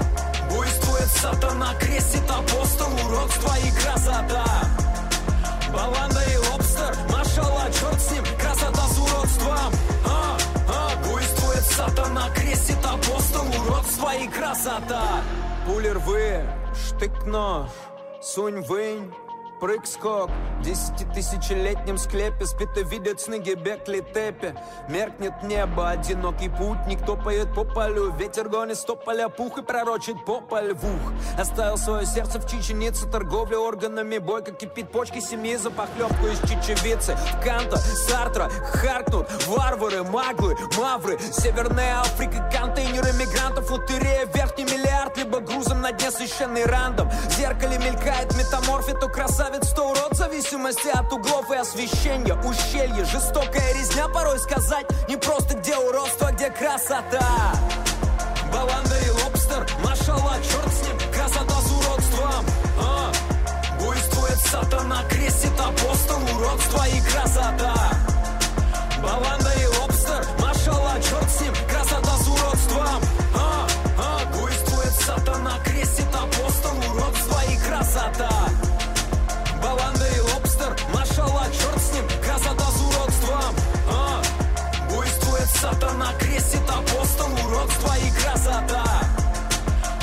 Сатана, 1.17 1.75
крестит 1.79 2.31
апостол, 2.31 2.89
уродство 3.07 3.53
и 3.59 3.71
красота. 3.83 4.45
Баланда 5.73 6.21
и 6.33 6.37
лобстер, 6.37 6.97
машалла, 7.11 7.67
черт 7.73 8.01
с 8.01 8.11
ним, 8.13 8.25
красота 8.39 8.87
с 8.89 8.99
уродством. 8.99 9.73
А, 10.07 10.39
а, 10.69 11.09
буйствует 11.09 11.65
сатана, 11.65 12.31
крестит 12.31 12.79
апостол, 12.85 13.47
уродство 13.61 14.15
и 14.17 14.29
красота. 14.29 15.23
Пули 15.67 15.89
рвы, 15.89 16.47
штык-нож, 16.75 17.69
сунь 18.23 18.63
вынь, 18.63 19.13
прыг-скок. 19.61 20.31
В 20.59 20.63
десятитысячелетнем 20.63 21.97
склепе 21.97 22.45
Спит 22.45 22.77
и 22.77 22.83
видит 22.85 23.21
сны 23.21 23.39
Гебекли 23.39 24.01
Тепе 24.01 24.55
Меркнет 24.91 25.43
небо, 25.43 25.89
одинокий 25.89 26.51
путник 26.51 27.05
Топает 27.07 27.55
по 27.55 27.65
полю, 27.65 28.13
ветер 28.13 28.51
гонит 28.51 28.77
с 28.77 28.85
тополя 28.85 29.29
Пух 29.31 29.57
и 29.57 29.63
пророчит 29.63 30.17
по 30.27 30.61
львух 30.61 31.13
Оставил 31.39 31.79
свое 31.79 32.05
сердце 32.05 32.41
в 32.41 32.47
чеченице. 32.47 33.09
Торговля 33.11 33.59
органами, 33.59 34.19
бойко 34.19 34.53
кипит. 34.53 34.91
Почки 34.91 35.21
семьи 35.21 35.57
за 35.57 35.71
похлебку 35.71 36.27
из 36.27 36.39
чечевицы. 36.41 37.17
Канта, 37.43 37.77
Сартра, 37.77 38.51
Харкнут 38.51 39.29
Варвары, 39.47 40.03
маглы, 40.03 40.57
мавры. 40.79 41.19
Северная 41.19 42.01
Африка, 42.01 42.51
контейнеры 42.53 43.13
мигрантов 43.15 43.71
Лотерея, 43.71 44.27
верхний 44.27 44.65
миллиард 44.65 45.17
Либо 45.17 45.41
грузом 45.41 45.81
на 45.81 45.93
дне 45.93 46.11
священный 46.11 46.67
рандом. 46.67 47.11
В 47.11 47.33
зеркале 47.33 47.79
мелькает 47.79 48.37
метаморфе 48.37 48.95
То 48.95 49.09
красавец, 49.51 49.73
то 49.73 49.89
урод 49.89 50.17
зависимости 50.17 50.89
от 50.89 51.13
углов 51.13 51.51
и 51.51 51.57
освещения. 51.57 52.35
Ущелье, 52.45 53.05
жестокая 53.05 53.75
резня 53.75 54.09
Порой 54.09 54.39
сказать 54.39 54.87
не 55.09 55.17
просто 55.17 55.55
где 55.55 55.77
уродство, 55.77 56.29
а 56.29 56.33
где 56.33 56.51
красота. 56.51 57.55
Баланда 58.53 58.97
и 58.99 59.11
лобстер, 59.11 59.67
машалла, 59.85 60.37
черт 60.43 60.73
с 60.73 60.87
ним 60.87 60.99
Красота 61.13 61.55
с 61.61 61.71
уродством. 61.71 62.45
А? 62.81 63.13
Буйствует 63.81 64.39
сатана, 64.39 65.05
крестит 65.09 65.59
апостол 65.59 66.19
Уродство 66.37 66.85
и 66.89 67.01
красота. 67.01 67.75
Баланда 69.03 69.53
и 69.61 69.67
лобстер, 69.67 69.80
сатана, 86.01 86.13
крестит 86.19 86.63
апостол 86.69 87.47
Уродство 87.47 87.93
и 87.97 88.11
красота 88.21 88.85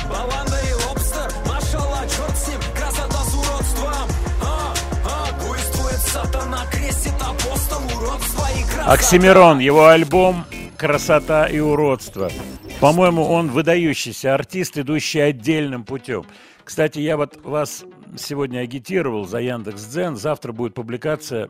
Баланда 0.09 0.57
и 0.69 0.73
лобстер, 0.73 1.31
машалла, 1.47 2.01
черт 2.03 2.37
с 2.37 2.47
ним 2.47 2.59
Красота 2.75 3.23
с 3.23 3.33
уродством 3.33 4.07
а? 4.41 4.73
А? 5.05 5.33
Буйствует 5.43 5.99
сатана, 5.99 6.65
крестит 6.71 7.13
апостол 7.21 7.81
Уродство 7.97 8.45
и 8.57 8.63
красота 8.63 8.93
Оксимирон, 8.93 9.59
его 9.59 9.87
альбом 9.87 10.45
«Красота 10.77 11.47
и 11.47 11.59
уродство». 11.59 12.31
По-моему, 12.79 13.25
он 13.25 13.49
выдающийся 13.49 14.35
артист, 14.35 14.77
идущий 14.77 15.19
отдельным 15.19 15.83
путем. 15.83 16.25
Кстати, 16.63 16.99
я 16.99 17.17
вот 17.17 17.43
вас 17.43 17.83
сегодня 18.15 18.59
агитировал 18.59 19.25
за 19.25 19.39
Яндекс.Дзен. 19.39 20.15
Завтра 20.15 20.51
будет 20.51 20.73
публикация, 20.73 21.49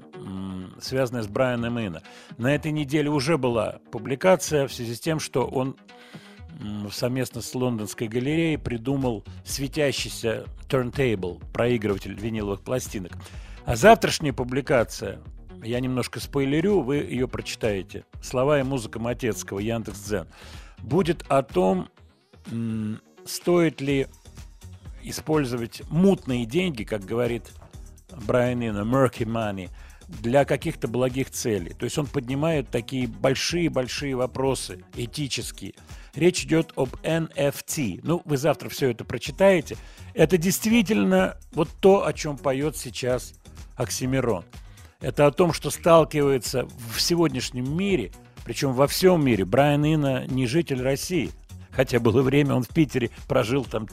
связанная 0.80 1.24
с 1.24 1.28
Брайаном 1.28 1.78
Инна. 1.80 2.02
На 2.38 2.56
этой 2.56 2.72
неделе 2.72 3.10
уже 3.10 3.38
была 3.38 3.80
публикация 3.92 4.68
в 4.68 4.74
связи 4.74 4.96
с 4.96 5.00
тем, 5.00 5.20
что 5.20 5.46
он 5.46 5.76
совместно 6.92 7.42
с 7.42 7.54
лондонской 7.54 8.08
галереей 8.08 8.58
придумал 8.58 9.24
светящийся 9.46 10.46
turntable, 10.68 11.40
проигрыватель 11.54 12.14
виниловых 12.14 12.62
пластинок. 12.62 13.12
А 13.66 13.76
завтрашняя 13.76 14.34
публикация, 14.34 15.20
я 15.64 15.80
немножко 15.80 16.20
спойлерю, 16.20 16.82
вы 16.82 16.98
ее 16.98 17.28
прочитаете. 17.28 18.06
Слова 18.22 18.60
и 18.60 18.64
музыка 18.64 19.00
Матецкого, 19.00 19.60
Яндекс.Дзен. 19.60 20.28
Будет 20.80 21.26
о 21.28 21.44
том, 21.44 21.90
стоит 23.26 23.82
ли 23.82 24.08
использовать 25.10 25.82
мутные 25.90 26.46
деньги, 26.46 26.84
как 26.84 27.04
говорит 27.04 27.52
Брайан 28.26 28.62
Ино, 28.64 28.82
murky 28.82 29.26
money, 29.26 29.70
для 30.08 30.46
каких-то 30.46 30.88
благих 30.88 31.30
целей. 31.32 31.74
То 31.74 31.86
есть 31.86 31.98
он 31.98 32.08
поднимает 32.08 32.70
такие 32.70 33.08
большие-большие 33.08 34.16
вопросы 34.16 34.84
этические. 34.96 35.74
Речь 36.16 36.44
идет 36.44 36.72
об 36.76 36.96
NFT. 37.04 38.00
Ну, 38.04 38.22
вы 38.26 38.38
завтра 38.38 38.70
все 38.70 38.92
это 38.92 39.04
прочитаете. 39.04 39.78
Это 40.14 40.38
действительно 40.38 41.38
вот 41.52 41.70
то, 41.80 42.06
о 42.06 42.14
чем 42.14 42.38
поет 42.38 42.78
сейчас 42.78 43.34
Оксимирон. 43.76 44.46
Это 45.00 45.28
о 45.28 45.32
том, 45.32 45.54
что 45.54 45.70
сталкивается 45.70 46.68
в 46.94 47.00
сегодняшнем 47.00 47.78
мире, 47.78 48.12
причем 48.46 48.74
во 48.74 48.88
всем 48.88 49.24
мире. 49.24 49.46
Брайан 49.46 49.86
Инна 49.86 50.26
не 50.26 50.48
житель 50.48 50.82
России, 50.82 51.30
хотя 51.70 52.00
было 52.00 52.24
время, 52.24 52.56
он 52.56 52.64
в 52.64 52.70
Питере 52.70 53.12
прожил 53.28 53.64
там 53.64 53.88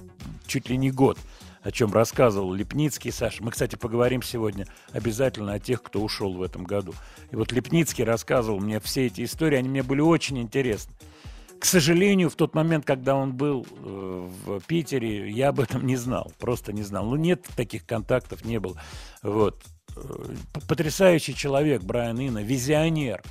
чуть 0.46 0.68
ли 0.68 0.76
не 0.76 0.90
год, 0.90 1.18
о 1.62 1.70
чем 1.70 1.92
рассказывал 1.92 2.52
Лепницкий, 2.52 3.10
Саша. 3.10 3.42
Мы, 3.42 3.50
кстати, 3.50 3.76
поговорим 3.76 4.22
сегодня 4.22 4.66
обязательно 4.92 5.54
о 5.54 5.58
тех, 5.58 5.82
кто 5.82 6.00
ушел 6.00 6.34
в 6.34 6.42
этом 6.42 6.64
году. 6.64 6.94
И 7.30 7.36
вот 7.36 7.52
Лепницкий 7.52 8.04
рассказывал 8.04 8.60
мне 8.60 8.80
все 8.80 9.06
эти 9.06 9.24
истории, 9.24 9.58
они 9.58 9.68
мне 9.68 9.82
были 9.82 10.00
очень 10.00 10.38
интересны. 10.38 10.94
К 11.58 11.64
сожалению, 11.64 12.28
в 12.28 12.34
тот 12.34 12.54
момент, 12.54 12.84
когда 12.84 13.16
он 13.16 13.32
был 13.32 13.66
э, 13.66 14.28
в 14.44 14.60
Питере, 14.66 15.30
я 15.30 15.48
об 15.48 15.60
этом 15.60 15.86
не 15.86 15.96
знал, 15.96 16.30
просто 16.38 16.74
не 16.74 16.82
знал. 16.82 17.06
Ну, 17.06 17.16
нет 17.16 17.46
таких 17.56 17.86
контактов, 17.86 18.44
не 18.44 18.60
было. 18.60 18.78
Вот. 19.22 19.64
Э, 19.96 20.34
Потрясающий 20.68 21.34
человек 21.34 21.82
Брайан 21.82 22.20
Инна, 22.20 22.42
визионер. 22.42 23.22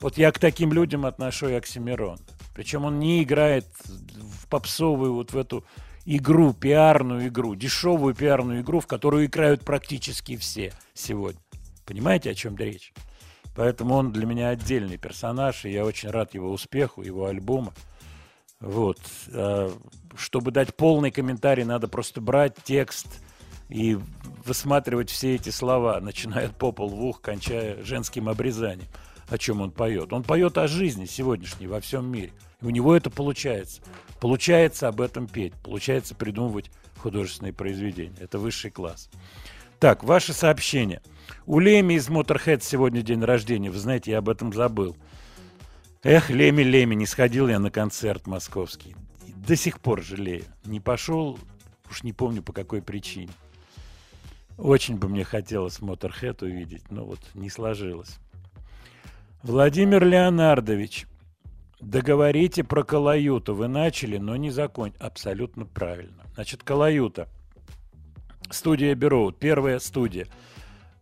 Вот 0.00 0.16
я 0.16 0.32
к 0.32 0.38
таким 0.38 0.72
людям 0.72 1.04
отношу 1.04 1.48
и 1.48 1.52
Оксимирон. 1.52 2.18
Причем 2.54 2.86
он 2.86 2.98
не 2.98 3.22
играет 3.22 3.66
в 3.84 4.46
попсовую 4.48 5.12
вот 5.12 5.32
в 5.32 5.36
эту 5.36 5.64
игру, 6.04 6.52
пиарную 6.52 7.28
игру, 7.28 7.54
дешевую 7.54 8.14
пиарную 8.14 8.62
игру, 8.62 8.80
в 8.80 8.86
которую 8.86 9.26
играют 9.26 9.64
практически 9.64 10.36
все 10.36 10.72
сегодня. 10.94 11.40
Понимаете, 11.84 12.30
о 12.30 12.34
чем 12.34 12.56
речь? 12.56 12.92
Поэтому 13.54 13.94
он 13.94 14.12
для 14.12 14.26
меня 14.26 14.48
отдельный 14.48 14.96
персонаж, 14.96 15.64
и 15.64 15.70
я 15.70 15.84
очень 15.84 16.10
рад 16.10 16.34
его 16.34 16.50
успеху, 16.50 17.02
его 17.02 17.26
альбома. 17.26 17.74
Вот. 18.60 18.98
А, 19.32 19.70
Чтобы 20.16 20.52
дать 20.52 20.74
полный 20.74 21.10
комментарий, 21.10 21.64
надо 21.64 21.88
просто 21.88 22.20
брать 22.20 22.56
текст 22.64 23.08
и 23.68 23.98
высматривать 24.44 25.10
все 25.10 25.34
эти 25.34 25.50
слова, 25.50 26.00
начиная 26.02 26.46
от 26.46 26.56
попол 26.56 26.88
в 26.88 27.04
ух, 27.04 27.20
кончая 27.20 27.82
женским 27.82 28.28
обрезанием. 28.28 28.88
О 29.28 29.38
чем 29.38 29.60
он 29.60 29.70
поет? 29.70 30.12
Он 30.12 30.22
поет 30.22 30.58
о 30.58 30.68
жизни 30.68 31.06
сегодняшней 31.06 31.66
во 31.66 31.80
всем 31.80 32.10
мире. 32.10 32.32
И 32.62 32.66
у 32.66 32.70
него 32.70 32.94
это 32.94 33.10
получается. 33.10 33.82
Получается 34.20 34.88
об 34.88 35.00
этом 35.00 35.26
петь, 35.26 35.52
получается 35.62 36.14
придумывать 36.14 36.70
художественные 36.98 37.52
произведения. 37.52 38.16
Это 38.20 38.38
высший 38.38 38.70
класс. 38.70 39.10
Так, 39.80 40.04
ваши 40.04 40.32
сообщения. 40.32 41.02
У 41.44 41.58
Леми 41.58 41.94
из 41.94 42.08
Motorhead 42.08 42.60
сегодня 42.62 43.02
день 43.02 43.22
рождения. 43.24 43.70
Вы 43.70 43.78
знаете, 43.78 44.12
я 44.12 44.18
об 44.18 44.28
этом 44.28 44.52
забыл. 44.52 44.96
Эх, 46.04 46.30
Леми, 46.30 46.62
Леми, 46.62 46.94
не 46.94 47.06
сходил 47.06 47.48
я 47.48 47.58
на 47.58 47.70
концерт 47.70 48.28
московский. 48.28 48.94
До 49.26 49.56
сих 49.56 49.80
пор 49.80 50.02
жалею. 50.02 50.44
Не 50.64 50.78
пошел, 50.78 51.38
уж 51.90 52.04
не 52.04 52.12
помню 52.12 52.42
по 52.42 52.52
какой 52.52 52.80
причине. 52.80 53.32
Очень 54.56 54.98
бы 54.98 55.08
мне 55.08 55.24
хотелось 55.24 55.80
Моторхед 55.80 56.42
увидеть, 56.42 56.88
но 56.90 57.04
вот 57.04 57.18
не 57.34 57.50
сложилось. 57.50 58.18
Владимир 59.42 60.04
Леонардович, 60.04 61.06
договорите 61.82 62.64
про 62.64 62.84
Калаюту. 62.84 63.54
Вы 63.54 63.68
начали, 63.68 64.16
но 64.16 64.36
не 64.36 64.50
закончили. 64.50 65.02
Абсолютно 65.02 65.66
правильно. 65.66 66.24
Значит, 66.34 66.62
Калаюта. 66.62 67.28
Студия 68.50 68.94
Бероуд. 68.94 69.38
Первая 69.38 69.78
студия. 69.78 70.26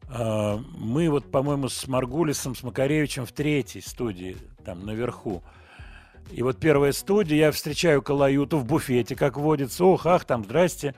А, 0.09 0.59
Мы 0.77 1.09
вот, 1.11 1.31
по-моему, 1.31 1.69
с 1.69 1.87
Маргулисом, 1.87 2.55
с 2.55 2.63
Макаревичем 2.63 3.27
в 3.27 3.33
третьей 3.33 3.83
студии, 3.83 4.37
там 4.65 4.85
наверху. 4.85 5.43
И 6.33 6.43
вот 6.43 6.59
первая 6.59 6.93
студия, 6.93 7.37
я 7.37 7.53
встречаю 7.53 8.03
Калаюту 8.03 8.59
в 8.59 8.65
буфете, 8.65 9.17
как 9.17 9.37
водится. 9.37 9.85
Ох, 9.85 10.07
ах, 10.07 10.25
там, 10.25 10.45
здрасте. 10.45 10.95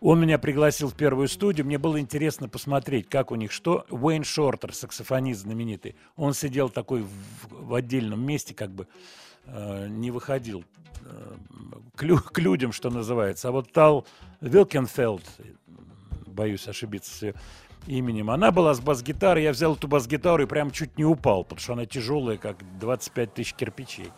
Он 0.00 0.20
меня 0.20 0.38
пригласил 0.38 0.88
в 0.88 0.94
первую 0.94 1.26
студию. 1.26 1.66
Мне 1.66 1.78
было 1.78 1.98
интересно 1.98 2.48
посмотреть, 2.48 3.08
как 3.08 3.30
у 3.32 3.34
них 3.34 3.50
что. 3.50 3.86
Уэйн 3.90 4.24
Шортер, 4.24 4.74
саксофонист 4.74 5.40
знаменитый. 5.40 5.96
Он 6.16 6.34
сидел 6.34 6.68
такой 6.68 7.02
в, 7.02 7.08
в 7.50 7.74
отдельном 7.74 8.24
месте, 8.24 8.54
как 8.54 8.70
бы 8.70 8.86
не 9.88 10.10
выходил 10.10 10.64
э, 11.02 11.34
к, 11.94 12.02
лю- 12.02 12.18
к 12.20 12.38
людям, 12.38 12.72
что 12.72 12.90
называется. 12.90 13.48
А 13.48 13.50
вот 13.52 13.72
Тал 13.72 14.06
Вилкенфелд, 14.40 15.24
боюсь 16.26 16.68
ошибиться 16.68 17.34
именем, 17.86 18.30
она 18.30 18.50
была 18.50 18.74
с 18.74 18.80
бас-гитарой. 18.80 19.44
Я 19.44 19.52
взял 19.52 19.74
эту 19.74 19.88
бас-гитару 19.88 20.42
и 20.42 20.46
прям 20.46 20.70
чуть 20.70 20.98
не 20.98 21.04
упал, 21.04 21.44
потому 21.44 21.60
что 21.60 21.72
она 21.74 21.86
тяжелая, 21.86 22.36
как 22.36 22.56
25 22.78 23.34
тысяч 23.34 23.54
кирпичей. 23.54 24.10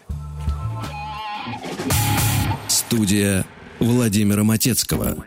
Студия 2.68 3.44
Владимира 3.78 4.44
Матецкого. 4.44 5.24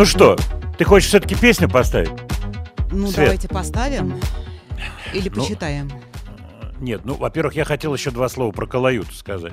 Ну 0.00 0.06
что, 0.06 0.34
ты 0.78 0.84
хочешь 0.86 1.10
все-таки 1.10 1.34
песню 1.34 1.68
поставить? 1.68 2.08
Ну, 2.90 3.08
Свет. 3.08 3.16
давайте 3.16 3.48
поставим. 3.48 4.18
Или 5.12 5.28
Ну, 5.28 5.42
почитаем. 5.42 5.90
Нет, 6.78 7.02
ну, 7.04 7.16
во-первых, 7.16 7.54
я 7.54 7.66
хотел 7.66 7.92
еще 7.92 8.10
два 8.10 8.30
слова 8.30 8.50
про 8.50 8.66
Калаюту 8.66 9.12
сказать. 9.12 9.52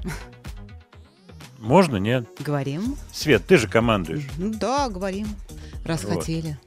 Можно, 1.59 1.97
нет? 1.97 2.29
Говорим? 2.39 2.95
Свет, 3.11 3.45
ты 3.45 3.57
же 3.57 3.67
командуешь. 3.67 4.23
Ну 4.37 4.53
да, 4.53 4.87
говорим. 4.87 5.27
Раз 5.83 6.05
Вот. 6.05 6.19
хотели. 6.19 6.57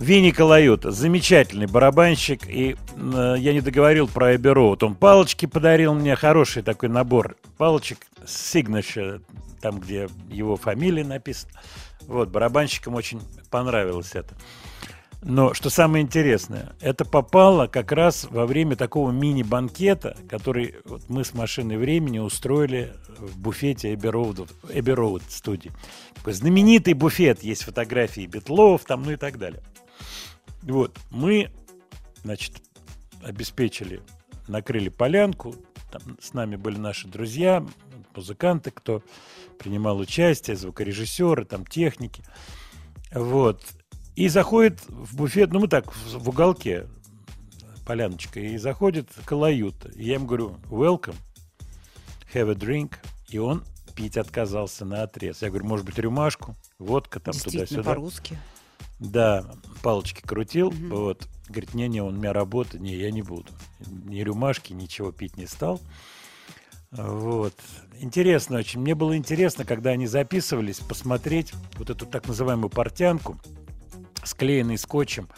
Винни 0.00 0.32
Калаюта, 0.32 0.90
замечательный 0.90 1.68
барабанщик. 1.68 2.44
И 2.50 2.74
э, 2.96 3.34
я 3.38 3.52
не 3.52 3.60
договорил 3.60 4.08
про 4.08 4.34
Эбби 4.34 4.48
Роуд. 4.48 4.82
Он 4.82 4.96
палочки 4.96 5.46
подарил 5.46 5.94
мне, 5.94 6.16
хороший 6.16 6.64
такой 6.64 6.88
набор 6.88 7.36
палочек. 7.56 7.98
Signature, 8.26 9.22
там, 9.62 9.80
где 9.80 10.08
его 10.28 10.56
фамилия 10.56 11.04
написана. 11.04 11.52
Вот, 12.02 12.28
барабанщикам 12.28 12.94
очень 12.94 13.22
понравилось 13.50 14.14
это. 14.14 14.34
Но 15.24 15.54
что 15.54 15.70
самое 15.70 16.02
интересное, 16.04 16.74
это 16.80 17.04
попало 17.04 17.68
как 17.68 17.92
раз 17.92 18.26
во 18.28 18.44
время 18.44 18.74
такого 18.74 19.12
мини-банкета, 19.12 20.16
который 20.28 20.74
вот 20.84 21.08
мы 21.08 21.24
с 21.24 21.32
машиной 21.32 21.76
времени 21.76 22.18
устроили 22.18 22.92
в 23.18 23.38
буфете 23.38 23.94
Эбби 23.94 24.08
Роуд, 24.08 24.50
Эбби 24.68 24.90
Роуд 24.90 25.22
студии. 25.28 25.70
Такой 26.16 26.32
знаменитый 26.32 26.94
буфет, 26.94 27.44
есть 27.44 27.62
фотографии 27.62 28.26
Битлов 28.26 28.82
там, 28.84 29.04
ну 29.04 29.12
и 29.12 29.16
так 29.16 29.38
далее. 29.38 29.62
Вот, 30.62 30.98
мы, 31.10 31.52
значит, 32.24 32.60
обеспечили, 33.22 34.02
накрыли 34.48 34.88
полянку, 34.88 35.54
там 35.92 36.16
с 36.20 36.32
нами 36.32 36.56
были 36.56 36.78
наши 36.78 37.06
друзья, 37.06 37.64
музыканты, 38.16 38.70
кто 38.70 39.02
принимал 39.58 39.98
участие, 39.98 40.56
звукорежиссеры, 40.56 41.44
там 41.44 41.66
техники. 41.66 42.24
Вот. 43.12 43.62
И 44.14 44.28
заходит 44.28 44.80
в 44.88 45.16
буфет, 45.16 45.52
ну 45.52 45.60
мы 45.60 45.68
так, 45.68 45.92
в, 45.94 46.28
уголке, 46.28 46.86
поляночка, 47.86 48.40
и 48.40 48.58
заходит 48.58 49.08
Калаюта. 49.24 49.88
И 49.90 50.04
я 50.04 50.14
ему 50.14 50.26
говорю, 50.26 50.56
welcome, 50.68 51.16
have 52.34 52.50
a 52.50 52.54
drink. 52.54 52.94
И 53.28 53.38
он 53.38 53.64
пить 53.94 54.16
отказался 54.16 54.84
на 54.84 55.02
отрез. 55.02 55.42
Я 55.42 55.48
говорю, 55.48 55.66
может 55.66 55.86
быть, 55.86 55.98
рюмашку, 55.98 56.54
водка 56.78 57.20
там 57.20 57.34
туда-сюда. 57.34 57.82
по-русски. 57.82 58.38
Да, 58.98 59.50
палочки 59.82 60.20
крутил, 60.20 60.70
вот. 60.70 61.26
Говорит, 61.48 61.74
не-не, 61.74 62.02
он 62.02 62.14
у 62.14 62.18
меня 62.18 62.32
работа, 62.32 62.78
не, 62.78 62.94
я 62.94 63.10
не 63.10 63.22
буду. 63.22 63.50
Ни 63.80 64.20
рюмашки, 64.20 64.72
ничего 64.72 65.10
пить 65.10 65.36
не 65.36 65.46
стал. 65.46 65.80
Вот. 66.92 67.54
Интересно 68.00 68.58
очень. 68.58 68.80
Мне 68.80 68.94
было 68.94 69.16
интересно, 69.16 69.64
когда 69.64 69.90
они 69.90 70.06
записывались, 70.06 70.78
посмотреть 70.80 71.52
вот 71.78 71.88
эту 71.88 72.04
так 72.04 72.28
называемую 72.28 72.68
портянку, 72.68 73.38
склеенный 74.24 74.76
скотчем, 74.76 75.28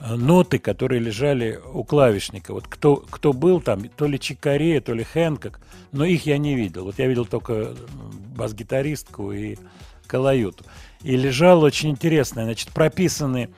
э, 0.00 0.14
ноты, 0.14 0.58
которые 0.58 1.00
лежали 1.00 1.60
у 1.72 1.84
клавишника. 1.84 2.54
Вот 2.54 2.68
кто, 2.68 2.96
кто 2.96 3.32
был 3.34 3.60
там, 3.60 3.86
то 3.88 4.06
ли 4.06 4.18
Чикарея, 4.18 4.80
то 4.80 4.94
ли 4.94 5.04
Хэнкок, 5.04 5.60
но 5.92 6.04
их 6.06 6.24
я 6.24 6.38
не 6.38 6.54
видел. 6.54 6.84
Вот 6.84 6.98
я 6.98 7.06
видел 7.06 7.26
только 7.26 7.52
м, 7.52 7.76
бас-гитаристку 8.34 9.30
и 9.32 9.56
Калаюту. 10.06 10.64
И 11.02 11.16
лежало 11.16 11.66
очень 11.66 11.90
интересно. 11.90 12.44
Значит, 12.44 12.70
прописаны 12.72 13.50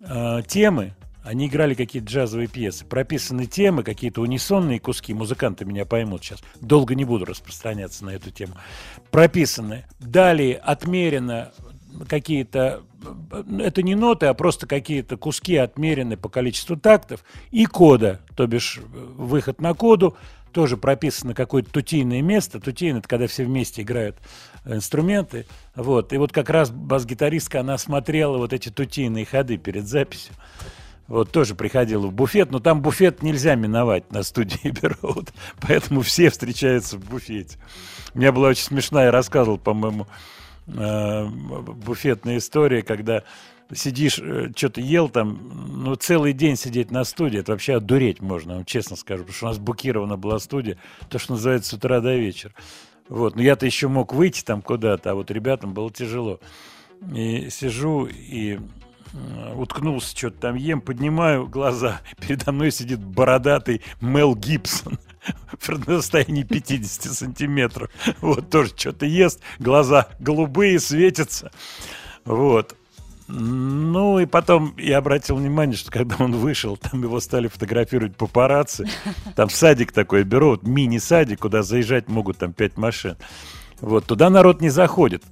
э, 0.00 0.42
темы, 0.48 0.94
они 1.28 1.46
играли 1.46 1.74
какие-то 1.74 2.08
джазовые 2.08 2.48
пьесы, 2.48 2.86
прописаны 2.86 3.44
темы, 3.44 3.82
какие-то 3.82 4.22
унисонные 4.22 4.80
куски, 4.80 5.12
музыканты 5.12 5.66
меня 5.66 5.84
поймут 5.84 6.24
сейчас, 6.24 6.42
долго 6.62 6.94
не 6.94 7.04
буду 7.04 7.26
распространяться 7.26 8.06
на 8.06 8.10
эту 8.10 8.30
тему, 8.30 8.54
прописаны. 9.10 9.84
Далее 10.00 10.56
отмерено 10.56 11.52
какие-то, 12.08 12.82
это 13.58 13.82
не 13.82 13.94
ноты, 13.94 14.24
а 14.24 14.32
просто 14.32 14.66
какие-то 14.66 15.18
куски 15.18 15.56
отмерены 15.56 16.16
по 16.16 16.30
количеству 16.30 16.78
тактов 16.78 17.22
и 17.50 17.66
кода, 17.66 18.20
то 18.34 18.46
бишь 18.46 18.78
выход 18.78 19.60
на 19.60 19.74
коду, 19.74 20.16
тоже 20.52 20.78
прописано 20.78 21.34
какое-то 21.34 21.70
тутийное 21.70 22.22
место. 22.22 22.58
Тутийное– 22.58 22.98
это 23.00 23.08
когда 23.08 23.26
все 23.26 23.44
вместе 23.44 23.82
играют 23.82 24.16
инструменты. 24.64 25.46
Вот. 25.76 26.14
И 26.14 26.16
вот 26.16 26.32
как 26.32 26.48
раз 26.48 26.70
бас-гитаристка, 26.70 27.60
она 27.60 27.76
смотрела 27.76 28.38
вот 28.38 28.54
эти 28.54 28.70
тутийные 28.70 29.26
ходы 29.26 29.58
перед 29.58 29.86
записью. 29.86 30.34
Вот 31.08 31.32
тоже 31.32 31.54
приходила 31.54 32.06
в 32.06 32.12
буфет, 32.12 32.50
но 32.50 32.60
там 32.60 32.82
буфет 32.82 33.22
нельзя 33.22 33.54
миновать 33.54 34.12
на 34.12 34.22
студии 34.22 34.68
Бероуд, 34.82 35.32
поэтому 35.60 36.02
все 36.02 36.30
встречаются 36.30 36.98
в 36.98 37.08
буфете. 37.08 37.58
У 38.14 38.18
меня 38.18 38.30
была 38.30 38.48
очень 38.48 38.64
смешная, 38.64 39.10
рассказывал, 39.10 39.58
по-моему, 39.58 40.06
э, 40.66 41.24
буфетная 41.26 42.36
история, 42.36 42.82
когда 42.82 43.24
сидишь, 43.72 44.20
что-то 44.54 44.80
ел 44.80 45.08
там, 45.08 45.82
ну, 45.82 45.94
целый 45.94 46.34
день 46.34 46.56
сидеть 46.56 46.90
на 46.90 47.04
студии, 47.04 47.40
это 47.40 47.52
вообще 47.52 47.76
одуреть 47.76 48.20
можно, 48.20 48.56
вам 48.56 48.64
честно 48.66 48.96
скажу, 48.96 49.24
потому 49.24 49.34
что 49.34 49.46
у 49.46 49.48
нас 49.48 49.58
букирована 49.58 50.16
была 50.16 50.38
студия, 50.38 50.78
то, 51.08 51.18
что 51.18 51.32
называется, 51.32 51.70
с 51.70 51.72
утра 51.72 52.00
до 52.00 52.14
вечера. 52.16 52.52
Вот, 53.08 53.36
но 53.36 53.42
я-то 53.42 53.64
еще 53.64 53.88
мог 53.88 54.12
выйти 54.12 54.44
там 54.44 54.60
куда-то, 54.60 55.10
а 55.10 55.14
вот 55.14 55.30
ребятам 55.30 55.72
было 55.72 55.90
тяжело. 55.90 56.40
И 57.14 57.48
сижу, 57.48 58.06
и 58.06 58.54
э, 58.54 58.58
уткнулся, 59.54 60.16
что-то 60.16 60.40
там 60.40 60.54
ем, 60.54 60.80
поднимаю 60.80 61.46
глаза, 61.46 62.00
передо 62.20 62.52
мной 62.52 62.70
сидит 62.70 63.00
бородатый 63.00 63.82
Мел 64.00 64.34
Гибсон 64.34 64.98
в 65.60 65.88
расстоянии 65.88 66.42
50 66.42 67.12
сантиметров. 67.12 67.90
Вот 68.20 68.50
тоже 68.50 68.72
что-то 68.76 69.06
ест, 69.06 69.40
глаза 69.58 70.08
голубые, 70.18 70.78
светятся. 70.78 71.50
Вот. 72.24 72.76
Ну 73.30 74.18
и 74.18 74.24
потом 74.24 74.74
я 74.78 74.98
обратил 74.98 75.36
внимание, 75.36 75.76
что 75.76 75.90
когда 75.90 76.16
он 76.18 76.32
вышел, 76.32 76.78
там 76.78 77.02
его 77.02 77.20
стали 77.20 77.48
фотографировать 77.48 78.16
папарацци. 78.16 78.88
Там 79.36 79.50
садик 79.50 79.92
такой 79.92 80.24
берут, 80.24 80.62
мини-садик, 80.62 81.40
куда 81.40 81.62
заезжать 81.62 82.08
могут 82.08 82.38
там 82.38 82.54
пять 82.54 82.78
машин. 82.78 83.16
Вот, 83.80 84.06
туда 84.06 84.30
народ 84.30 84.62
не 84.62 84.70
заходит. 84.70 85.22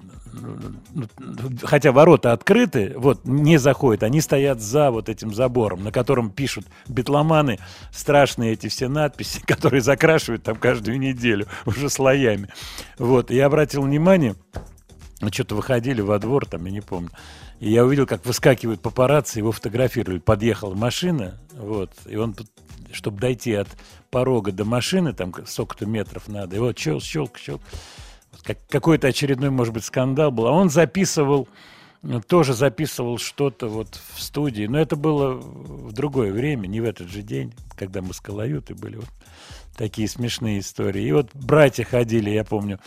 Хотя 1.63 1.93
ворота 1.93 2.33
открыты, 2.33 2.95
вот, 2.97 3.25
не 3.25 3.59
заходят. 3.59 4.03
Они 4.03 4.21
стоят 4.21 4.61
за 4.61 4.91
вот 4.91 5.09
этим 5.09 5.35
забором, 5.35 5.85
на 5.85 5.93
котором 5.93 6.31
пишут 6.31 6.67
битломаны 6.89 7.59
страшные 7.93 8.53
эти 8.53 8.69
все 8.69 8.89
надписи, 8.89 9.41
которые 9.47 9.81
закрашивают 9.81 10.43
там 10.43 10.57
каждую 10.57 10.99
неделю 10.99 11.47
уже 11.65 11.91
слоями. 11.91 12.49
Вот, 12.99 13.31
я 13.31 13.47
обратил 13.47 13.83
внимание, 13.83 14.37
ну, 15.21 15.33
что-то 15.33 15.55
выходили 15.55 16.01
во 16.01 16.19
двор, 16.19 16.47
там, 16.47 16.65
я 16.67 16.73
не 16.73 16.81
помню. 16.81 17.11
И 17.59 17.71
я 17.71 17.85
увидел, 17.85 18.07
как 18.07 18.27
выскакивают 18.27 18.83
папарацци, 18.83 19.39
его 19.39 19.51
фотографировали. 19.51 20.19
Подъехала 20.19 20.75
машина, 20.75 21.41
Вот. 21.55 21.91
И 22.05 22.17
он, 22.17 22.37
чтобы 22.93 23.19
дойти 23.19 23.55
от 23.55 23.69
порога 24.11 24.53
до 24.53 24.65
машины, 24.65 25.13
там 25.15 25.33
сколько-то 25.47 25.87
метров 25.87 26.29
надо, 26.29 26.57
и 26.57 26.59
вот 26.59 26.79
щелк, 26.79 27.03
щелк, 27.03 27.39
щелк. 27.39 27.63
Как, 28.47 28.59
какой-то 28.69 29.09
очередной, 29.09 29.51
может 29.51 29.75
быть, 29.75 29.85
скандал 29.85 30.31
был. 30.31 30.47
А 30.47 30.53
он 30.53 30.71
записывал, 30.71 31.49
тоже 32.29 32.55
записывал 32.55 33.19
что-то 33.19 33.67
вот 33.69 34.01
в 34.15 34.23
студии. 34.23 34.67
Но 34.67 34.79
это 34.79 34.95
было 34.95 35.33
в 35.33 35.93
другое 35.93 36.33
время, 36.33 36.69
не 36.69 36.81
в 36.81 36.85
этот 36.85 37.09
же 37.09 37.23
день, 37.23 37.53
когда 37.77 38.03
мы 38.03 38.15
с 38.15 38.21
Калаютой 38.21 38.77
были. 38.77 38.97
Вот 38.97 39.09
такие 39.77 40.09
смешные 40.09 40.61
истории. 40.61 41.03
И 41.03 41.13
вот 41.13 41.31
братья 41.35 41.85
ходили, 41.85 42.31
я 42.31 42.45
помню, 42.45 42.79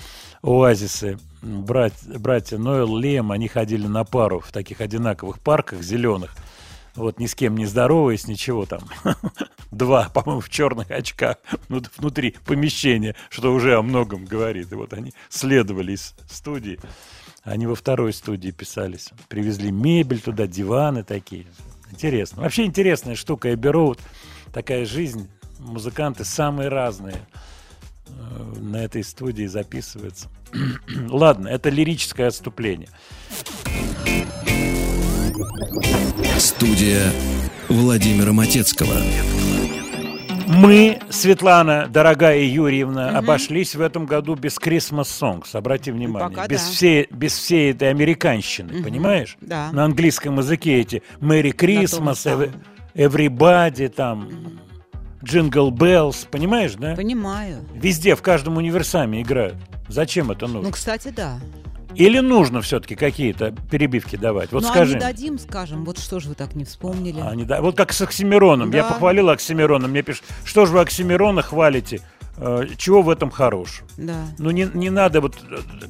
оазисы, 0.42 1.20
брат, 1.42 1.94
братья 2.06 2.58
Ноэл, 2.58 2.98
Лем, 2.98 3.32
они 3.32 3.48
ходили 3.48 3.86
на 3.88 4.04
пару 4.04 4.40
в 4.40 4.52
таких 4.52 4.82
одинаковых 4.82 5.40
парках 5.40 5.82
зеленых. 5.82 6.36
Вот 7.00 7.18
ни 7.18 7.28
с 7.28 7.36
кем 7.36 7.56
не 7.56 7.66
здороваясь, 7.66 8.28
ничего 8.28 8.66
там. 8.66 8.82
Два, 9.72 10.10
по-моему, 10.10 10.42
в 10.42 10.50
черных 10.50 10.92
очках 10.92 11.38
ну, 11.70 11.82
внутри 11.98 12.36
помещения, 12.46 13.16
что 13.30 13.54
уже 13.54 13.78
о 13.78 13.82
многом 13.82 14.26
говорит. 14.26 14.72
И 14.74 14.76
вот 14.76 14.92
они 14.92 15.14
следовали 15.30 15.94
из 15.94 16.14
студии. 16.30 16.78
Они 17.44 17.68
во 17.68 17.76
второй 17.76 18.12
студии 18.12 18.52
писались. 18.52 19.12
Привезли 19.30 19.72
мебель 19.72 20.20
туда, 20.20 20.46
диваны 20.46 21.04
такие. 21.04 21.46
Интересно. 21.90 22.42
Вообще 22.42 22.66
интересная 22.66 23.16
штука. 23.16 23.54
Эбби 23.54 23.70
Роуд, 23.70 24.00
такая 24.52 24.86
жизнь. 24.86 25.30
Музыканты 25.60 26.26
самые 26.26 26.68
разные 26.68 27.26
э, 28.08 28.12
на 28.60 28.84
этой 28.84 29.06
студии 29.06 29.46
записываются. 29.46 30.30
Ладно, 31.08 31.48
это 31.48 31.70
лирическое 31.70 32.28
отступление. 32.28 32.90
Студия 36.38 37.12
Владимира 37.70 38.34
Матецкого. 38.34 38.96
Мы, 40.48 41.00
Светлана, 41.10 41.88
дорогая 41.88 42.42
Юрьевна, 42.42 43.18
обошлись 43.18 43.76
в 43.76 43.82
этом 43.82 44.06
году 44.06 44.36
без 44.36 44.58
Christmas 44.58 45.04
Songs. 45.04 45.46
Обрати 45.54 45.92
внимание. 45.92 46.30
пока 46.30 46.48
без, 46.48 46.62
да. 46.66 46.72
всей, 46.72 47.08
без 47.12 47.38
всей 47.38 47.72
этой 47.72 47.90
американщины, 47.90 48.84
понимаешь? 48.84 49.38
Да. 49.42 49.72
На 49.72 49.86
английском 49.86 50.40
языке 50.40 50.80
эти 50.80 51.04
Merry 51.20 51.56
Christmas, 51.56 52.52
Everybody, 52.96 53.90
там, 53.90 54.30
Jingle 55.22 55.70
Bells, 55.70 56.28
понимаешь, 56.30 56.74
да? 56.74 56.96
Понимаю. 56.96 57.64
Везде, 57.74 58.16
в 58.16 58.22
каждом 58.22 58.58
универсаме 58.58 59.22
играют. 59.22 59.56
Зачем 59.88 60.32
это 60.32 60.48
нужно? 60.48 60.64
Ну, 60.64 60.72
кстати, 60.72 61.14
да. 61.16 61.40
Или 61.96 62.20
нужно 62.20 62.62
все-таки 62.62 62.96
какие-то 62.96 63.54
перебивки 63.72 64.16
давать? 64.16 64.52
Вот 64.52 64.64
ну, 64.64 64.70
скажи. 64.70 64.94
а 64.94 64.96
не 64.96 65.02
дадим, 65.02 65.40
скажем, 65.40 65.86
вот 65.86 65.98
что 65.98 66.20
же 66.20 66.30
вы 66.30 66.36
так 66.36 66.56
не 66.56 66.64
вспомнили? 66.66 67.20
А, 67.20 67.34
не 67.36 67.46
да- 67.46 67.62
Вот 67.62 67.76
как 67.76 67.94
с 67.94 68.02
Оксимироном. 68.02 68.72
Я 68.72 68.84
Да. 68.84 68.90
похвалил 68.90 69.30
Оксимирона, 69.30 69.88
мне 69.88 70.02
пишут, 70.04 70.26
что 70.46 70.66
же 70.66 70.74
вы 70.74 70.82
Оксимирона 70.82 71.42
хвалите? 71.42 72.02
Э, 72.38 72.66
чего 72.78 73.02
в 73.02 73.10
этом 73.10 73.32
хорошего? 73.32 73.88
Да. 73.98 74.28
Ну 74.38 74.52
не, 74.52 74.70
не 74.74 74.90
надо 74.90 75.20
вот... 75.20 75.38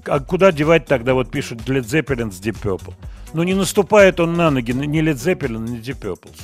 А 0.05 0.19
куда 0.19 0.51
девать 0.51 0.85
тогда, 0.85 1.13
вот 1.13 1.29
пишут 1.29 1.59
Led 1.67 1.83
Zeppelin 1.83 2.31
с 2.31 2.39
Deep 2.41 2.57
Purple? 2.61 2.93
Ну 3.33 3.43
не 3.43 3.53
наступает 3.53 4.19
он 4.19 4.33
на 4.33 4.49
ноги 4.49 4.71
ни 4.71 5.01
Led 5.01 5.13
Zeppelin, 5.15 5.69
ни 5.69 5.79
Deep 5.79 5.99
Purple. 6.01 6.35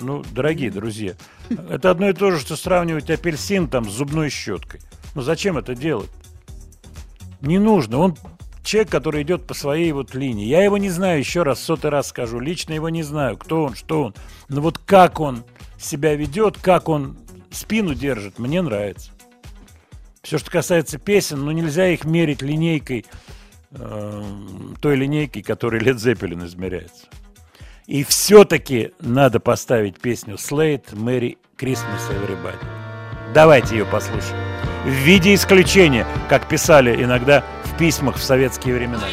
Ну, 0.00 0.24
дорогие 0.32 0.70
друзья, 0.70 1.14
это 1.70 1.90
одно 1.90 2.08
и 2.08 2.12
то 2.12 2.30
же, 2.30 2.40
что 2.40 2.56
сравнивать 2.56 3.10
апельсин 3.10 3.68
там 3.68 3.88
с 3.88 3.92
зубной 3.92 4.30
щеткой. 4.30 4.80
Ну 5.14 5.22
зачем 5.22 5.58
это 5.58 5.74
делать? 5.74 6.10
Не 7.40 7.58
нужно. 7.58 7.98
Он 7.98 8.16
человек, 8.68 8.90
который 8.90 9.22
идет 9.22 9.46
по 9.46 9.54
своей 9.54 9.90
вот 9.92 10.14
линии. 10.14 10.46
Я 10.46 10.62
его 10.62 10.76
не 10.76 10.90
знаю, 10.90 11.18
еще 11.18 11.42
раз, 11.42 11.60
сотый 11.60 11.90
раз 11.90 12.08
скажу. 12.08 12.38
Лично 12.38 12.74
его 12.74 12.88
не 12.90 13.02
знаю, 13.02 13.36
кто 13.36 13.64
он, 13.64 13.74
что 13.74 14.04
он. 14.04 14.14
Но 14.48 14.60
вот 14.60 14.78
как 14.78 15.20
он 15.20 15.44
себя 15.78 16.14
ведет, 16.14 16.58
как 16.58 16.88
он 16.88 17.16
спину 17.50 17.94
держит, 17.94 18.38
мне 18.38 18.60
нравится. 18.62 19.10
Все, 20.22 20.38
что 20.38 20.50
касается 20.50 20.98
песен, 20.98 21.44
ну 21.44 21.50
нельзя 21.50 21.88
их 21.88 22.04
мерить 22.04 22.42
линейкой, 22.42 23.06
э, 23.70 24.24
той 24.80 24.96
линейкой, 24.96 25.42
которой 25.42 25.80
Led 25.80 25.96
Zeppelin 25.96 26.44
измеряется. 26.44 27.06
И 27.86 28.04
все-таки 28.04 28.92
надо 29.00 29.40
поставить 29.40 29.98
песню 29.98 30.34
Slate 30.34 30.92
«Merry 30.92 31.38
Christmas 31.56 32.02
Everybody». 32.10 32.58
Давайте 33.32 33.78
ее 33.78 33.86
послушаем. 33.86 34.36
В 34.84 34.90
виде 34.90 35.34
исключения, 35.34 36.06
как 36.28 36.48
писали 36.48 37.02
иногда 37.02 37.44
письмах 37.78 38.16
в 38.16 38.22
советские 38.22 38.74
времена. 38.74 39.04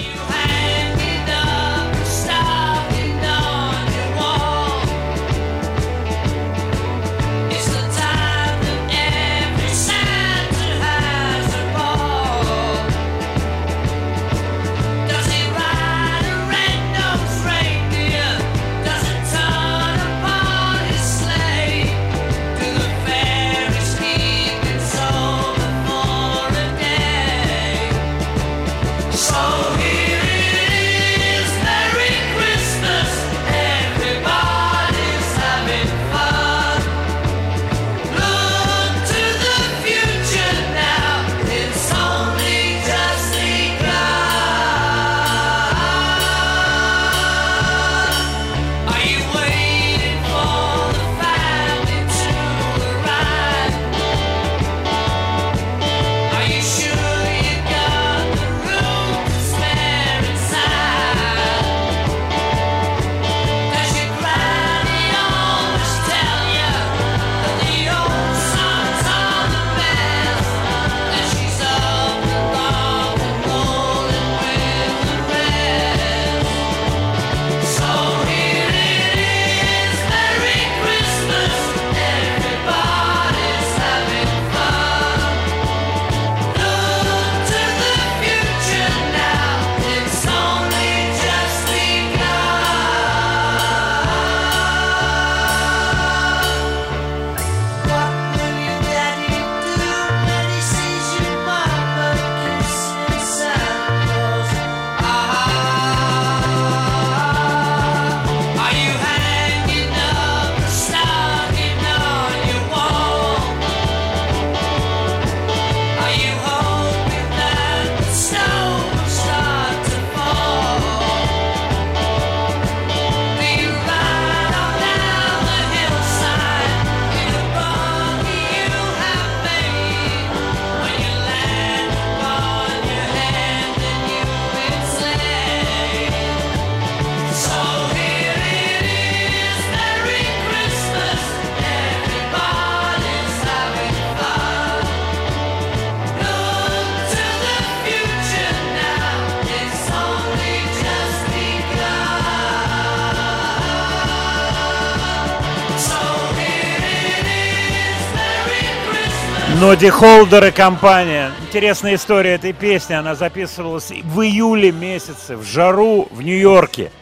Ноди 159.76 159.90
Холдер 159.90 160.46
и 160.46 160.52
компания. 160.52 161.34
Интересная 161.42 161.96
история 161.96 162.36
этой 162.36 162.54
песни. 162.54 162.94
Она 162.94 163.14
записывалась 163.14 163.92
в 163.92 164.22
июле 164.22 164.72
месяце, 164.72 165.36
в 165.36 165.44
жару 165.44 166.08
в 166.12 166.22
Нью-Йорке. 166.22 166.94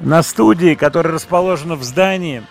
На 0.00 0.24
студии, 0.24 0.74
которая 0.74 1.14
расположена 1.14 1.76
в 1.76 1.84
здании, 1.84 2.42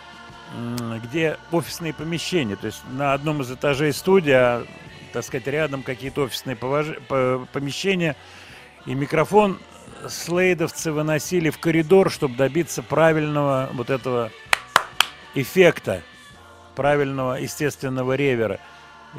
где 1.04 1.36
офисные 1.52 1.94
помещения. 1.94 2.56
То 2.56 2.68
есть 2.68 2.82
на 2.94 3.12
одном 3.12 3.42
из 3.42 3.52
этажей 3.52 3.92
студия, 3.92 4.40
а, 4.40 4.66
так 5.12 5.26
сказать, 5.26 5.48
рядом 5.48 5.84
какие-то 5.84 6.22
офисные 6.22 6.56
помещения. 6.56 8.16
И 8.86 8.96
микрофон 8.96 9.60
слейдовцы 10.08 10.94
выносили 10.94 11.50
в 11.50 11.60
коридор, 11.60 12.10
чтобы 12.10 12.38
добиться 12.38 12.84
правильного 12.84 13.70
вот 13.74 13.90
этого 13.90 14.32
эффекта, 15.36 16.04
правильного 16.74 17.34
естественного 17.34 18.14
ревера. 18.14 18.62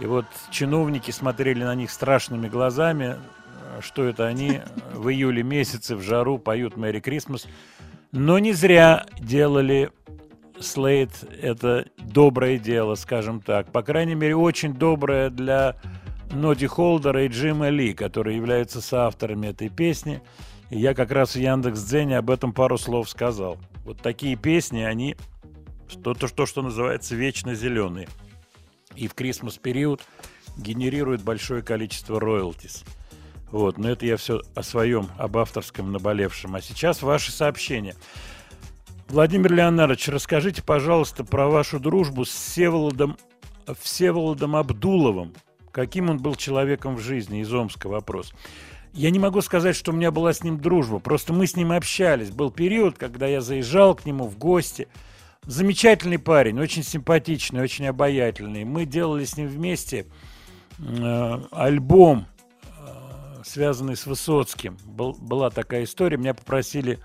И 0.00 0.06
вот 0.06 0.26
чиновники 0.50 1.10
смотрели 1.10 1.64
на 1.64 1.74
них 1.74 1.90
страшными 1.90 2.48
глазами, 2.48 3.16
что 3.80 4.04
это 4.04 4.26
они 4.26 4.60
в 4.94 5.08
июле 5.08 5.42
месяце 5.42 5.96
в 5.96 6.02
жару 6.02 6.38
поют 6.38 6.76
«Мэри 6.76 7.00
Крисмас». 7.00 7.46
Но 8.10 8.38
не 8.38 8.52
зря 8.52 9.06
делали 9.18 9.90
Слейд 10.60 11.10
это 11.40 11.86
доброе 11.98 12.58
дело, 12.58 12.94
скажем 12.94 13.40
так. 13.40 13.72
По 13.72 13.82
крайней 13.82 14.14
мере, 14.14 14.36
очень 14.36 14.74
доброе 14.74 15.30
для 15.30 15.76
Ноди 16.30 16.66
Холдера 16.66 17.24
и 17.24 17.28
Джима 17.28 17.68
Ли, 17.68 17.94
которые 17.94 18.36
являются 18.36 18.80
соавторами 18.80 19.48
этой 19.48 19.68
песни. 19.68 20.22
И 20.70 20.78
я 20.78 20.94
как 20.94 21.10
раз 21.10 21.34
в 21.34 21.38
Яндекс.Дзене 21.38 22.18
об 22.18 22.30
этом 22.30 22.52
пару 22.52 22.78
слов 22.78 23.10
сказал. 23.10 23.58
Вот 23.84 24.00
такие 24.00 24.36
песни, 24.36 24.82
они 24.82 25.16
то, 26.02 26.14
что, 26.26 26.46
что 26.46 26.62
называется 26.62 27.14
вечно 27.14 27.54
зеленые. 27.54 28.08
И 28.96 29.08
в 29.08 29.14
Крисмас 29.14 29.58
период 29.58 30.02
генерируют 30.56 31.22
большое 31.22 31.62
количество 31.62 32.20
роялтис. 32.20 32.84
Вот, 33.50 33.76
но 33.76 33.90
это 33.90 34.06
я 34.06 34.16
все 34.16 34.40
о 34.54 34.62
своем, 34.62 35.08
об 35.18 35.36
авторском 35.36 35.92
наболевшем. 35.92 36.54
А 36.54 36.62
сейчас 36.62 37.02
ваши 37.02 37.30
сообщения. 37.30 37.94
Владимир 39.08 39.52
Леонардович, 39.52 40.08
расскажите, 40.08 40.62
пожалуйста, 40.62 41.22
про 41.22 41.48
вашу 41.48 41.78
дружбу 41.78 42.24
с 42.24 42.30
Всеволодом, 42.30 43.18
Всеволодом 43.80 44.56
Абдуловым. 44.56 45.34
Каким 45.70 46.08
он 46.08 46.18
был 46.18 46.34
человеком 46.34 46.96
в 46.96 47.00
жизни? 47.00 47.40
Из 47.40 47.52
Омска 47.52 47.88
вопрос. 47.88 48.32
Я 48.94 49.10
не 49.10 49.18
могу 49.18 49.40
сказать, 49.40 49.74
что 49.74 49.92
у 49.92 49.94
меня 49.94 50.10
была 50.10 50.32
с 50.32 50.42
ним 50.42 50.60
дружба. 50.60 50.98
Просто 50.98 51.32
мы 51.32 51.46
с 51.46 51.56
ним 51.56 51.72
общались. 51.72 52.30
Был 52.30 52.50
период, 52.50 52.96
когда 52.98 53.26
я 53.26 53.40
заезжал 53.40 53.94
к 53.94 54.04
нему 54.04 54.28
в 54.28 54.38
гости. 54.38 54.88
Замечательный 55.46 56.18
парень, 56.18 56.60
очень 56.60 56.84
симпатичный, 56.84 57.62
очень 57.62 57.86
обаятельный. 57.86 58.64
Мы 58.64 58.84
делали 58.86 59.24
с 59.24 59.36
ним 59.36 59.48
вместе 59.48 60.06
э, 60.78 61.42
альбом, 61.50 62.26
э, 62.78 63.42
связанный 63.44 63.96
с 63.96 64.06
Высоцким. 64.06 64.76
Был- 64.84 65.16
была 65.18 65.50
такая 65.50 65.82
история. 65.82 66.16
Меня 66.16 66.34
попросили 66.34 67.00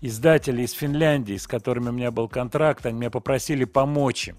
издатели 0.00 0.62
из 0.62 0.72
Финляндии, 0.72 1.36
с 1.36 1.48
которыми 1.48 1.88
у 1.88 1.92
меня 1.92 2.12
был 2.12 2.28
контракт, 2.28 2.86
они 2.86 2.96
меня 2.96 3.10
попросили 3.10 3.64
помочь 3.64 4.28
им 4.28 4.36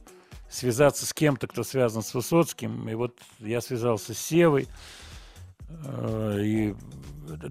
связаться 0.49 1.05
с 1.05 1.13
кем-то, 1.13 1.47
кто 1.47 1.63
связан 1.63 2.03
с 2.03 2.13
Высоцким. 2.13 2.87
И 2.89 2.93
вот 2.93 3.17
я 3.39 3.61
связался 3.61 4.13
с 4.13 4.17
Севой. 4.17 4.67
Э, 5.85 6.39
И 6.43 6.75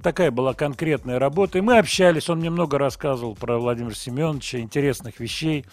такая 0.03 0.31
была 0.31 0.55
конкретная 0.55 1.19
работа. 1.19 1.59
И 1.59 1.61
мы 1.61 1.79
общались. 1.79 2.29
Он 2.29 2.39
мне 2.39 2.51
много 2.51 2.79
рассказывал 2.79 3.35
про 3.35 3.59
Владимира 3.59 3.95
Семеновича, 3.95 4.59
интересных 4.59 5.21
вещей. 5.21 5.65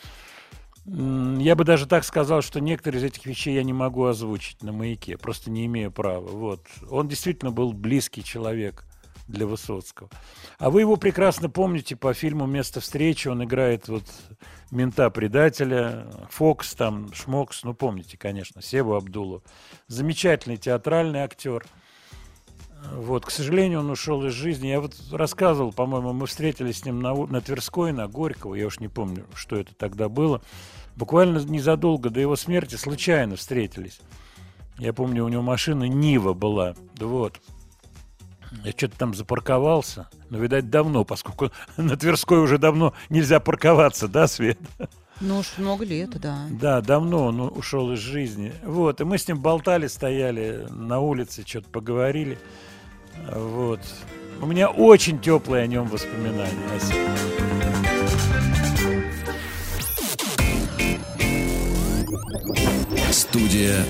Я 0.86 1.56
бы 1.56 1.66
даже 1.66 1.86
так 1.86 2.06
сказал, 2.06 2.42
что 2.42 2.62
некоторые 2.62 3.02
из 3.02 3.04
этих 3.04 3.26
вещей 3.26 3.56
я 3.56 3.64
не 3.64 3.74
могу 3.74 4.06
озвучить 4.06 4.64
на 4.64 4.72
маяке, 4.72 5.18
просто 5.18 5.52
не 5.52 5.66
имею 5.66 5.92
права. 5.92 6.26
Вот. 6.26 6.62
Он 6.90 7.10
действительно 7.10 7.52
был 7.52 7.74
близкий 7.74 8.24
человек 8.24 8.86
для 9.28 9.46
Высоцкого. 9.46 10.10
А 10.58 10.70
вы 10.70 10.82
его 10.82 10.96
прекрасно 10.96 11.50
помните 11.50 11.98
по 11.98 12.14
фильму 12.14 12.46
«Место 12.46 12.80
встречи». 12.80 13.28
Он 13.28 13.44
играет 13.44 13.90
вот 13.90 14.06
мента-предателя, 14.72 16.08
Фокс 16.30 16.74
там, 16.76 17.14
Шмокс, 17.14 17.66
ну 17.66 17.74
помните, 17.74 18.18
конечно, 18.18 18.62
Севу 18.62 18.96
Абдулу. 18.96 19.44
Замечательный 19.88 20.56
театральный 20.56 21.20
актер. 21.20 21.66
Вот, 22.94 23.26
к 23.26 23.32
сожалению, 23.32 23.80
он 23.80 23.90
ушел 23.90 24.26
из 24.26 24.34
жизни. 24.34 24.68
Я 24.68 24.82
вот 24.82 24.96
рассказывал, 25.12 25.72
по-моему, 25.74 26.14
мы 26.14 26.28
встретились 26.28 26.80
с 26.80 26.86
ним 26.86 27.02
на, 27.02 27.14
на 27.14 27.42
Тверской, 27.42 27.92
на 27.92 28.08
Горького, 28.08 28.56
я 28.56 28.68
уж 28.68 28.80
не 28.80 28.88
помню, 28.88 29.26
что 29.34 29.56
это 29.56 29.74
тогда 29.76 30.10
было. 30.10 30.42
Буквально 30.96 31.40
незадолго 31.40 32.10
до 32.10 32.20
его 32.20 32.36
смерти 32.36 32.76
случайно 32.76 33.36
встретились. 33.36 34.00
Я 34.80 34.94
помню, 34.94 35.26
у 35.26 35.28
него 35.28 35.42
машина 35.42 35.84
Нива 35.86 36.34
была. 36.34 36.76
Да 36.96 37.08
вот. 37.08 37.40
Я 38.64 38.72
что-то 38.72 38.98
там 38.98 39.14
запарковался. 39.14 40.10
Но, 40.30 40.38
видать, 40.38 40.70
давно, 40.70 41.04
поскольку 41.04 41.52
на 41.78 41.98
Тверской 41.98 42.40
уже 42.40 42.58
давно 42.58 42.94
нельзя 43.10 43.40
парковаться, 43.40 44.08
да, 44.08 44.28
Свет? 44.28 44.60
Ну 45.20 45.40
уж 45.40 45.58
много 45.58 45.84
лет, 45.84 46.20
да. 46.20 46.46
Да, 46.50 46.82
давно 46.82 47.26
он 47.26 47.42
ушел 47.42 47.92
из 47.92 48.00
жизни. 48.00 48.54
Вот, 48.64 49.02
и 49.02 49.04
мы 49.04 49.18
с 49.18 49.28
ним 49.28 49.40
болтали, 49.40 49.88
стояли 49.88 50.68
на 50.70 51.00
улице, 51.00 51.44
что-то 51.46 51.70
поговорили. 51.70 52.38
Вот. 53.32 53.80
У 54.42 54.46
меня 54.46 54.70
очень 54.70 55.20
теплые 55.20 55.64
о 55.64 55.68
нем 55.68 55.88
воспоминания. 55.88 56.52
Студия 63.12 63.84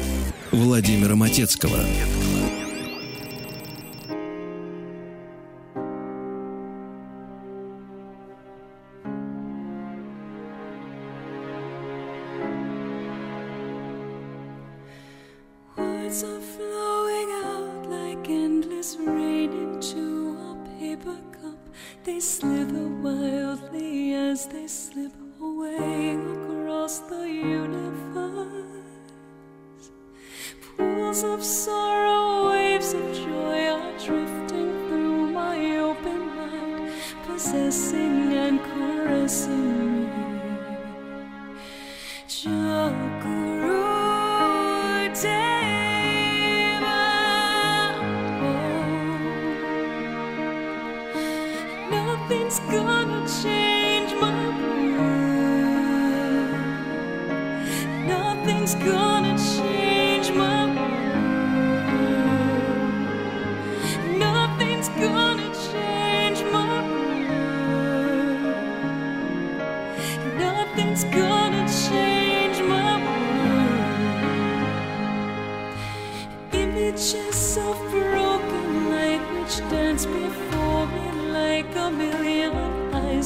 Владимира 0.51 1.15
Матецкого. 1.15 1.79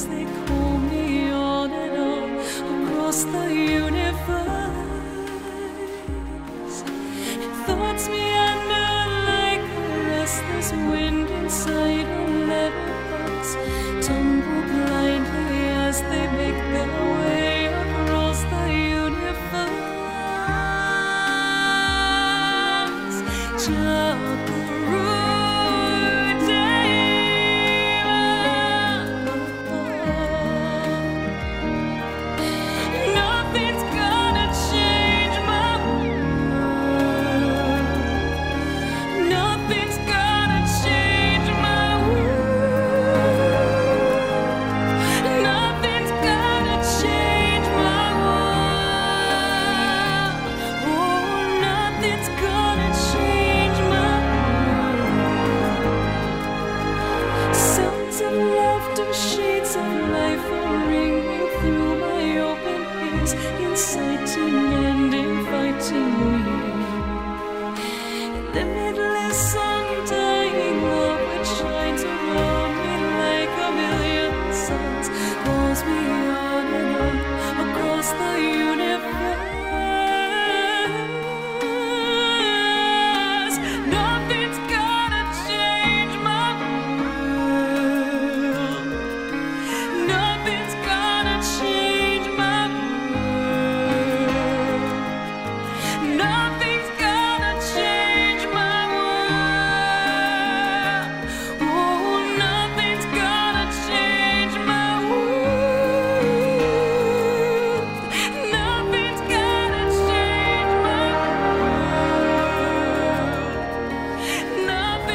as 0.02 0.08
they 0.08 0.24
come. 0.24 0.41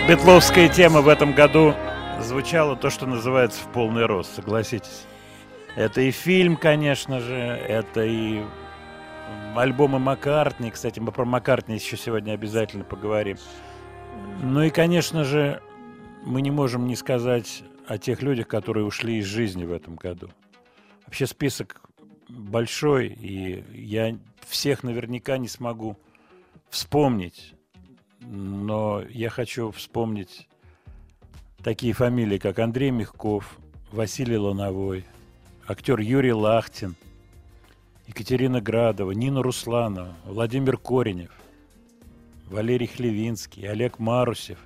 Бетловская 0.07 0.69
тема 0.69 1.01
в 1.01 1.09
этом 1.09 1.33
году 1.33 1.75
звучала 2.21 2.77
то, 2.77 2.89
что 2.89 3.05
называется 3.05 3.61
в 3.61 3.73
полный 3.73 4.05
рост, 4.05 4.33
согласитесь. 4.33 5.05
Это 5.75 5.99
и 5.99 6.11
фильм, 6.11 6.55
конечно 6.55 7.19
же, 7.19 7.35
это 7.35 8.05
и 8.05 8.41
альбомы 9.53 9.99
Маккартни. 9.99 10.71
Кстати, 10.71 11.01
мы 11.01 11.11
про 11.11 11.25
Маккартни 11.25 11.75
еще 11.75 11.97
сегодня 11.97 12.31
обязательно 12.31 12.85
поговорим. 12.85 13.35
Ну 14.41 14.63
и, 14.63 14.69
конечно 14.69 15.25
же, 15.25 15.61
мы 16.23 16.41
не 16.41 16.51
можем 16.51 16.87
не 16.87 16.95
сказать 16.95 17.63
о 17.85 17.97
тех 17.97 18.21
людях, 18.21 18.47
которые 18.47 18.85
ушли 18.85 19.17
из 19.17 19.25
жизни 19.25 19.65
в 19.65 19.73
этом 19.73 19.97
году. 19.97 20.29
Вообще 21.05 21.27
список 21.27 21.81
большой, 22.29 23.07
и 23.07 23.61
я 23.73 24.17
всех 24.47 24.83
наверняка 24.83 25.37
не 25.37 25.49
смогу 25.49 25.97
вспомнить. 26.69 27.56
Но 28.19 29.03
я 29.09 29.29
хочу 29.29 29.71
вспомнить 29.71 30.47
такие 31.63 31.93
фамилии, 31.93 32.37
как 32.37 32.59
Андрей 32.59 32.91
Мягков, 32.91 33.57
Василий 33.91 34.37
Лановой, 34.37 35.05
актер 35.67 35.99
Юрий 35.99 36.33
Лахтин, 36.33 36.95
Екатерина 38.07 38.61
Градова, 38.61 39.11
Нина 39.11 39.43
Русланова, 39.43 40.15
Владимир 40.25 40.77
Коренев, 40.77 41.31
Валерий 42.49 42.87
Хлевинский, 42.87 43.67
Олег 43.69 43.99
Марусев, 43.99 44.59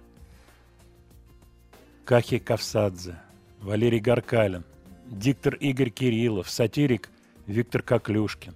Кахи 2.06 2.40
Кавсадзе, 2.40 3.20
Валерий 3.62 4.00
Гаркалин, 4.00 4.64
диктор 5.08 5.56
Игорь 5.56 5.90
Кириллов, 5.90 6.50
сатирик 6.50 7.10
Виктор 7.48 7.82
Коклюшкин, 7.82 8.54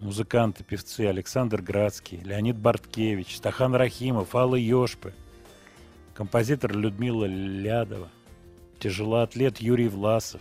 музыканты, 0.00 0.64
певцы 0.64 1.06
Александр 1.06 1.62
Градский, 1.62 2.18
Леонид 2.18 2.56
Барткевич, 2.56 3.36
Стахан 3.36 3.74
Рахимов, 3.74 4.34
Алла 4.34 4.56
Ёшпы, 4.56 5.12
композитор 6.14 6.76
Людмила 6.76 7.24
Лядова, 7.24 8.08
тяжелоатлет 8.78 9.58
Юрий 9.58 9.88
Власов, 9.88 10.40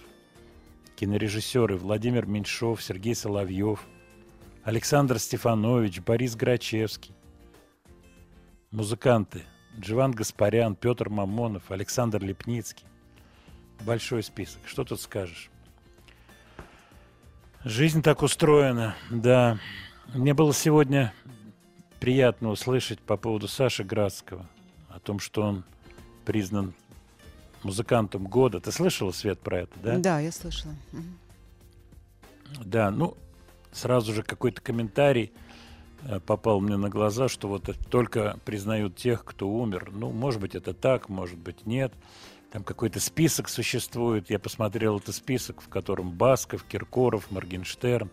кинорежиссеры 0.96 1.78
Владимир 1.78 2.26
Меньшов, 2.26 2.84
Сергей 2.84 3.16
Соловьев, 3.16 3.82
Александр 4.64 5.20
Стефанович, 5.20 6.02
Борис 6.02 6.36
Грачевский, 6.36 7.16
музыканты 8.72 9.44
Дживан 9.80 10.12
Гаспарян, 10.12 10.76
Петр 10.76 11.10
Мамонов, 11.10 11.70
Александр 11.72 12.24
Лепницкий. 12.24 12.86
Большой 13.82 14.24
список. 14.24 14.60
Что 14.66 14.84
тут 14.84 15.00
скажешь? 15.00 15.52
Жизнь 17.68 18.02
так 18.02 18.24
устроена, 18.24 18.96
да. 19.10 19.60
Мне 20.14 20.34
было 20.34 20.54
сегодня 20.54 21.14
приятно 22.00 22.50
услышать 22.50 23.02
по 23.02 23.18
поводу 23.18 23.50
Саши 23.50 23.84
Градского, 23.84 24.48
о 24.88 25.02
том, 25.02 25.20
что 25.20 25.42
он 25.42 25.66
признан 26.24 26.74
музыкантом 27.64 28.24
года. 28.24 28.62
Ты 28.62 28.72
слышала, 28.72 29.12
Свет, 29.12 29.42
про 29.42 29.64
это, 29.64 29.80
да? 29.84 29.98
Да, 29.98 30.20
я 30.22 30.32
слышала. 30.32 30.76
Да, 32.64 32.90
ну, 32.90 33.18
сразу 33.74 34.14
же 34.14 34.24
какой-то 34.24 34.62
комментарий 34.62 35.34
э, 36.04 36.22
попал 36.22 36.62
мне 36.62 36.78
на 36.78 36.88
глаза, 36.88 37.28
что 37.28 37.50
вот 37.50 37.70
только 37.90 38.40
признают 38.46 38.96
тех, 38.96 39.26
кто 39.26 39.50
умер. 39.50 39.90
Ну, 39.92 40.14
может 40.14 40.40
быть, 40.40 40.56
это 40.56 40.74
так, 40.74 41.10
может 41.10 41.38
быть, 41.38 41.66
нет. 41.66 41.92
Там 42.52 42.64
какой-то 42.64 43.00
список 43.00 43.50
существует. 43.50 44.30
Я 44.30 44.40
посмотрел 44.40 44.98
этот 44.98 45.16
список, 45.16 45.62
в 45.62 45.68
котором 45.68 46.12
Басков, 46.12 46.64
Киркоров, 46.64 47.30
Моргенштерн. 47.32 48.10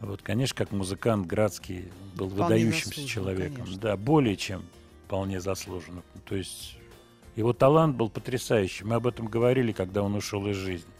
Вот, 0.00 0.22
конечно, 0.22 0.56
как 0.56 0.72
музыкант 0.72 1.26
Градский 1.26 1.90
был 2.14 2.28
Вполне 2.28 2.64
выдающимся 2.66 3.06
человеком. 3.06 3.64
конечно. 3.64 3.80
Да, 3.80 3.96
более 3.96 4.36
чем 4.36 4.64
вполне 5.06 5.40
заслуженно. 5.40 6.02
То 6.26 6.36
есть 6.36 6.76
его 7.36 7.52
талант 7.52 7.96
был 7.96 8.08
потрясающий. 8.08 8.84
Мы 8.84 8.96
об 8.96 9.06
этом 9.06 9.26
говорили, 9.26 9.72
когда 9.72 10.02
он 10.02 10.14
ушел 10.14 10.46
из 10.46 10.56
жизни. 10.56 10.90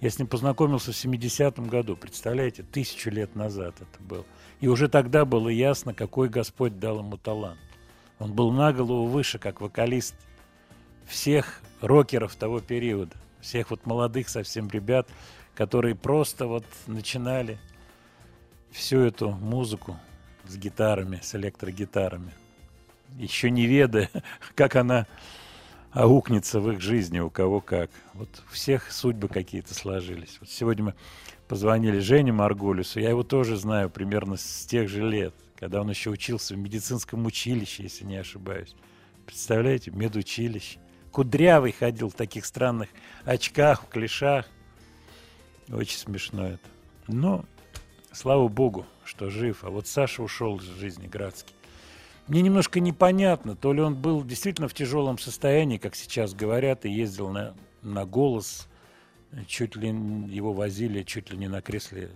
Я 0.00 0.10
с 0.10 0.18
ним 0.18 0.28
познакомился 0.28 0.92
в 0.92 0.94
70-м 0.94 1.68
году, 1.68 1.96
представляете, 1.96 2.62
тысячу 2.62 3.10
лет 3.10 3.34
назад 3.34 3.74
это 3.80 4.02
было. 4.02 4.24
И 4.60 4.68
уже 4.68 4.88
тогда 4.88 5.24
было 5.24 5.48
ясно, 5.48 5.92
какой 5.92 6.28
Господь 6.28 6.78
дал 6.78 7.00
ему 7.00 7.16
талант. 7.16 7.58
Он 8.18 8.32
был 8.32 8.52
на 8.52 8.72
голову 8.72 9.06
выше, 9.06 9.38
как 9.38 9.60
вокалист 9.60 10.14
всех 11.08 11.60
рокеров 11.80 12.36
того 12.36 12.60
периода, 12.60 13.16
всех 13.40 13.70
вот 13.70 13.86
молодых 13.86 14.28
совсем 14.28 14.68
ребят, 14.68 15.08
которые 15.54 15.94
просто 15.94 16.46
вот 16.46 16.64
начинали 16.86 17.58
всю 18.70 19.00
эту 19.00 19.30
музыку 19.30 19.96
с 20.46 20.56
гитарами, 20.56 21.18
с 21.22 21.34
электрогитарами, 21.34 22.32
еще 23.16 23.50
не 23.50 23.66
ведая, 23.66 24.10
как 24.54 24.76
она 24.76 25.06
аукнется 25.92 26.60
в 26.60 26.70
их 26.70 26.80
жизни, 26.80 27.18
у 27.18 27.30
кого 27.30 27.60
как. 27.60 27.90
Вот 28.14 28.28
у 28.46 28.52
всех 28.52 28.92
судьбы 28.92 29.28
какие-то 29.28 29.74
сложились. 29.74 30.36
Вот 30.40 30.50
сегодня 30.50 30.84
мы 30.84 30.94
позвонили 31.48 31.98
Жене 31.98 32.32
Марголису, 32.32 33.00
я 33.00 33.08
его 33.08 33.22
тоже 33.22 33.56
знаю 33.56 33.88
примерно 33.88 34.36
с 34.36 34.66
тех 34.66 34.88
же 34.88 35.02
лет, 35.08 35.34
когда 35.58 35.80
он 35.80 35.88
еще 35.88 36.10
учился 36.10 36.54
в 36.54 36.58
медицинском 36.58 37.24
училище, 37.24 37.84
если 37.84 38.04
не 38.04 38.16
ошибаюсь. 38.16 38.74
Представляете, 39.26 39.90
медучилище. 39.90 40.78
Кудрявый 41.18 41.72
ходил 41.72 42.10
в 42.10 42.14
таких 42.14 42.46
странных 42.46 42.90
очках, 43.24 43.82
в 43.82 43.88
клешах. 43.88 44.46
Очень 45.68 45.98
смешно 45.98 46.46
это. 46.46 46.68
Но, 47.08 47.44
слава 48.12 48.46
богу, 48.46 48.86
что 49.04 49.28
жив. 49.28 49.64
А 49.64 49.70
вот 49.70 49.88
Саша 49.88 50.22
ушел 50.22 50.58
из 50.58 50.62
жизни 50.62 51.08
Градский. 51.08 51.56
Мне 52.28 52.40
немножко 52.40 52.78
непонятно, 52.78 53.56
то 53.56 53.72
ли 53.72 53.80
он 53.80 53.96
был 53.96 54.22
действительно 54.22 54.68
в 54.68 54.74
тяжелом 54.74 55.18
состоянии, 55.18 55.78
как 55.78 55.96
сейчас 55.96 56.34
говорят, 56.34 56.84
и 56.84 56.90
ездил 56.92 57.30
на, 57.30 57.56
на 57.82 58.06
голос, 58.06 58.68
чуть 59.48 59.74
ли 59.74 59.88
его 59.88 60.52
возили, 60.52 61.02
чуть 61.02 61.32
ли 61.32 61.36
не 61.36 61.48
на 61.48 61.60
кресле 61.62 62.12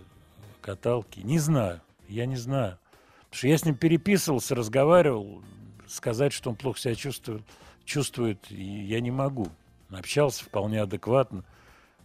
каталки. 0.61 1.19
Не 1.19 1.39
знаю, 1.39 1.81
я 2.07 2.25
не 2.25 2.37
знаю. 2.37 2.79
Потому 3.23 3.37
что 3.37 3.47
я 3.49 3.57
с 3.57 3.65
ним 3.65 3.75
переписывался, 3.75 4.55
разговаривал, 4.55 5.43
сказать, 5.87 6.31
что 6.31 6.51
он 6.51 6.55
плохо 6.55 6.79
себя 6.79 6.95
чувствует, 6.95 7.43
чувствует, 7.85 8.49
я 8.49 8.99
не 8.99 9.11
могу. 9.11 9.47
Общался 9.89 10.43
вполне 10.43 10.81
адекватно, 10.81 11.43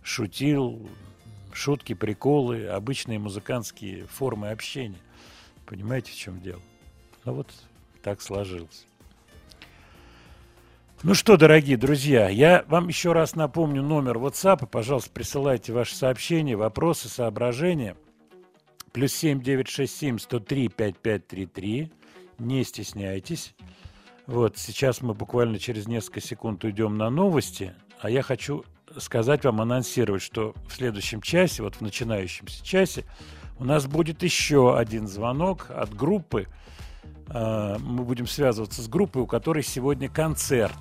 шутил, 0.03 0.89
шутки, 1.53 1.95
приколы, 1.95 2.67
обычные 2.67 3.19
музыкантские 3.19 4.07
формы 4.07 4.51
общения. 4.51 5.01
Понимаете, 5.67 6.13
в 6.13 6.17
чем 6.17 6.41
дело? 6.41 6.63
Ну 7.25 7.35
вот 7.35 7.53
так 8.03 8.21
сложилось. 8.21 8.87
Ну 11.05 11.15
что, 11.15 11.37
дорогие 11.37 11.77
друзья, 11.77 12.29
я 12.29 12.65
вам 12.67 12.89
еще 12.89 13.13
раз 13.13 13.37
напомню 13.37 13.83
номер 13.83 14.17
WhatsApp. 14.17 14.67
Пожалуйста, 14.67 15.11
присылайте 15.11 15.73
ваши 15.73 15.95
сообщения, 15.95 16.57
вопросы, 16.57 17.09
соображения. 17.09 17.97
Плюс 18.93 19.13
7 19.13 19.41
967 19.41 20.19
103 20.19 20.69
5533. 20.69 21.93
Не 22.39 22.65
стесняйтесь. 22.65 23.55
Вот, 24.29 24.59
сейчас 24.59 25.01
мы 25.01 25.15
буквально 25.15 25.59
через 25.59 25.87
несколько 25.87 26.21
секунд 26.21 26.63
уйдем 26.63 26.99
на 26.99 27.09
новости, 27.09 27.75
а 27.99 28.11
я 28.11 28.21
хочу 28.21 28.63
сказать 28.99 29.47
вам, 29.47 29.63
анонсировать, 29.63 30.21
что 30.21 30.55
в 30.69 30.75
следующем 30.75 31.23
часе, 31.23 31.63
вот 31.63 31.77
в 31.77 31.81
начинающемся 31.81 32.63
часе, 32.63 33.07
у 33.59 33.65
нас 33.65 33.87
будет 33.87 34.23
еще 34.23 34.77
один 34.77 35.09
звонок 35.09 35.71
от 35.71 35.95
группы. 35.95 36.47
А, 37.29 37.79
Мы 37.79 38.05
будем 38.05 38.27
связываться 38.27 38.83
с 38.83 38.89
группой, 38.89 39.23
у 39.23 39.27
которой 39.27 39.63
сегодня 39.63 40.11
концерт. 40.11 40.77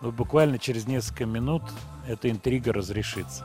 Вот 0.00 0.14
буквально 0.14 0.58
через 0.58 0.86
несколько 0.86 1.26
минут 1.26 1.64
эта 2.08 2.30
интрига 2.30 2.72
разрешится. 2.72 3.44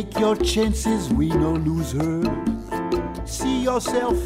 Take 0.00 0.18
your 0.18 0.36
chances, 0.36 1.10
we 1.10 1.28
no 1.28 1.52
loser. 1.52 2.22
See 3.26 3.62
yourself. 3.62 4.16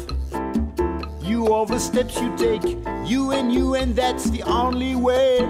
You 1.21 1.53
are 1.53 1.65
the 1.65 1.79
steps 1.79 2.15
you 2.21 2.33
take. 2.37 2.63
You 3.05 3.31
and 3.31 3.53
you, 3.53 3.75
and 3.75 3.93
that's 3.93 4.29
the 4.29 4.41
only 4.43 4.95
way. 4.95 5.41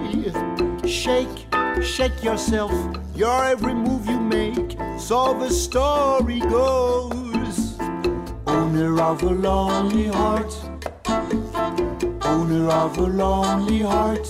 Shake, 0.83 1.45
shake 1.83 2.23
yourself. 2.23 2.71
Your 3.15 3.45
every 3.45 3.75
move 3.75 4.07
you 4.07 4.19
make. 4.19 4.75
So 4.97 5.37
the 5.37 5.51
story 5.51 6.39
goes. 6.39 7.79
Owner 8.47 8.99
of 9.03 9.21
a 9.21 9.29
lonely 9.29 10.07
heart. 10.07 10.51
Owner 12.23 12.69
of 12.71 12.97
a 12.97 13.07
lonely 13.21 13.81
heart. 13.83 14.27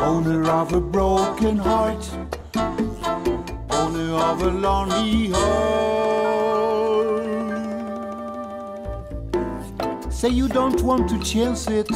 Owner 0.00 0.50
of 0.50 0.72
a 0.72 0.80
broken 0.80 1.58
heart. 1.58 2.23
Of 4.34 4.42
a 4.42 4.50
lonely 4.50 5.28
heart. 5.28 5.72
Say 10.12 10.30
you 10.30 10.48
don't 10.48 10.82
want 10.82 11.08
to 11.10 11.20
chance 11.20 11.68
it. 11.68 11.88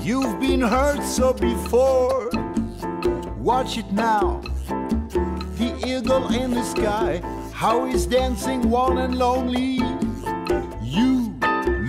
You've 0.00 0.38
been 0.38 0.60
hurt 0.60 1.02
so 1.02 1.32
before. 1.32 2.30
Watch 3.38 3.78
it 3.78 3.90
now. 3.90 4.42
The 5.58 5.74
eagle 5.84 6.32
in 6.32 6.52
the 6.52 6.62
sky, 6.62 7.20
how 7.52 7.84
he's 7.86 8.06
dancing 8.06 8.70
one 8.70 8.98
and 8.98 9.18
lonely. 9.18 9.80
You 10.84 11.34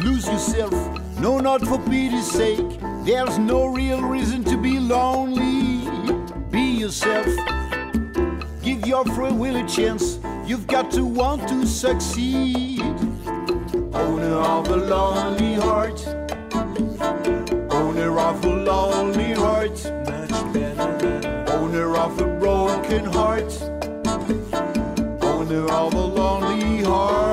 lose 0.03 0.26
yourself, 0.26 0.73
no, 1.19 1.38
not 1.38 1.61
for 1.61 1.77
pity's 1.77 2.31
sake. 2.31 2.80
There's 3.03 3.38
no 3.38 3.68
real 3.68 4.02
reason 4.02 4.44
to 4.45 4.57
be 4.57 4.80
lonely. 4.80 5.88
Be 6.49 6.61
yourself, 6.61 7.27
your 8.94 9.06
free 9.06 9.32
will 9.32 9.56
a 9.56 9.68
chance. 9.68 10.20
You've 10.45 10.68
got 10.68 10.91
to 10.91 11.03
want 11.03 11.49
to 11.49 11.65
succeed. 11.65 12.80
Owner 13.91 14.36
of 14.36 14.68
a 14.68 14.78
lonely 14.78 15.56
heart, 15.56 15.99
owner 17.72 18.20
of 18.20 18.45
a 18.45 18.56
lonely 18.70 19.32
heart, 19.34 19.84
owner 21.57 21.98
of 21.98 22.22
a 22.22 22.28
broken 22.40 23.06
heart, 23.06 23.52
owner 25.24 25.65
of 25.72 25.94
a 25.95 26.06
lonely 26.20 26.84
heart. 26.84 27.32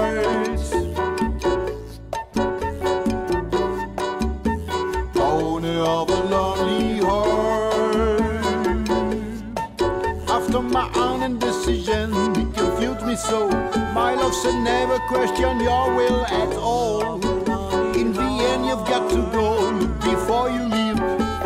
Love 14.31 14.43
said 14.43 14.63
never 14.63 15.01
question 15.09 15.59
your 15.59 15.93
will 15.93 16.25
at 16.27 16.55
all. 16.55 17.15
In 17.97 18.13
the 18.13 18.23
end, 18.23 18.65
you've 18.65 18.87
got 18.87 19.11
to 19.11 19.17
go 19.33 19.73
before 19.99 20.49
you 20.49 20.63
leave, 20.69 21.01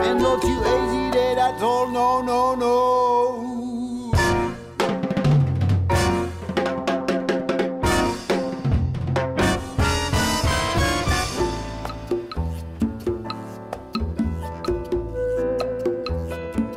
and 0.04 0.20
don't 0.20 0.44
you 0.44 0.60
hesitate 0.60 1.38
at 1.38 1.62
all. 1.62 1.88
No, 1.88 2.20
no, 2.20 2.54
no. 2.54 3.03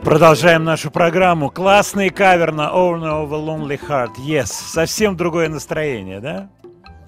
Продолжаем 0.07 0.63
нашу 0.63 0.89
программу. 0.89 1.49
Классный 1.49 2.09
кавер 2.09 2.53
на 2.53 2.69
Owner 2.73 3.25
of 3.25 3.33
a 3.33 3.45
Lonely 3.45 3.77
Heart. 3.77 4.11
Yes. 4.25 4.45
Совсем 4.45 5.17
другое 5.17 5.49
настроение, 5.49 6.21
да? 6.21 6.49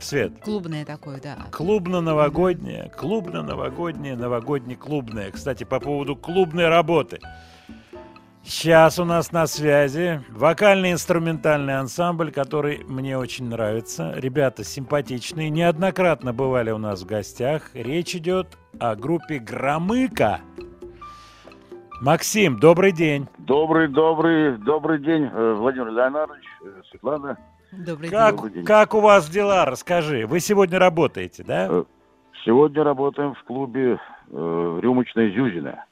Свет. 0.01 0.33
Клубное 0.43 0.83
такое, 0.83 1.21
да. 1.21 1.37
Клубно-новогоднее, 1.49 2.91
клубно-новогоднее, 2.97 4.17
новогодне-клубное. 4.17 5.31
Кстати, 5.31 5.63
по 5.63 5.79
поводу 5.79 6.17
клубной 6.17 6.67
работы. 6.67 7.21
Сейчас 8.43 8.99
у 8.99 9.05
нас 9.05 9.31
на 9.31 9.47
связи 9.47 10.21
вокально-инструментальный 10.31 11.79
ансамбль, 11.79 12.33
который 12.33 12.83
мне 12.83 13.17
очень 13.17 13.45
нравится. 13.45 14.11
Ребята 14.17 14.65
симпатичные, 14.65 15.49
неоднократно 15.49 16.33
бывали 16.33 16.71
у 16.71 16.77
нас 16.77 17.03
в 17.03 17.05
гостях. 17.05 17.71
Речь 17.73 18.13
идет 18.13 18.57
о 18.77 18.97
группе 18.97 19.39
«Громыка». 19.39 20.41
Максим, 22.01 22.59
добрый 22.59 22.91
день. 22.93 23.27
Добрый, 23.39 23.87
добрый, 23.89 24.57
добрый 24.57 24.99
день, 24.99 25.29
э, 25.31 25.53
Владимир 25.57 25.89
Леонардович, 25.91 26.45
э, 26.63 26.81
Светлана. 26.89 27.37
Добрый 27.71 28.09
Как, 28.09 28.35
Добрый 28.35 28.53
день. 28.53 28.65
как 28.65 28.93
у 28.93 28.99
вас 29.01 29.29
дела, 29.29 29.65
расскажи. 29.65 30.25
Вы 30.25 30.39
сегодня 30.39 30.79
работаете, 30.79 31.43
да? 31.43 31.67
Э, 31.69 31.83
Сегодня 32.45 32.83
работаем 32.85 33.33
в 33.33 33.43
клубе 33.43 33.99
э, 34.31 34.79
«Рюмочная 34.81 35.29
Зюзина». 35.29 35.83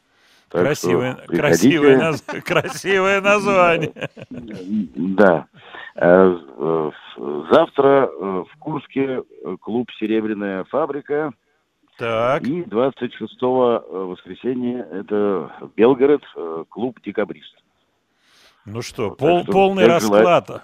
Так 0.50 0.62
Красивое, 0.62 1.16
красивое, 1.28 1.98
наз- 2.00 2.42
красивое 2.46 3.20
название. 3.20 3.92
Да. 4.30 5.46
Завтра 7.52 8.08
в 8.08 8.48
Курске 8.60 9.24
клуб 9.60 9.90
«Серебряная 10.00 10.64
фабрика». 10.66 11.34
Так. 11.98 12.44
И 12.44 12.64
26 12.64 13.42
воскресенья 13.42 14.84
это 14.92 15.52
Белгород, 15.76 16.24
э, 16.36 16.64
клуб 16.70 17.00
«Декабрист». 17.04 17.56
Ну 18.66 18.82
что, 18.82 19.10
Так 19.10 19.18
пол- 19.20 19.44
что 19.44 19.52
полный 19.52 19.84
желаю 19.86 20.26
расклад. 20.26 20.64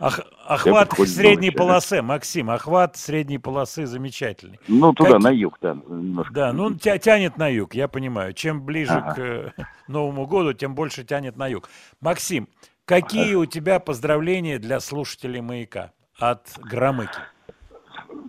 Ох- 0.00 0.20
охват 0.46 0.92
средней 1.06 1.50
да. 1.50 1.56
полосы, 1.58 2.02
Максим, 2.02 2.50
охват 2.50 2.96
средней 2.96 3.38
полосы 3.38 3.86
замечательный. 3.86 4.58
Ну, 4.66 4.92
туда, 4.92 5.10
Какие- 5.12 5.22
на 5.24 5.30
юг, 5.30 5.58
да. 5.60 5.74
немножко. 5.74 6.32
Да, 6.34 6.52
ну 6.52 6.74
тя- 6.74 6.98
тянет 6.98 7.36
на 7.36 7.48
юг, 7.48 7.74
я 7.74 7.86
понимаю. 7.86 8.32
Чем 8.32 8.62
ближе 8.64 8.92
Ага. 8.94 9.14
к 9.14 9.18
э, 9.18 9.52
Новому 9.88 10.26
году, 10.26 10.52
тем 10.52 10.74
больше 10.74 11.04
тянет 11.04 11.36
на 11.36 11.46
юг. 11.46 11.68
Максим, 12.00 12.48
какие 12.86 13.34
у 13.34 13.44
тебя 13.46 13.78
поздравления 13.78 14.58
для 14.58 14.80
слушателей 14.80 15.40
«Маяка» 15.40 15.92
от 16.18 16.46
Громыки? 16.58 17.18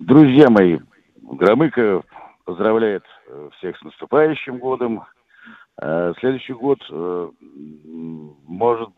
Друзья 0.02 0.50
мои, 0.50 0.80
Громыко 1.22 2.04
поздравляет 2.46 3.04
э, 3.28 3.50
всех 3.58 3.78
с 3.78 3.82
наступающим 3.82 4.60
годом. 4.60 5.04
Э, 5.82 6.14
Следующий 6.20 6.54
год 6.54 6.80
э, 6.90 7.32
может 8.48 8.90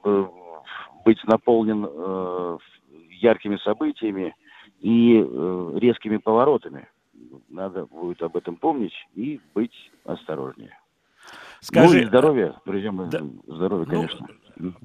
быть 1.05 1.23
наполнен 1.25 2.59
яркими 3.11 3.57
событиями 3.57 4.35
и 4.79 5.17
резкими 5.79 6.17
поворотами. 6.17 6.87
Надо 7.49 7.85
будет 7.85 8.21
об 8.23 8.35
этом 8.35 8.55
помнить 8.55 8.93
и 9.13 9.39
быть 9.53 9.91
осторожнее. 10.03 10.77
Скажи, 11.61 11.97
ну 11.97 12.01
и 12.01 12.05
здоровья, 12.05 12.55
друзья 12.65 12.91
мои, 12.91 13.09
да, 13.09 13.19
здоровья, 13.47 13.85
ну, 13.85 13.91
конечно. 13.91 14.27
Да, 14.27 14.33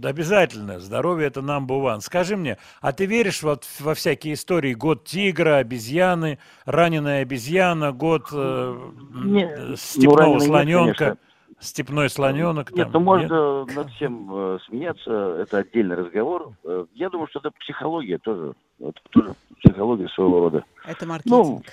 обязательно. 0.02 0.80
Здоровье 0.80 1.28
это 1.28 1.40
number 1.40 1.80
one. 1.82 2.00
Скажи 2.00 2.36
мне, 2.36 2.58
а 2.80 2.92
ты 2.92 3.06
веришь 3.06 3.42
вот 3.42 3.64
во 3.80 3.94
всякие 3.94 4.34
истории? 4.34 4.74
Год 4.74 5.04
тигра, 5.04 5.56
обезьяны, 5.56 6.38
раненая 6.64 7.22
обезьяна, 7.22 7.92
год 7.92 8.28
э, 8.32 8.36
э, 8.36 8.90
ну, 9.10 9.76
степного 9.76 10.34
нет, 10.34 10.42
слоненка, 10.42 10.98
конечно. 10.98 11.18
степной 11.60 12.10
слоненок. 12.10 12.70
Нет, 12.72 12.90
там, 12.90 12.92
ну 12.92 13.00
можно 13.00 13.64
над 13.66 13.90
всем 13.92 14.28
э, 14.32 14.58
смеяться, 14.66 15.36
это 15.40 15.58
отдельный 15.58 15.96
разговор. 15.96 16.52
Э, 16.64 16.86
я 16.94 17.10
думаю, 17.10 17.28
что 17.28 17.40
это 17.40 17.50
психология 17.60 18.18
тоже. 18.18 18.54
Это 18.80 19.00
тоже 19.10 19.34
психология 19.62 20.08
своего 20.08 20.40
рода. 20.40 20.64
Это 20.86 21.06
маркетинг. 21.06 21.64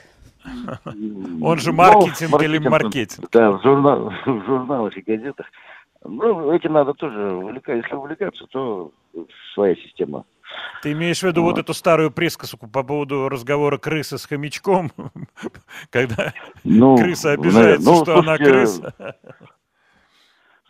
Он 1.41 1.59
же 1.59 1.71
Ну, 1.71 1.77
маркетинг 1.77 2.41
или 2.41 2.57
маркетинг? 2.57 3.27
Да, 3.31 3.51
в, 3.51 3.61
журнал- 3.63 4.11
в 4.25 4.45
журналах 4.45 4.95
и 4.97 5.01
газетах. 5.01 5.45
Ну, 6.03 6.51
этим 6.51 6.73
надо 6.73 6.93
тоже 6.93 7.33
увлекаться. 7.33 7.73
Если 7.83 7.95
увлекаться, 7.95 8.45
то 8.47 8.91
своя 9.53 9.75
система. 9.75 10.25
Ты 10.81 10.93
имеешь 10.93 11.19
в 11.19 11.23
виду 11.23 11.43
вот 11.43 11.57
эту 11.57 11.73
старую 11.73 12.11
присказку 12.11 12.67
по 12.69 12.83
поводу 12.83 13.27
разговора 13.29 13.77
крысы 13.77 14.17
с 14.17 14.25
хомячком, 14.25 14.91
когда 15.89 16.33
Ну, 16.63 16.97
крыса 16.97 17.29
наверное. 17.29 17.47
обижается, 17.49 17.89
Ну, 17.91 18.03
что 18.03 18.13
она 18.19 18.37
слушайте, 18.37 18.45
крыса? 18.45 18.93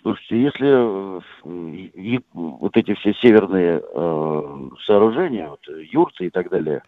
Слушайте, 0.02 0.42
если 0.42 1.20
э, 1.44 2.20
вот 2.34 2.78
эти 2.78 2.94
все 2.96 3.14
северные 3.16 3.82
э, 3.84 4.70
сооружения, 4.86 5.50
вот, 5.50 5.60
юрты 5.68 6.28
и 6.28 6.30
так 6.30 6.50
далее, 6.50 6.82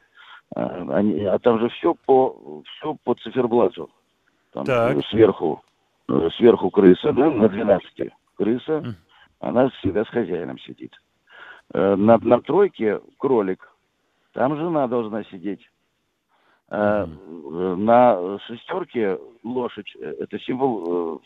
э, 0.55 0.61
они- 0.91 1.25
а 1.25 1.37
там 1.39 1.59
же 1.59 1.67
все 1.69 1.95
по 2.05 2.61
все 2.77 2.95
по 3.03 3.15
циферблату. 3.15 3.89
Там 4.53 4.63
Так. 4.65 5.05
сверху 5.07 5.61
э, 6.07 6.29
сверху 6.37 6.69
крыса, 6.69 7.11
да, 7.11 7.29
на 7.29 7.49
12 7.49 8.09
крыса, 8.39 8.95
она 9.41 9.69
всегда 9.69 10.05
с 10.05 10.07
хозяином 10.07 10.57
сидит. 10.59 10.93
Э, 11.73 11.95
На, 11.95 12.17
на 12.17 12.41
тройке 12.41 12.99
кролик, 13.17 13.69
там 14.33 14.55
жена 14.55 14.87
должна 14.87 15.23
сидеть. 15.25 15.69
Э, 16.69 17.05
э, 17.05 17.75
На 17.77 18.39
шестерке 18.47 19.19
лошадь, 19.43 19.93
это 19.95 20.39
символ 20.39 21.21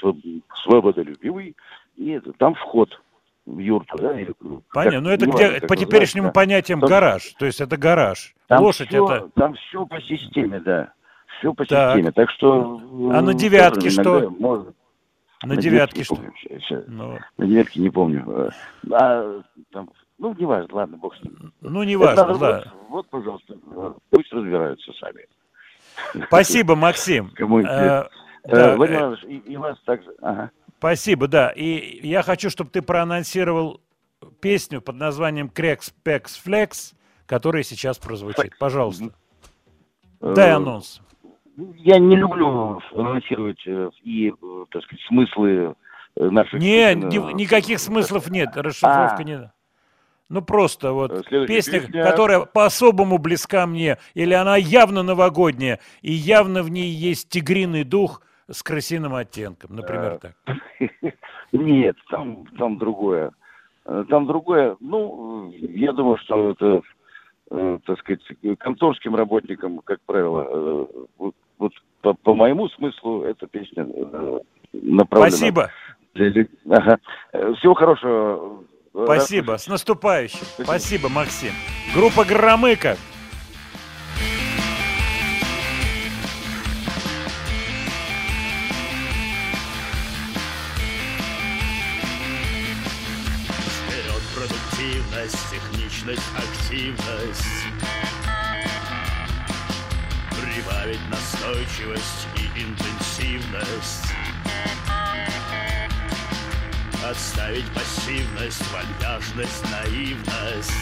св- 0.00 0.16
свободолюбивый, 0.62 1.54
и 1.96 2.18
там 2.38 2.54
вход 2.54 2.98
в 3.44 3.58
юрту, 3.58 3.96
да? 3.98 4.18
или, 4.20 4.32
ну, 4.40 4.62
Понятно. 4.72 5.00
Ну, 5.00 5.10
это 5.10 5.26
неважно, 5.26 5.58
где, 5.58 5.66
по 5.66 5.76
теперешним 5.76 6.24
да. 6.24 6.30
понятиям 6.32 6.80
Там- 6.80 6.88
гараж. 6.88 7.34
То 7.38 7.46
есть 7.46 7.60
это 7.60 7.76
гараж. 7.76 8.34
Там 8.46 8.62
Лошадь 8.62 8.88
всё- 8.88 9.04
это... 9.06 9.28
Там 9.34 9.54
все 9.54 9.84
по 9.86 10.00
системе, 10.00 10.60
да. 10.60 10.92
Все 11.38 11.52
по 11.54 11.64
Так. 11.64 11.94
системе. 11.94 12.12
Так 12.12 12.30
что... 12.30 12.80
А 13.12 13.20
на 13.22 13.34
девятке 13.34 13.90
что? 13.90 14.20
иногда 14.24 14.72
можно. 15.42 15.56
На 15.56 15.62
девятке 15.62 15.98
не 16.00 16.04
что? 16.04 16.84
Ну, 16.88 17.18
На 17.36 17.46
девятке 17.46 17.80
не 17.80 17.90
помню. 17.90 18.24
Э, 18.28 18.50
А, 18.92 19.42
там, 19.72 19.90
ну, 20.18 20.34
не 20.34 20.44
важно, 20.44 20.74
ладно, 20.74 20.96
бог 20.96 21.16
с 21.16 21.22
ним. 21.22 21.52
ну 21.60 21.82
не 21.84 21.96
важно, 21.96 22.38
да. 22.38 22.62
Вот, 22.64 22.88
вот, 22.88 23.08
пожалуйста, 23.08 23.54
пусть 24.10 24.32
разбираются 24.32 24.92
сами. 24.94 25.26
Спасибо, 26.26 26.74
Максим. 26.76 27.30
Кому 27.34 27.58
Э, 27.58 27.62
интересно. 27.62 28.08
Э, 28.44 28.54
да, 28.56 28.76
Владимир 28.76 29.00
Иванович, 29.00 29.24
и, 29.24 29.36
и 29.38 29.56
вас 29.56 29.78
также. 29.84 30.10
Ага. 30.22 30.50
Спасибо, 30.78 31.26
да. 31.28 31.50
И 31.50 32.06
я 32.06 32.22
хочу, 32.22 32.50
чтобы 32.50 32.70
ты 32.70 32.82
проанонсировал 32.82 33.80
песню 34.40 34.80
под 34.80 34.96
названием 34.96 35.48
«Крекс, 35.48 35.90
Пекс, 36.02 36.36
Флекс», 36.36 36.94
которая 37.26 37.62
сейчас 37.64 37.98
прозвучит. 37.98 38.56
Пожалуйста. 38.58 39.12
Дай 40.20 40.52
анонс. 40.52 41.00
Я 41.76 41.98
не 41.98 42.14
люблю 42.14 42.80
анонсировать 42.94 43.60
э, 43.66 43.90
и, 44.04 44.30
э, 44.30 44.64
так 44.70 44.82
сказать, 44.84 45.04
смыслы 45.08 45.74
э, 46.14 46.30
наших... 46.30 46.60
Не, 46.60 46.94
ни- 46.94 47.34
никаких 47.34 47.80
смыслов 47.80 48.30
нет, 48.30 48.50
расшифровка 48.54 49.16
А. 49.18 49.24
не... 49.24 49.52
Ну 50.28 50.42
просто 50.42 50.92
вот 50.92 51.26
следующая 51.26 51.46
песня, 51.46 51.80
песня. 51.80 52.04
которая 52.04 52.40
по-особому 52.44 53.18
близка 53.18 53.66
мне, 53.66 53.98
или 54.14 54.34
она 54.34 54.56
явно 54.56 55.02
новогодняя, 55.02 55.80
и 56.02 56.12
явно 56.12 56.62
в 56.62 56.70
ней 56.70 56.90
есть 56.90 57.28
тигриный 57.28 57.82
дух 57.82 58.22
с 58.48 58.62
крысиным 58.62 59.14
оттенком, 59.14 59.74
например, 59.74 60.18
так. 60.18 60.34
Нет, 61.52 61.96
там, 62.10 62.46
там 62.58 62.78
другое. 62.78 63.32
Там 63.84 64.26
другое. 64.26 64.76
Ну, 64.80 65.50
я 65.50 65.92
думаю, 65.92 66.18
что 66.18 66.50
это, 66.50 66.82
так 67.86 67.98
сказать, 68.00 68.20
конторским 68.58 69.16
работникам, 69.16 69.78
как 69.78 69.98
правило, 70.02 70.86
вот, 71.58 71.72
по, 72.00 72.14
по 72.14 72.34
моему 72.34 72.68
смыслу 72.70 73.22
эта 73.24 73.46
песня 73.46 73.86
э, 73.86 74.38
направлена. 74.72 75.30
Спасибо. 75.30 75.70
Ага. 76.68 76.98
Э, 77.32 77.52
Всего 77.58 77.74
хорошего. 77.74 78.64
Рад 78.94 79.06
Спасибо. 79.06 79.56
С 79.58 79.68
наступающим. 79.68 80.44
Спасибо, 80.62 81.08
Максим. 81.08 81.52
Группа 81.94 82.24
Громыка. 82.24 82.96
Вперед 93.86 94.22
продуктивность, 94.34 95.50
техничность, 95.50 96.28
активность 96.36 97.57
настойчивость 101.32 102.26
и 102.36 102.60
интенсивность. 102.60 104.06
Отставить 107.04 107.68
пассивность, 107.72 108.62
вальяжность, 108.72 109.64
наивность. 109.70 110.72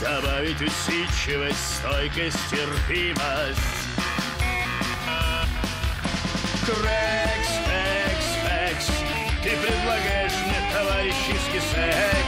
Добавить 0.00 0.60
усидчивость, 0.60 1.76
стойкость, 1.78 2.38
терпимость. 2.50 3.60
Крекс, 6.64 7.48
экс, 7.66 8.26
экс 8.48 8.86
Ты 9.42 9.50
предлагаешь 9.50 10.32
мне 10.46 10.72
товарищеский 10.72 11.60
секс 11.74 12.21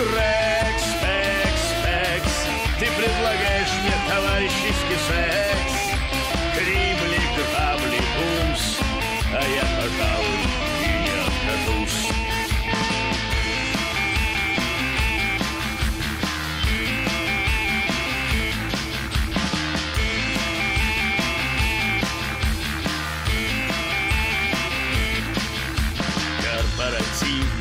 Крекс, 0.00 0.84
экс, 1.02 1.64
экс 1.84 2.32
Ты 2.78 2.86
предлагаешь 2.86 3.68
мне 3.82 3.92
товарищеский 4.08 4.96
секс 5.06 5.49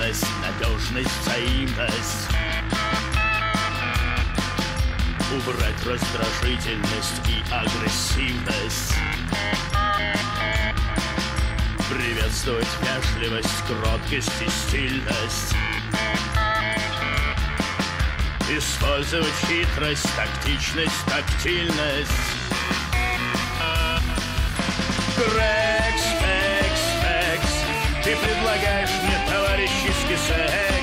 Корпоративность, 0.09 0.25
надежность, 0.41 1.09
взаимность. 1.21 2.27
Убрать 5.31 5.85
раздражительность 5.85 7.21
и 7.27 7.43
агрессивность. 7.53 8.95
Приветствовать 11.89 12.67
вежливость, 12.81 13.49
кроткость 13.67 14.31
и 14.41 14.49
стильность. 14.49 15.55
Использовать 18.49 19.27
хитрость, 19.47 20.09
тактичность, 20.15 21.05
тактильность. 21.05 22.11
Крекс, 25.15 26.03
экс, 26.23 26.81
экс 27.03 28.03
Ты 28.03 28.15
предлагаешь 28.15 29.08
мне 29.69 29.89
товарищеский 29.89 30.78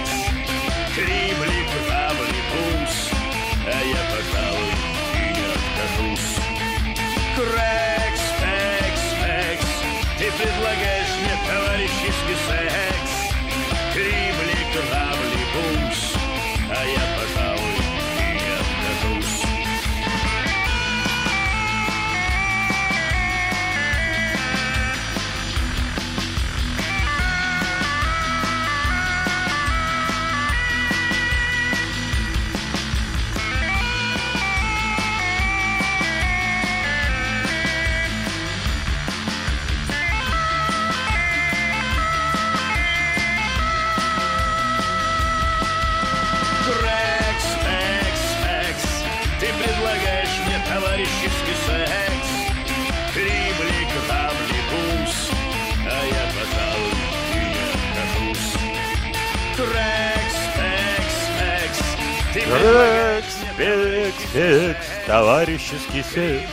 товарищеский 65.07 66.03
секс. 66.03 66.51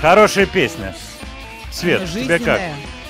Хорошая 0.00 0.46
песня. 0.46 0.94
Свет, 1.70 2.08
тебе 2.10 2.38
как? 2.38 2.60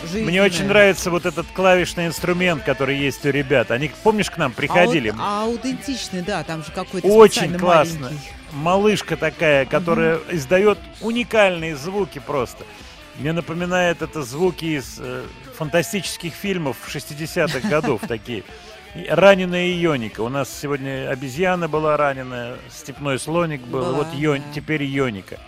жизненная. 0.05 0.31
Мне 0.31 0.43
очень 0.43 0.67
нравится 0.67 1.11
вот 1.11 1.27
этот 1.27 1.47
клавишный 1.55 2.07
инструмент, 2.07 2.65
который 2.65 2.99
есть 2.99 3.25
у 3.25 3.31
ребят. 3.31 3.71
Они, 3.71 3.91
помнишь, 4.03 4.31
к 4.31 4.37
нам 4.37 4.53
приходили? 4.53 5.09
А, 5.11 5.13
вот- 5.13 5.21
а 5.21 5.45
аутентичный, 5.45 6.23
да, 6.23 6.43
там 6.45 6.65
же 6.65 6.73
какой-то 6.73 7.07
Очень 7.07 7.57
классно. 7.59 8.01
маленький. 8.07 8.31
Малышка 8.53 9.17
такая, 9.17 9.65
которая 9.65 10.21
издает 10.31 10.79
уникальные 11.01 11.77
звуки 11.77 12.19
просто. 12.19 12.65
Мне 13.19 13.33
напоминает 13.33 14.03
это 14.03 14.23
звуки 14.23 14.65
из 14.65 14.97
э, 14.99 15.25
фантастических 15.57 16.35
фильмов 16.35 16.77
60-х 16.87 17.67
годов 17.69 18.03
такие. 18.07 18.43
Раненая 18.95 19.69
Йоника. 19.69 20.21
У 20.21 20.29
нас 20.29 20.51
сегодня 20.55 21.09
обезьяна 21.09 21.67
была 21.69 21.97
раненая, 21.97 22.57
степной 22.71 23.19
слоник 23.19 23.63
был, 23.63 23.81
Была, 23.81 23.93
вот 23.93 24.09
Йон- 24.13 24.39
да. 24.39 24.45
теперь 24.55 24.83
Йоника. 24.83 25.39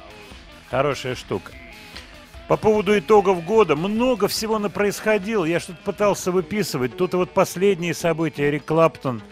Хорошая 0.71 1.15
штука. 1.15 1.53
По 2.49 2.57
поводу 2.57 2.99
итогов 2.99 3.45
года 3.45 3.77
много 3.77 4.29
всего 4.29 4.59
на 4.59 4.71
происходило. 4.71 5.45
Я 5.45 5.61
что-то 5.61 5.79
пытался 5.85 6.33
выписывать. 6.33 6.97
Тут 6.97 7.15
вот 7.15 7.31
последние 7.33 7.95
события. 7.95 8.49
Эрик 8.49 8.65
Клаптон 8.65 9.23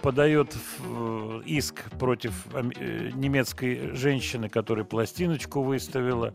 подает 0.00 0.54
э, 0.80 1.40
иск 1.46 1.82
против 1.98 2.32
э, 2.54 3.10
немецкой 3.14 3.94
женщины, 3.94 4.48
которая 4.48 4.84
пластиночку 4.84 5.62
выставила. 5.62 6.32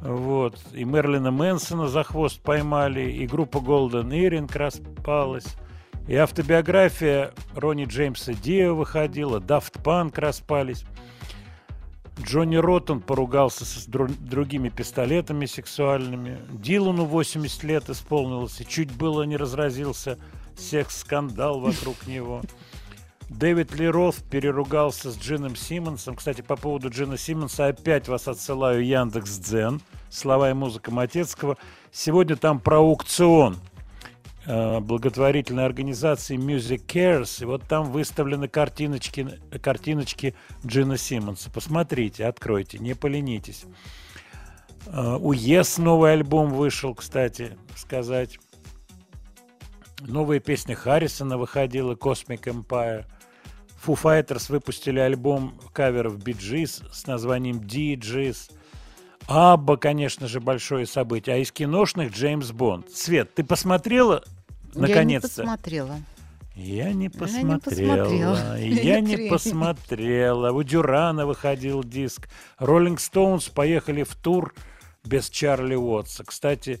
Вот. 0.00 0.56
И 0.72 0.84
Мерлина 0.84 1.30
Мэнсона 1.32 1.88
за 1.88 2.04
хвост 2.04 2.40
поймали, 2.40 3.10
и 3.10 3.26
группа 3.26 3.58
Golden 3.58 4.08
Earring 4.10 4.50
распалась. 4.56 5.46
И 6.08 6.16
автобиография 6.16 7.32
Ронни 7.54 7.84
Джеймса 7.84 8.32
Дио 8.32 8.74
выходила, 8.74 9.40
Daft 9.40 9.82
Punk 9.82 10.18
распались. 10.18 10.84
Джонни 12.18 12.56
Роттон 12.56 13.00
поругался 13.00 13.66
с 13.66 13.86
дру- 13.86 14.16
другими 14.18 14.70
пистолетами 14.70 15.44
сексуальными. 15.44 16.38
Дилану 16.50 17.04
80 17.04 17.62
лет 17.62 17.90
исполнилось, 17.90 18.58
и 18.60 18.66
чуть 18.66 18.90
было 18.90 19.24
не 19.24 19.36
разразился 19.36 20.18
секс-скандал 20.56 21.60
вокруг 21.60 21.94
него. 22.06 22.40
Дэвид 23.28 23.74
Ли 23.74 23.86
Роth 23.86 24.24
переругался 24.30 25.12
с 25.12 25.18
Джином 25.18 25.56
Симмонсом. 25.56 26.16
Кстати, 26.16 26.40
по 26.40 26.56
поводу 26.56 26.88
Джина 26.88 27.18
Симмонса 27.18 27.66
опять 27.66 28.08
вас 28.08 28.26
отсылаю 28.26 28.84
Яндекс 28.84 29.36
Дзен. 29.36 29.82
Слова 30.08 30.50
и 30.50 30.54
музыка 30.54 30.90
Матецкого. 30.90 31.58
Сегодня 31.92 32.36
там 32.36 32.58
про 32.60 32.78
аукцион 32.78 33.58
благотворительной 34.48 35.66
организации 35.66 36.36
Music 36.36 36.86
Cares. 36.86 37.42
И 37.42 37.44
вот 37.44 37.64
там 37.68 37.92
выставлены 37.92 38.48
картиночки, 38.48 39.38
картиночки 39.62 40.34
Джина 40.66 40.96
Симмонса. 40.96 41.50
Посмотрите, 41.50 42.24
откройте, 42.24 42.78
не 42.78 42.94
поленитесь. 42.94 43.64
Э, 44.86 45.16
У 45.20 45.32
Yes 45.32 45.80
новый 45.80 46.12
альбом 46.12 46.50
вышел, 46.52 46.94
кстати, 46.94 47.58
сказать. 47.76 48.38
Новая 50.00 50.40
песня 50.40 50.74
Харрисона 50.74 51.36
выходила, 51.36 51.94
Cosmic 51.94 52.44
Empire. 52.44 53.04
Foo 53.84 54.00
Fighters 54.00 54.50
выпустили 54.50 54.98
альбом 54.98 55.60
каверов 55.72 56.16
Gees 56.16 56.84
с 56.92 57.06
названием 57.06 57.58
DJs. 57.58 58.52
Абба, 59.26 59.76
конечно 59.76 60.26
же, 60.26 60.40
большое 60.40 60.86
событие. 60.86 61.36
А 61.36 61.38
из 61.38 61.52
киношных 61.52 62.12
Джеймс 62.12 62.50
Бонд. 62.50 62.90
Свет, 62.90 63.34
ты 63.34 63.44
посмотрела 63.44 64.24
наконец-то? 64.74 65.42
Я 65.42 65.52
не 65.52 65.58
посмотрела. 65.58 66.00
Я 66.56 66.92
не 66.92 67.08
посмотрела. 67.08 68.58
Я 68.58 69.00
не 69.00 69.28
посмотрела. 69.28 70.50
У 70.50 70.62
Дюрана 70.64 71.24
выходил 71.24 71.84
диск. 71.84 72.28
Роллинг 72.58 72.98
Стоунс 72.98 73.48
поехали 73.48 74.02
в 74.02 74.14
тур 74.16 74.54
без 75.04 75.30
Чарли 75.30 75.76
Уотса. 75.76 76.24
Кстати, 76.24 76.80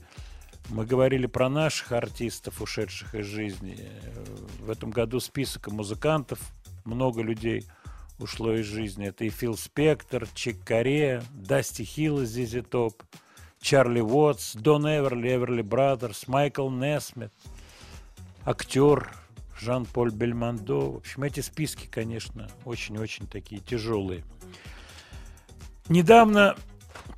мы 0.68 0.84
говорили 0.84 1.26
про 1.26 1.48
наших 1.48 1.92
артистов, 1.92 2.60
ушедших 2.60 3.14
из 3.14 3.26
жизни. 3.26 3.78
В 4.60 4.70
этом 4.70 4.90
году 4.90 5.20
список 5.20 5.68
музыкантов. 5.68 6.40
Много 6.84 7.22
людей 7.22 7.64
ушло 8.18 8.54
из 8.54 8.66
жизни. 8.66 9.06
Это 9.06 9.24
и 9.24 9.30
Фил 9.30 9.56
Спектор, 9.56 10.26
Чик 10.34 10.64
Корея, 10.64 11.22
Дасти 11.32 11.84
Хилл 11.84 12.22
из 12.22 12.30
Зизи 12.30 12.62
Топ, 12.62 13.02
Чарли 13.60 14.00
Уотс, 14.00 14.54
Дон 14.56 14.86
Эверли, 14.86 15.34
Эверли 15.34 15.62
Брадерс, 15.62 16.28
Майкл 16.28 16.68
Несмит, 16.68 17.32
актер 18.48 19.12
Жан-Поль 19.60 20.10
Бельмондо. 20.10 20.92
В 20.92 20.96
общем, 20.96 21.22
эти 21.24 21.40
списки, 21.40 21.86
конечно, 21.86 22.48
очень-очень 22.64 23.26
такие 23.26 23.60
тяжелые. 23.60 24.24
Недавно 25.88 26.56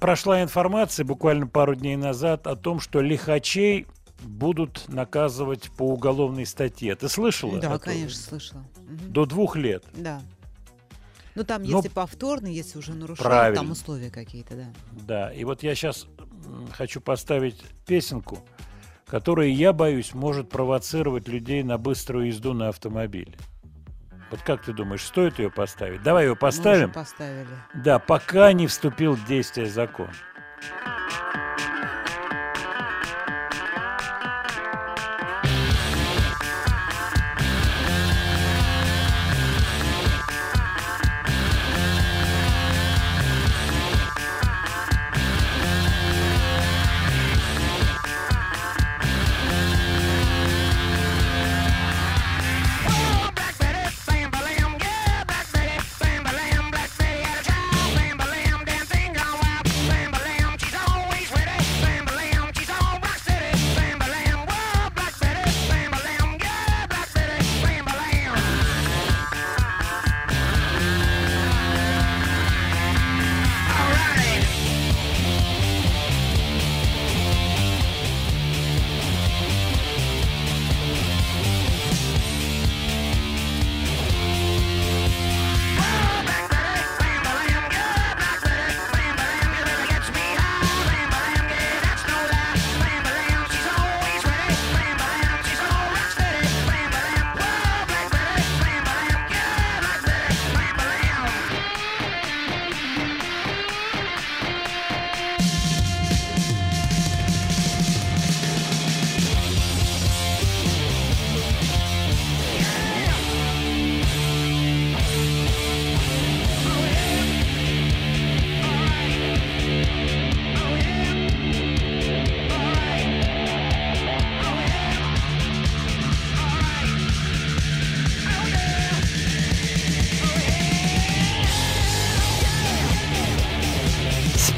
прошла 0.01 0.43
информация, 0.43 1.05
буквально 1.05 1.47
пару 1.47 1.75
дней 1.75 1.97
назад, 1.97 2.47
о 2.47 2.57
том, 2.57 2.81
что 2.81 3.01
лихачей 3.01 3.87
будут 4.23 4.89
наказывать 4.89 5.71
по 5.71 5.83
уголовной 5.83 6.47
статье. 6.47 6.95
Ты 6.97 7.09
слышала? 7.09 7.59
Да, 7.61 7.79
конечно, 7.79 8.21
слышала. 8.21 8.65
Мгм. 8.89 9.13
До 9.13 9.25
двух 9.25 9.57
лет. 9.57 9.85
Да. 9.95 10.21
Ну, 11.37 11.45
там, 11.45 11.63
Но- 11.63 11.77
если 11.77 11.89
повторно, 11.89 12.49
если 12.49 12.77
уже 12.79 12.93
нарушают, 12.93 13.21
Правильно. 13.31 13.63
там 13.63 13.71
условия 13.71 14.11
какие-то, 14.11 14.57
да. 14.57 14.73
Да, 15.07 15.33
и 15.33 15.45
вот 15.45 15.63
я 15.63 15.75
сейчас 15.77 16.07
хочу 16.73 17.01
поставить 17.01 17.63
песенку, 17.87 18.41
которая, 19.11 19.49
я 19.49 19.73
боюсь, 19.73 20.15
может 20.15 20.49
провоцировать 20.49 21.27
людей 21.27 21.65
на 21.65 21.79
быструю 21.79 22.29
езду 22.29 22.53
на 22.55 22.69
автомобиле. 22.69 23.35
Вот 24.31 24.41
как 24.43 24.63
ты 24.63 24.73
думаешь, 24.73 25.03
стоит 25.03 25.41
ее 25.41 25.51
поставить? 25.51 26.05
Давай 26.05 26.25
ее 26.25 26.29
Мы 26.29 26.33
уже 26.35 26.41
поставим. 26.41 26.93
поставили. 26.93 27.49
Да, 27.75 27.99
пока 27.99 28.53
не 28.53 28.69
вступил 28.69 29.15
в 29.15 29.27
действие 29.27 29.67
закон. 29.67 30.11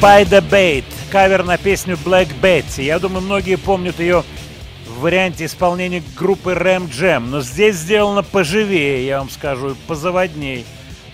Spider 0.03 0.43
Bait, 0.51 0.85
кавер 1.13 1.45
на 1.45 1.57
песню 1.57 1.97
Black 2.05 2.29
Betty. 2.41 2.83
Я 2.83 2.99
думаю, 2.99 3.23
многие 3.23 3.55
помнят 3.55 4.01
ее 4.01 4.25
в 4.85 4.99
варианте 4.99 5.45
исполнения 5.45 6.03
группы 6.17 6.55
Ram 6.55 6.91
Jam, 6.91 7.21
но 7.21 7.41
здесь 7.41 7.77
сделано 7.77 8.25
поживее, 8.25 9.07
я 9.07 9.21
вам 9.21 9.31
скажу, 9.31 9.77
позаводней. 9.87 10.67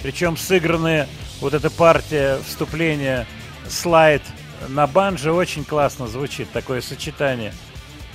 Причем 0.02 0.38
сыгранная 0.38 1.06
вот 1.42 1.52
эта 1.52 1.68
партия 1.68 2.38
вступления 2.46 3.26
слайд 3.68 4.22
на 4.68 4.86
банже 4.86 5.32
очень 5.32 5.64
классно 5.64 6.06
звучит, 6.08 6.50
такое 6.50 6.80
сочетание 6.80 7.52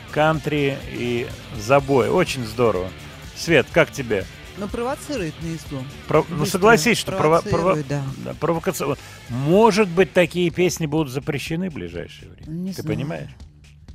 кантри 0.09 0.79
и 0.91 1.27
забой. 1.55 2.09
Очень 2.09 2.47
здорово. 2.47 2.87
Свет, 3.35 3.67
как 3.71 3.91
тебе? 3.91 4.25
Ну, 4.57 4.67
провоцирует 4.67 5.33
на 5.41 5.47
езду. 5.47 5.83
Про- 6.07 6.25
ну, 6.29 6.45
согласись, 6.45 6.97
что 6.99 7.11
прово- 7.13 7.43
прово- 7.43 7.83
да. 7.87 8.03
провокационно. 8.39 8.97
Может 9.29 9.87
быть, 9.89 10.13
такие 10.13 10.49
песни 10.51 10.85
будут 10.85 11.11
запрещены 11.11 11.69
в 11.69 11.73
ближайшее 11.73 12.29
время. 12.31 12.47
Не 12.51 12.73
Ты 12.73 12.81
знаю. 12.83 12.95
понимаешь? 12.97 13.29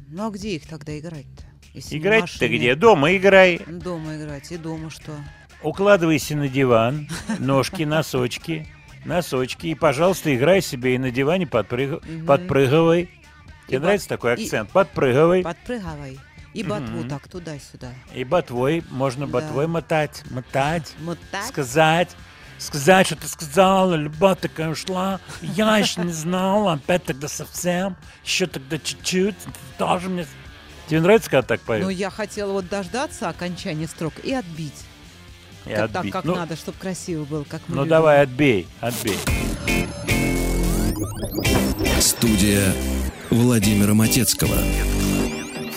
Ну, 0.09 0.27
а 0.27 0.31
где 0.31 0.57
их 0.57 0.67
тогда 0.67 0.99
играть-то? 0.99 1.45
Играть-то 1.95 2.49
где? 2.49 2.75
Дома 2.75 3.15
играй. 3.17 3.61
Дома 3.69 4.17
играть. 4.17 4.51
И 4.51 4.57
дома 4.57 4.91
что? 4.91 5.13
Укладывайся 5.63 6.37
на 6.37 6.49
диван, 6.49 7.09
ножки, 7.39 7.83
носочки, 7.85 8.67
носочки. 9.05 9.69
И, 9.69 9.75
пожалуйста, 9.75 10.35
играй 10.35 10.61
себе 10.63 10.95
и 10.97 10.99
на 10.99 11.11
диване 11.11 11.47
подпрыг- 11.47 12.25
подпрыгивай. 12.27 13.11
Тебе 13.69 13.81
нравится 13.81 14.09
такой 14.09 14.33
акцент? 14.35 14.71
Подпрыгивай. 14.71 15.43
Подпрыгивай. 15.43 16.19
И 16.59 16.63
ботву 16.65 16.99
Мгм. 16.99 17.09
так 17.09 17.29
туда-сюда. 17.29 17.93
И 18.15 18.25
ботвой, 18.25 18.83
можно 18.91 19.27
Да. 19.27 19.33
ботвой 19.35 19.67
мотать, 19.67 20.23
мотать, 20.31 20.93
Мотать? 21.01 21.47
сказать, 21.49 22.09
сказать, 22.59 23.07
что 23.07 23.17
ты 23.17 23.29
сказала, 23.29 23.95
любовь 23.95 24.39
такая 24.41 24.71
ушла, 24.71 25.21
я 25.43 25.79
еще 25.79 26.01
не 26.01 26.13
знала, 26.13 26.73
опять 26.73 27.05
тогда 27.05 27.29
совсем, 27.29 27.97
еще 28.25 28.47
тогда 28.47 28.79
чуть-чуть, 28.79 29.37
ты 29.39 29.51
тоже 29.79 30.09
мне... 30.09 30.27
Тебе 30.89 31.01
нравится, 31.03 31.31
когда 31.31 31.47
так 31.47 31.61
поют? 31.61 31.85
Ну, 31.85 31.91
я 31.91 32.11
хотела 32.11 32.53
вот 32.53 32.69
дождаться 32.69 33.29
окончания 33.29 33.87
строк 33.87 34.15
и 34.25 34.33
отбить. 34.35 34.73
И 35.67 35.69
Как- 35.71 35.93
Так, 35.93 35.97
отбить. 36.01 36.13
как 36.13 36.25
Ну, 36.25 36.35
надо, 36.35 36.57
чтобы 36.57 36.79
красиво 36.79 37.25
был, 37.25 37.45
как 37.45 37.61
мы 37.69 37.75
Ну 37.77 37.83
любим. 37.83 37.91
давай, 37.91 38.23
отбей, 38.23 38.67
отбей. 38.81 39.19
Студия 42.01 42.73
Владимира 43.31 43.93
Матецкого. 43.95 44.57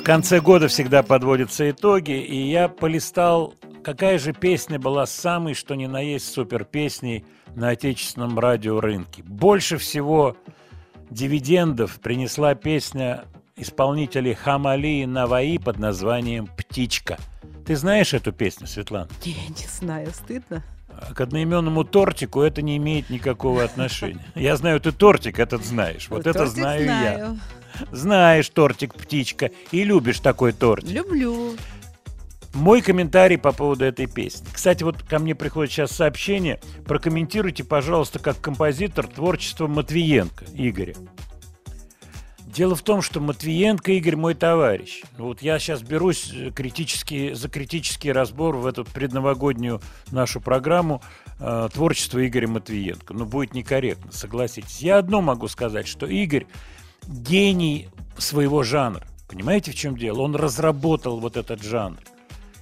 В 0.01 0.03
конце 0.03 0.41
года 0.41 0.67
всегда 0.67 1.03
подводятся 1.03 1.69
итоги, 1.69 2.19
и 2.19 2.49
я 2.49 2.69
полистал, 2.69 3.53
какая 3.83 4.17
же 4.17 4.33
песня 4.33 4.79
была 4.79 5.05
самой, 5.05 5.53
что 5.53 5.75
ни 5.75 5.85
на 5.85 5.99
есть, 5.99 6.33
супер 6.33 6.65
песней 6.65 7.23
на 7.53 7.69
отечественном 7.69 8.39
радиорынке. 8.39 9.21
Больше 9.21 9.77
всего 9.77 10.35
дивидендов 11.11 11.99
принесла 11.99 12.55
песня 12.55 13.25
исполнителей 13.55 14.33
Хамали 14.33 15.03
и 15.03 15.05
Наваи 15.05 15.59
под 15.59 15.77
названием 15.77 16.47
«Птичка». 16.47 17.19
Ты 17.67 17.75
знаешь 17.75 18.15
эту 18.15 18.31
песню, 18.31 18.65
Светлана? 18.65 19.07
Я 19.23 19.49
не 19.49 19.67
знаю, 19.67 20.09
стыдно. 20.15 20.63
К 21.15 21.21
одноименному 21.21 21.83
тортику 21.83 22.41
это 22.41 22.63
не 22.63 22.77
имеет 22.77 23.11
никакого 23.11 23.63
отношения. 23.63 24.25
Я 24.33 24.57
знаю, 24.57 24.81
ты 24.81 24.91
тортик 24.91 25.37
этот 25.37 25.63
знаешь. 25.63 26.09
Вот 26.09 26.25
это 26.25 26.47
знаю, 26.47 26.85
я. 26.85 27.35
Знаешь 27.91 28.49
тортик 28.49 28.95
птичка 28.95 29.52
и 29.72 29.84
любишь 29.84 30.19
такой 30.19 30.52
тортик. 30.53 30.89
Люблю. 30.89 31.56
Мой 32.53 32.81
комментарий 32.81 33.38
по 33.38 33.53
поводу 33.53 33.85
этой 33.85 34.07
песни. 34.07 34.45
Кстати, 34.52 34.84
вот 34.84 35.02
ко 35.03 35.19
мне 35.19 35.35
приходит 35.35 35.72
сейчас 35.72 35.91
сообщение. 35.91 36.60
Прокомментируйте, 36.85 37.64
пожалуйста, 37.64 38.19
как 38.19 38.41
композитор 38.41 39.07
творчество 39.07 39.68
Матвиенко 39.68 40.45
Игоря. 40.53 40.95
Дело 42.53 42.76
в 42.76 42.81
том, 42.81 43.02
что 43.02 43.22
Матвиенко 43.22 43.93
Игорь 43.93 44.18
мой 44.18 44.34
товарищ. 44.34 45.03
Вот 45.18 45.41
я 45.41 45.57
сейчас 45.57 45.81
берусь 45.84 46.31
э, 46.34 46.52
критически, 46.52 47.34
за 47.34 47.48
критический 47.48 48.11
разбор 48.11 48.57
в 48.57 48.65
эту 48.65 48.84
предновогоднюю 48.84 49.81
нашу 50.11 50.41
программу 50.41 51.02
э, 51.39 51.69
творчество 51.73 52.26
Игоря 52.27 52.49
Матвиенко. 52.49 53.14
Ну, 53.14 53.23
будет 53.26 53.53
некорректно, 53.53 54.11
согласитесь. 54.11 54.80
Я 54.80 54.98
одно 54.98 55.22
могу 55.22 55.48
сказать, 55.48 55.88
что 55.88 56.06
Игорь 56.06 56.45
гений 57.07 57.89
своего 58.17 58.63
жанра. 58.63 59.05
Понимаете, 59.27 59.71
в 59.71 59.75
чем 59.75 59.97
дело? 59.97 60.21
Он 60.21 60.35
разработал 60.35 61.19
вот 61.19 61.37
этот 61.37 61.61
жанр. 61.63 61.99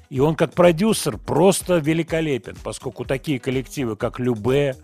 И 0.10 0.20
он 0.20 0.36
как 0.36 0.54
продюсер 0.54 1.18
просто 1.18 1.78
великолепен, 1.78 2.56
поскольку 2.64 3.06
такие 3.06 3.40
коллективы, 3.40 3.96
как 3.96 4.20
Любе, 4.20 4.76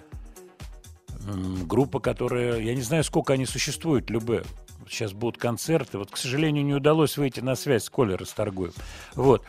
группа, 1.63 1.99
которая, 1.99 2.59
я 2.59 2.75
не 2.75 2.81
знаю, 2.81 3.03
сколько 3.03 3.33
они 3.33 3.45
существуют, 3.45 4.09
Любе. 4.09 4.43
Сейчас 4.87 5.13
будут 5.13 5.39
концерты. 5.39 5.97
Вот, 5.97 6.11
к 6.11 6.17
сожалению, 6.17 6.63
не 6.63 6.73
удалось 6.73 7.17
выйти 7.17 7.39
на 7.39 7.55
связь 7.55 7.85
с 7.85 7.89
Колей 7.89 8.15
Расторгуем. 8.15 8.73
Вот. 9.15 9.43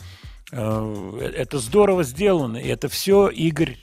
Э, 0.50 1.32
Это 1.34 1.58
здорово 1.58 2.04
сделано, 2.04 2.56
и 2.56 2.68
это 2.68 2.88
все 2.88 3.28
Игорь, 3.28 3.78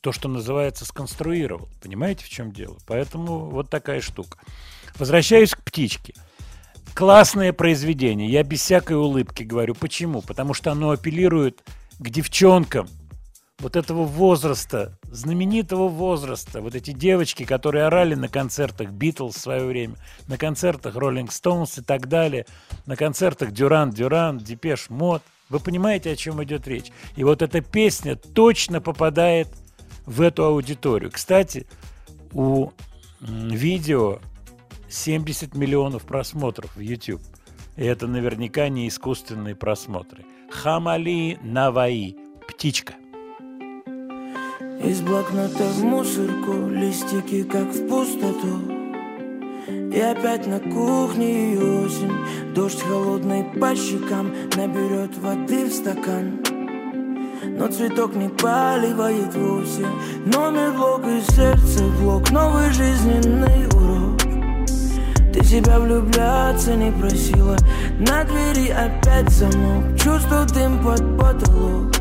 то, 0.00 0.12
что 0.12 0.28
называется, 0.28 0.86
сконструировал. 0.86 1.68
Понимаете, 1.82 2.24
в 2.24 2.30
чем 2.30 2.52
дело? 2.52 2.78
Поэтому 2.86 3.50
вот 3.50 3.68
такая 3.68 4.00
штука. 4.00 4.38
Возвращаюсь 4.98 5.54
к 5.54 5.62
птичке. 5.62 6.14
Классное 6.94 7.52
произведение. 7.52 8.30
Я 8.30 8.42
без 8.42 8.62
всякой 8.62 8.96
улыбки 8.96 9.42
говорю. 9.42 9.74
Почему? 9.74 10.22
Потому 10.22 10.54
что 10.54 10.72
оно 10.72 10.90
апеллирует 10.90 11.62
к 11.98 12.08
девчонкам 12.08 12.88
вот 13.58 13.76
этого 13.76 14.04
возраста, 14.04 14.98
знаменитого 15.10 15.88
возраста. 15.88 16.60
Вот 16.60 16.74
эти 16.74 16.92
девочки, 16.92 17.44
которые 17.44 17.84
орали 17.84 18.14
на 18.14 18.28
концертах 18.28 18.90
Beatles 18.90 19.36
в 19.36 19.40
свое 19.40 19.64
время, 19.64 19.96
на 20.26 20.38
концертах 20.38 20.94
Rolling 20.96 21.32
Stones 21.32 21.78
и 21.78 21.82
так 21.82 22.08
далее, 22.08 22.46
на 22.86 22.96
концертах 22.96 23.52
Duran 23.52 23.90
Duran, 23.90 24.38
Depeche 24.38 24.88
Mode. 24.88 25.22
Вы 25.48 25.60
понимаете, 25.60 26.10
о 26.12 26.16
чем 26.16 26.42
идет 26.42 26.66
речь? 26.66 26.90
И 27.14 27.24
вот 27.24 27.42
эта 27.42 27.60
песня 27.60 28.16
точно 28.16 28.80
попадает 28.80 29.48
в 30.04 30.20
эту 30.20 30.44
аудиторию. 30.44 31.10
Кстати, 31.10 31.66
у 32.32 32.70
видео 33.20 34.18
70 34.88 35.54
миллионов 35.54 36.04
просмотров 36.04 36.74
в 36.76 36.80
YouTube. 36.80 37.22
И 37.76 37.84
это 37.84 38.06
наверняка 38.06 38.68
не 38.68 38.88
искусственные 38.88 39.54
просмотры. 39.54 40.24
Хамали 40.50 41.38
Наваи. 41.42 42.16
Птичка. 42.48 42.94
Из 44.82 45.00
блокнота 45.00 45.64
в 45.64 45.82
мусорку 45.82 46.68
Листики 46.68 47.42
как 47.44 47.68
в 47.68 47.88
пустоту 47.88 48.60
И 49.68 49.98
опять 49.98 50.46
на 50.46 50.60
кухне 50.60 51.54
и 51.54 51.58
осень 51.58 52.12
Дождь 52.54 52.82
холодный 52.82 53.44
по 53.58 53.74
щекам 53.74 54.32
Наберет 54.54 55.16
воды 55.18 55.64
в 55.64 55.72
стакан 55.72 56.40
Но 57.42 57.68
цветок 57.68 58.14
не 58.14 58.28
поливает 58.28 59.34
вовсе 59.34 59.86
Номер 60.26 60.72
блок 60.72 61.06
и 61.06 61.20
сердце 61.32 61.84
блок 61.98 62.30
Новый 62.30 62.70
жизненный 62.70 63.66
урок 63.68 64.15
Ты 65.36 65.44
себя 65.44 65.78
влюбляться 65.78 66.74
не 66.74 66.90
просила. 66.90 67.58
На 67.98 68.24
двери 68.24 68.70
опять 68.70 69.28
замок 69.28 69.84
Чувствую 70.02 70.46
дым 70.46 70.82
под 70.82 71.18
потолок. 71.18 71.92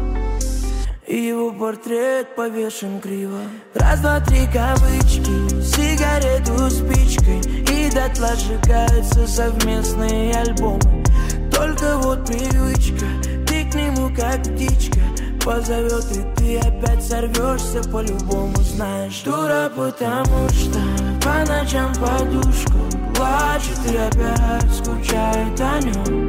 И 1.05 1.17
его 1.17 1.51
портрет 1.51 2.33
повешен 2.37 3.01
криво. 3.01 3.41
Раз, 3.73 3.99
два, 3.99 4.21
три 4.21 4.47
кавычки 4.53 5.61
Сигарету 5.61 6.69
спичкой. 6.69 7.41
И 7.73 7.91
дотла 7.91 8.35
сжигаются 8.37 9.27
совместные 9.27 10.33
альбомы. 10.33 11.03
Только 11.51 11.97
вот 11.97 12.25
привычка 12.25 13.05
Ты 13.47 13.69
к 13.69 13.75
нему 13.75 14.15
как 14.15 14.43
птичка. 14.43 15.01
Позовет 15.43 16.05
и 16.11 16.23
ты 16.37 16.57
опять 16.59 17.03
сорвешься 17.03 17.83
по-любому 17.91 18.55
Знаешь, 18.61 19.21
дура, 19.23 19.69
потому 19.75 20.49
что 20.49 20.79
По 21.21 21.45
ночам 21.51 21.93
подушку 21.95 23.04
Плачет 23.15 23.79
и 23.91 23.95
опять 23.95 24.73
скучает 24.73 25.59
о 25.61 25.79
нем. 25.79 26.27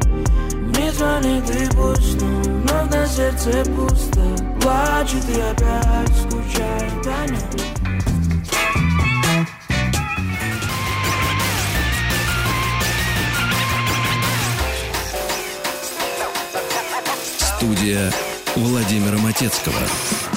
Не 0.71 0.91
звонит 0.91 1.49
и 1.49 1.67
пусть, 1.75 2.21
но 2.21 2.27
вновь 2.27 2.91
на 2.91 3.07
сердце 3.07 3.63
пусто. 3.71 4.21
Плачет 4.61 5.23
и 5.29 5.41
опять 5.41 6.15
скучает 6.17 7.07
о 7.07 7.27
нем. 7.27 7.77
Студия 17.39 18.13
Владимира 18.55 19.17
Матецкого. 19.17 20.36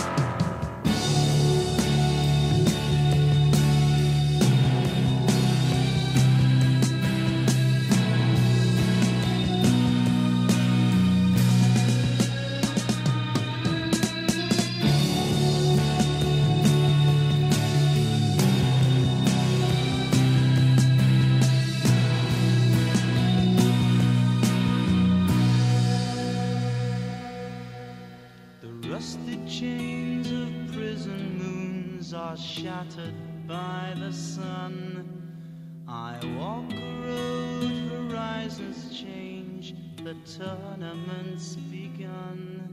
Tournament's 40.25 41.57
begun. 41.57 42.69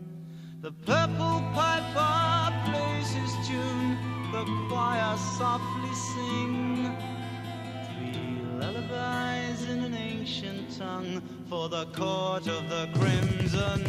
The 0.62 0.72
purple 0.72 1.44
piper 1.54 2.54
plays 2.66 3.10
his 3.12 3.48
tune, 3.48 3.98
the 4.32 4.46
choir 4.70 5.18
softly 5.38 5.94
sing. 5.94 6.96
Three 7.86 8.42
lullabies 8.60 9.70
in 9.70 9.84
an 9.84 9.94
ancient 9.96 10.78
tongue 10.78 11.22
for 11.50 11.70
the 11.70 11.86
court 11.88 12.48
of 12.48 12.70
the 12.70 12.90
crimson. 12.94 13.86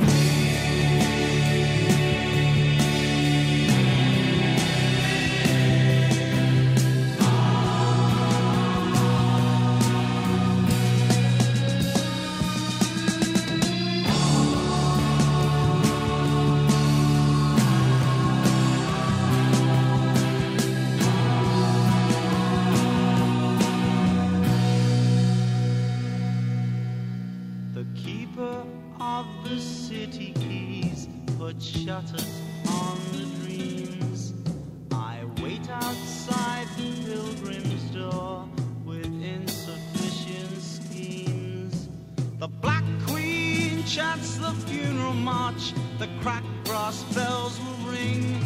The 45.98 46.08
cracked 46.20 46.46
brass 46.64 47.02
bells 47.12 47.58
will 47.58 47.90
ring 47.90 48.40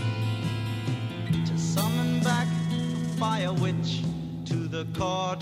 to 1.45 1.59
summon 1.59 2.19
back 2.21 2.47
the 2.71 3.19
fire 3.19 3.53
witch 3.53 4.03
to 4.47 4.55
the 4.69 4.87
court 4.99 5.42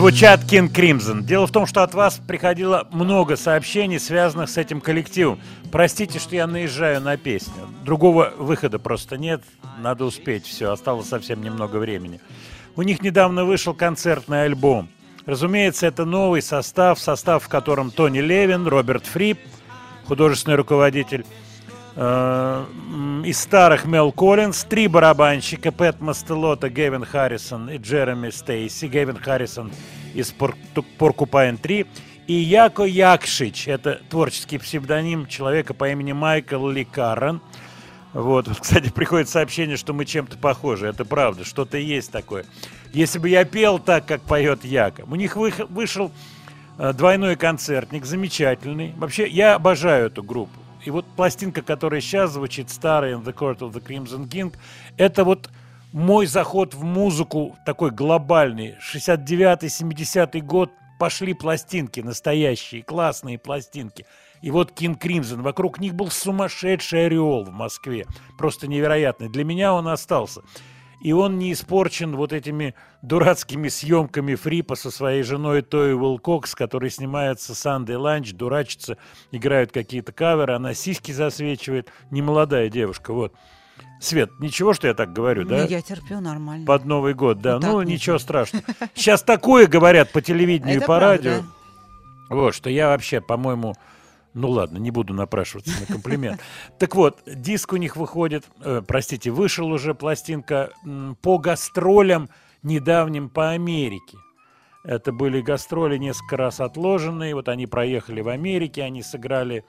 Звучат 0.00 0.44
King 0.44 0.72
Crimson. 0.72 1.24
Дело 1.24 1.46
в 1.46 1.52
том, 1.52 1.66
что 1.66 1.82
от 1.82 1.92
вас 1.92 2.22
приходило 2.26 2.88
много 2.90 3.36
сообщений, 3.36 4.00
связанных 4.00 4.48
с 4.48 4.56
этим 4.56 4.80
коллективом. 4.80 5.38
Простите, 5.70 6.18
что 6.18 6.34
я 6.34 6.46
наезжаю 6.46 7.02
на 7.02 7.18
песню. 7.18 7.68
Другого 7.84 8.32
выхода 8.38 8.78
просто 8.78 9.18
нет. 9.18 9.42
Надо 9.78 10.06
успеть 10.06 10.46
все. 10.46 10.72
Осталось 10.72 11.06
совсем 11.06 11.42
немного 11.42 11.76
времени. 11.76 12.18
У 12.76 12.82
них 12.82 13.02
недавно 13.02 13.44
вышел 13.44 13.74
концертный 13.74 14.44
альбом. 14.44 14.88
Разумеется, 15.26 15.86
это 15.86 16.06
новый 16.06 16.40
состав, 16.40 16.98
состав, 16.98 17.44
в 17.44 17.48
котором 17.48 17.90
Тони 17.90 18.20
Левин, 18.20 18.66
Роберт 18.66 19.04
Фрип, 19.04 19.38
художественный 20.06 20.56
руководитель, 20.56 21.26
из 22.00 23.38
старых 23.38 23.84
Мел 23.84 24.10
Коллинз, 24.10 24.64
три 24.64 24.88
барабанщика, 24.88 25.70
Пэт 25.70 26.00
Мастелота, 26.00 26.70
Гевин 26.70 27.04
Харрисон 27.04 27.68
и 27.68 27.76
Джереми 27.76 28.30
Стейси, 28.30 28.86
Гевин 28.86 29.18
Харрисон 29.18 29.70
из 30.14 30.32
Поркупайн 30.96 31.58
3, 31.58 31.86
и 32.26 32.32
Яко 32.32 32.84
Якшич, 32.84 33.68
это 33.68 34.00
творческий 34.08 34.56
псевдоним 34.56 35.26
человека 35.26 35.74
по 35.74 35.90
имени 35.90 36.12
Майкл 36.12 36.68
Ли 36.68 36.86
Каррен. 36.86 37.42
Вот, 38.14 38.48
кстати, 38.58 38.88
приходит 38.94 39.28
сообщение, 39.28 39.76
что 39.76 39.92
мы 39.92 40.06
чем-то 40.06 40.38
похожи. 40.38 40.86
Это 40.86 41.04
правда, 41.04 41.44
что-то 41.44 41.76
есть 41.76 42.10
такое. 42.10 42.46
Если 42.94 43.18
бы 43.18 43.28
я 43.28 43.44
пел 43.44 43.78
так, 43.78 44.06
как 44.06 44.22
поет 44.22 44.64
Яко. 44.64 45.04
У 45.06 45.16
них 45.16 45.36
вышел 45.36 46.10
э, 46.78 46.94
двойной 46.94 47.36
концертник, 47.36 48.06
замечательный. 48.06 48.94
Вообще, 48.96 49.28
я 49.28 49.56
обожаю 49.56 50.06
эту 50.06 50.22
группу. 50.22 50.58
И 50.84 50.90
вот 50.90 51.04
пластинка, 51.16 51.62
которая 51.62 52.00
сейчас 52.00 52.32
звучит, 52.32 52.70
старая, 52.70 53.16
In 53.16 53.24
the 53.24 53.34
Court 53.34 53.58
of 53.58 53.72
the 53.72 53.84
Crimson 53.84 54.28
King, 54.28 54.54
это 54.96 55.24
вот 55.24 55.50
мой 55.92 56.26
заход 56.26 56.74
в 56.74 56.84
музыку 56.84 57.56
такой 57.66 57.90
глобальный. 57.90 58.76
69-70 58.94 60.40
год 60.40 60.70
пошли 60.98 61.34
пластинки 61.34 62.00
настоящие, 62.00 62.82
классные 62.82 63.38
пластинки. 63.38 64.06
И 64.42 64.50
вот 64.50 64.72
King 64.72 64.98
Crimson, 64.98 65.42
вокруг 65.42 65.80
них 65.80 65.94
был 65.94 66.10
сумасшедший 66.10 67.06
ореол 67.06 67.44
в 67.44 67.50
Москве. 67.50 68.06
Просто 68.38 68.68
невероятный. 68.68 69.28
Для 69.28 69.44
меня 69.44 69.74
он 69.74 69.88
остался. 69.88 70.42
И 71.00 71.12
он 71.12 71.38
не 71.38 71.52
испорчен 71.52 72.14
вот 72.14 72.32
этими 72.32 72.74
дурацкими 73.00 73.68
съемками 73.68 74.34
Фрипа 74.34 74.74
со 74.74 74.90
своей 74.90 75.22
женой 75.22 75.62
Той 75.62 75.94
Уилкокс, 75.94 76.54
которые 76.54 76.90
снимаются 76.90 77.54
Сандей 77.54 77.96
Ланч, 77.96 78.32
дурачатся, 78.32 78.98
играют 79.32 79.72
какие-то 79.72 80.12
каверы, 80.12 80.54
она 80.54 80.74
сиськи 80.74 81.12
засвечивает. 81.12 81.90
Немолодая 82.10 82.68
девушка, 82.68 83.12
вот. 83.14 83.34
Свет, 83.98 84.30
ничего, 84.40 84.74
что 84.74 84.88
я 84.88 84.94
так 84.94 85.12
говорю, 85.12 85.44
да? 85.44 85.62
Ну, 85.62 85.66
Я 85.68 85.80
терплю 85.82 86.20
нормально. 86.20 86.66
Под 86.66 86.84
Новый 86.84 87.14
год, 87.14 87.40
да. 87.40 87.58
Ну, 87.58 87.72
Ну, 87.72 87.82
ничего 87.82 88.18
страшного. 88.18 88.64
Сейчас 88.94 89.22
такое 89.22 89.66
говорят 89.66 90.12
по 90.12 90.20
телевидению 90.20 90.82
и 90.82 90.84
по 90.84 90.98
радио. 90.98 91.42
Вот, 92.28 92.54
что 92.54 92.70
я 92.70 92.88
вообще, 92.88 93.20
по-моему, 93.20 93.74
ну 94.34 94.50
ладно, 94.50 94.78
не 94.78 94.90
буду 94.90 95.14
напрашиваться 95.14 95.72
на 95.80 95.86
комплимент. 95.86 96.40
Так 96.78 96.94
вот, 96.94 97.20
диск 97.26 97.72
у 97.72 97.76
них 97.76 97.96
выходит, 97.96 98.44
э, 98.62 98.82
простите, 98.86 99.30
вышел 99.30 99.66
уже 99.68 99.94
пластинка 99.94 100.70
м, 100.84 101.16
по 101.20 101.38
гастролям 101.38 102.30
недавним 102.62 103.28
по 103.28 103.50
Америке. 103.50 104.18
Это 104.82 105.12
были 105.12 105.42
гастроли 105.42 105.98
несколько 105.98 106.36
раз 106.36 106.60
отложенные. 106.60 107.34
Вот 107.34 107.48
они 107.48 107.66
проехали 107.66 108.22
в 108.22 108.28
Америке, 108.28 108.82
они 108.82 109.02
сыграли 109.02 109.64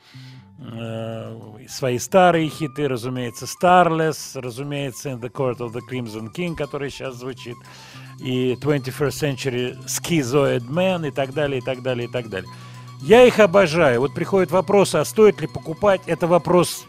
э, 0.60 1.38
свои 1.68 1.98
старые 1.98 2.48
хиты, 2.50 2.88
разумеется, 2.88 3.46
Starless, 3.46 4.40
разумеется, 4.40 5.10
In 5.10 5.20
the 5.20 5.30
Court 5.30 5.58
of 5.58 5.74
the 5.74 5.82
Crimson 5.90 6.30
King, 6.34 6.56
который 6.56 6.90
сейчас 6.90 7.16
звучит, 7.16 7.58
и 8.24 8.54
21st 8.62 9.10
Century 9.10 9.86
Schizoid 9.86 10.70
Man 10.70 11.08
и 11.08 11.12
так 11.12 11.34
далее, 11.34 11.60
и 11.60 11.62
так 11.62 11.82
далее, 11.82 12.08
и 12.08 12.12
так 12.12 12.30
далее. 12.30 12.50
Я 13.02 13.26
их 13.26 13.40
обожаю. 13.40 13.99
Вот 13.99 14.14
приходят 14.14 14.52
вопросы, 14.52 14.98
а 14.98 15.06
стоит 15.06 15.41
ли 15.41 15.48
покупать? 15.48 16.02
Это 16.06 16.28
вопрос 16.28 16.86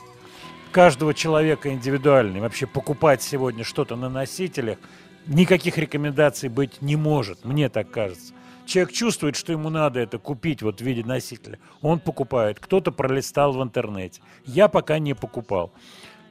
каждого 0.70 1.14
человека 1.14 1.72
индивидуальный. 1.72 2.40
Вообще 2.40 2.66
покупать 2.66 3.22
сегодня 3.22 3.64
что-то 3.64 3.96
на 3.96 4.10
носителях 4.10 4.78
никаких 5.26 5.78
рекомендаций 5.78 6.50
быть 6.50 6.82
не 6.82 6.96
может, 6.96 7.44
мне 7.46 7.70
так 7.70 7.90
кажется. 7.90 8.34
Человек 8.66 8.92
чувствует, 8.92 9.36
что 9.36 9.52
ему 9.52 9.70
надо 9.70 10.00
это 10.00 10.18
купить 10.18 10.62
вот 10.62 10.80
в 10.80 10.84
виде 10.84 11.02
носителя. 11.02 11.58
Он 11.80 11.98
покупает. 11.98 12.60
Кто-то 12.60 12.92
пролистал 12.92 13.52
в 13.52 13.62
интернете. 13.62 14.20
Я 14.44 14.68
пока 14.68 14.98
не 14.98 15.14
покупал. 15.14 15.72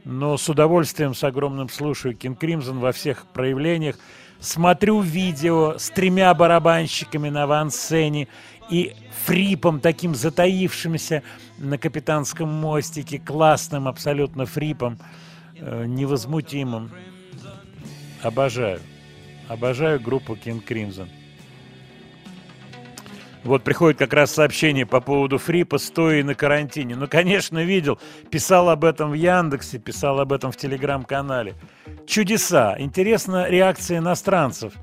но 0.03 0.38
с 0.38 0.48
удовольствием, 0.48 1.14
с 1.14 1.24
огромным 1.24 1.70
слушаю 1.70 2.16
King 2.16 2.38
Crimson 2.38 2.80
во 2.80 2.91
всех 2.91 3.26
проявлениях. 3.34 3.98
Смотрю 4.40 5.02
видео 5.02 5.78
с 5.78 5.91
тремя 5.91 6.34
барабанщиками 6.34 7.30
на 7.30 7.45
ван-сцене 7.45 8.28
и 8.72 8.95
фрипом 9.26 9.80
таким 9.80 10.15
затаившимся 10.15 11.22
на 11.60 11.77
капитанском 11.77 12.49
мостике, 12.49 13.19
классным 13.19 13.88
абсолютно 13.88 14.48
фрипом, 14.48 14.98
э, 15.57 15.85
невозмутимым. 15.85 16.89
Обожаю. 18.23 18.80
Обожаю 19.48 19.99
группу 19.99 20.34
King 20.34 20.65
Crimson. 20.65 21.10
Вот 23.43 23.64
приходит 23.64 23.98
как 23.98 24.14
раз 24.14 24.31
сообщение 24.31 24.85
по 24.85 25.02
поводу 25.02 25.39
Фрипа, 25.39 25.80
стоя 25.80 26.23
на 26.23 26.35
карантине. 26.35 26.95
Ну, 26.95 27.07
конечно, 27.07 27.64
видел. 27.64 27.99
Писал 28.30 28.69
об 28.69 28.85
этом 28.85 29.11
в 29.11 29.15
Яндексе, 29.15 29.80
писал 29.80 30.19
об 30.19 30.31
этом 30.31 30.52
в 30.52 30.57
Телеграм-канале. 30.57 31.56
Чудеса. 32.06 32.76
Интересна 32.77 33.49
реакция 33.49 33.98
иностранцев, 33.98 34.73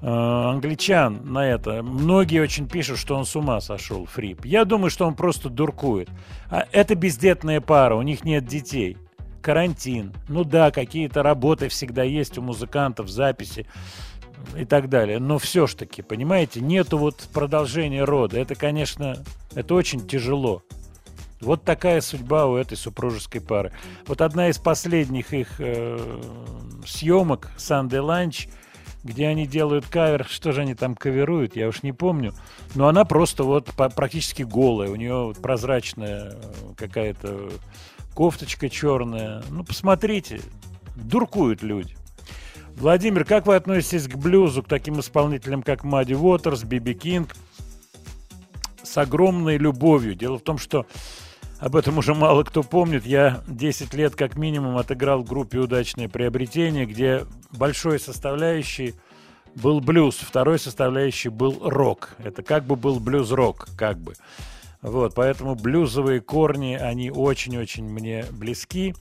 англичан 0.00 1.20
на 1.24 1.46
это. 1.46 1.82
Многие 1.82 2.40
очень 2.40 2.68
пишут, 2.68 2.98
что 2.98 3.16
он 3.16 3.24
с 3.24 3.36
ума 3.36 3.60
сошел, 3.60 4.06
Фрип. 4.06 4.44
Я 4.44 4.64
думаю, 4.64 4.90
что 4.90 5.06
он 5.06 5.14
просто 5.14 5.48
дуркует. 5.48 6.08
А 6.50 6.66
это 6.72 6.94
бездетная 6.94 7.60
пара, 7.60 7.94
у 7.94 8.02
них 8.02 8.24
нет 8.24 8.46
детей. 8.46 8.96
Карантин. 9.42 10.12
Ну 10.28 10.44
да, 10.44 10.70
какие-то 10.70 11.22
работы 11.22 11.68
всегда 11.68 12.04
есть 12.04 12.38
у 12.38 12.42
музыкантов, 12.42 13.08
записи 13.08 13.66
и 14.56 14.64
так 14.64 14.88
далее. 14.88 15.18
Но 15.18 15.38
все 15.38 15.66
ж 15.66 15.74
таки, 15.74 16.02
понимаете, 16.02 16.60
нету 16.60 16.98
вот 16.98 17.28
продолжения 17.32 18.04
рода. 18.04 18.38
Это, 18.38 18.54
конечно, 18.54 19.18
это 19.54 19.74
очень 19.74 20.06
тяжело. 20.06 20.62
Вот 21.40 21.64
такая 21.64 22.00
судьба 22.00 22.46
у 22.46 22.54
этой 22.54 22.76
супружеской 22.76 23.40
пары. 23.40 23.72
Вот 24.06 24.20
одна 24.20 24.48
из 24.48 24.58
последних 24.58 25.34
их 25.34 25.56
э, 25.58 26.20
съемок 26.86 27.50
Sunday 27.56 28.00
Lunch, 28.00 28.48
где 29.04 29.26
они 29.28 29.46
делают 29.46 29.86
кавер, 29.86 30.26
что 30.28 30.52
же 30.52 30.62
они 30.62 30.74
там 30.74 30.94
каверуют, 30.94 31.56
я 31.56 31.68
уж 31.68 31.82
не 31.82 31.92
помню. 31.92 32.34
Но 32.74 32.88
она 32.88 33.04
просто 33.04 33.44
вот 33.44 33.70
практически 33.74 34.42
голая, 34.42 34.90
у 34.90 34.96
нее 34.96 35.34
прозрачная 35.40 36.32
э, 36.32 36.74
какая-то 36.76 37.50
кофточка 38.14 38.68
черная. 38.68 39.42
Ну, 39.50 39.64
посмотрите, 39.64 40.40
дуркуют 40.94 41.62
люди. 41.62 41.96
Владимир, 42.76 43.24
как 43.24 43.46
вы 43.46 43.56
относитесь 43.56 44.08
к 44.08 44.16
блюзу, 44.16 44.62
к 44.62 44.68
таким 44.68 45.00
исполнителям, 45.00 45.62
как 45.62 45.84
Мадди 45.84 46.14
Уотерс, 46.14 46.64
Биби 46.64 46.94
Кинг? 46.94 47.34
С 48.82 48.96
огромной 48.98 49.58
любовью. 49.58 50.14
Дело 50.14 50.38
в 50.38 50.42
том, 50.42 50.58
что 50.58 50.86
об 51.62 51.76
этом 51.76 51.96
уже 51.98 52.12
мало 52.12 52.42
кто 52.42 52.64
помнит. 52.64 53.06
Я 53.06 53.40
10 53.46 53.94
лет 53.94 54.16
как 54.16 54.36
минимум 54.36 54.78
отыграл 54.78 55.22
в 55.22 55.28
группе 55.28 55.58
«Удачное 55.58 56.08
приобретение», 56.08 56.86
где 56.86 57.24
большой 57.52 58.00
составляющей 58.00 58.96
был 59.54 59.80
блюз, 59.80 60.16
второй 60.16 60.58
составляющей 60.58 61.28
был 61.28 61.60
рок. 61.62 62.16
Это 62.18 62.42
как 62.42 62.64
бы 62.64 62.74
был 62.74 62.98
блюз-рок, 62.98 63.68
как 63.76 63.98
бы. 63.98 64.14
Вот, 64.80 65.14
поэтому 65.14 65.54
блюзовые 65.54 66.20
корни, 66.20 66.74
они 66.74 67.12
очень-очень 67.12 67.84
мне 67.84 68.24
близки. 68.32 68.96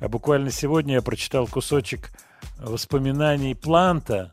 А 0.00 0.08
буквально 0.08 0.52
сегодня 0.52 0.94
я 0.94 1.02
прочитал 1.02 1.48
кусочек 1.48 2.12
воспоминаний 2.60 3.56
Планта, 3.56 4.30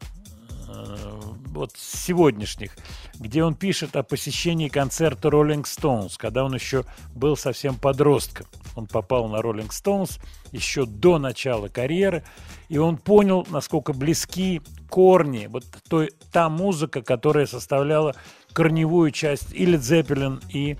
э, 0.67 1.24
вот 1.55 1.71
сегодняшних, 1.75 2.75
где 3.19 3.43
он 3.43 3.55
пишет 3.55 3.95
о 3.95 4.03
посещении 4.03 4.67
концерта 4.67 5.29
Rolling 5.29 5.63
Stones, 5.63 6.13
когда 6.17 6.43
он 6.43 6.53
еще 6.53 6.85
был 7.13 7.35
совсем 7.37 7.75
подростком. 7.75 8.45
Он 8.75 8.87
попал 8.87 9.27
на 9.27 9.37
Rolling 9.37 9.69
Stones 9.69 10.19
еще 10.51 10.85
до 10.85 11.17
начала 11.17 11.67
карьеры, 11.67 12.23
и 12.69 12.77
он 12.77 12.97
понял, 12.97 13.47
насколько 13.49 13.93
близки 13.93 14.61
корни, 14.89 15.47
вот 15.47 15.65
той, 15.89 16.11
та 16.31 16.49
музыка, 16.49 17.01
которая 17.01 17.45
составляла 17.45 18.15
корневую 18.53 19.11
часть 19.11 19.53
и 19.53 19.65
Led 19.65 19.79
Zeppelin, 19.79 20.41
и 20.49 20.77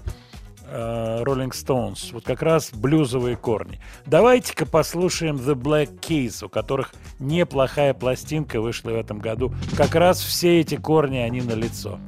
Rolling 0.72 1.52
Stones. 1.52 2.12
Вот 2.14 2.24
как 2.24 2.42
раз 2.42 2.72
блюзовые 2.74 3.36
корни. 3.36 3.80
Давайте-ка 4.06 4.66
послушаем 4.66 5.38
The 5.38 5.56
Black 5.56 6.00
Keys, 6.00 6.46
у 6.46 6.50
которых 6.50 6.94
неплохая 7.20 7.94
пластинка 7.94 8.62
вышла 8.62 8.92
в 8.92 8.96
этом 8.96 9.20
году. 9.20 9.54
Как 9.78 9.96
раз 9.96 10.22
все 10.22 10.60
эти 10.60 10.76
корни, 10.76 11.18
они 11.18 11.42
на 11.42 11.54
лицо. 11.54 12.00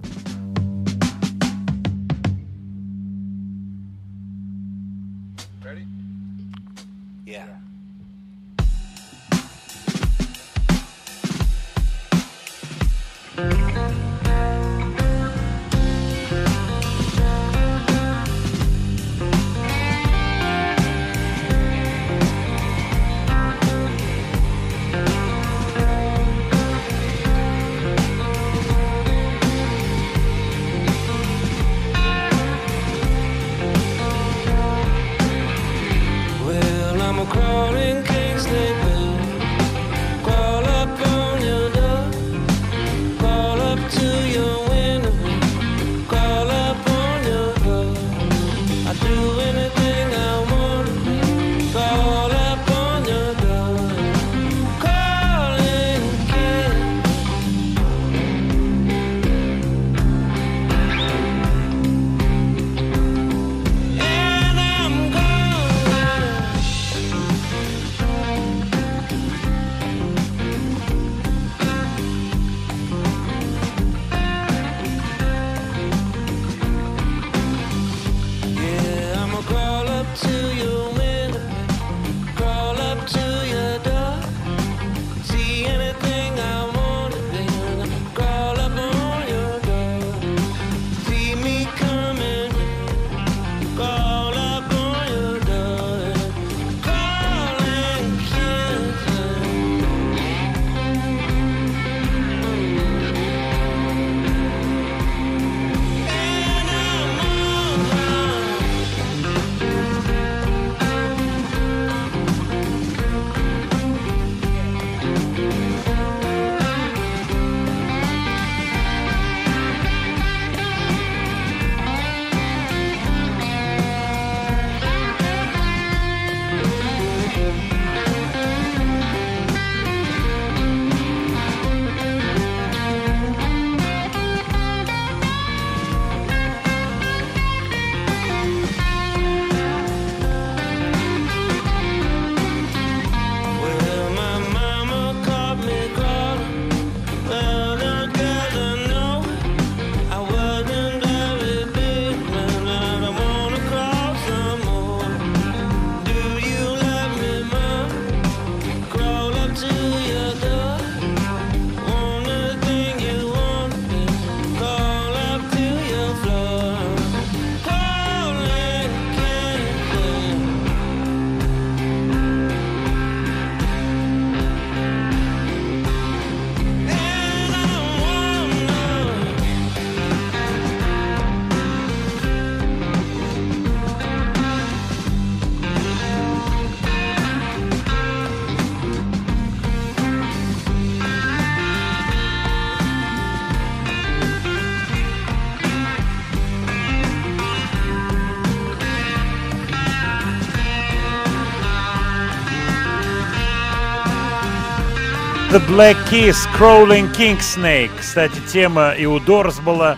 The 205.57 205.67
Black 205.69 205.97
Keys, 206.11 206.47
Crawling 206.55 207.11
King 207.15 207.39
Snake. 207.39 207.89
Кстати, 207.97 208.39
тема 208.47 208.91
и 208.91 209.07
у 209.07 209.17
Doors 209.17 209.59
была. 209.59 209.97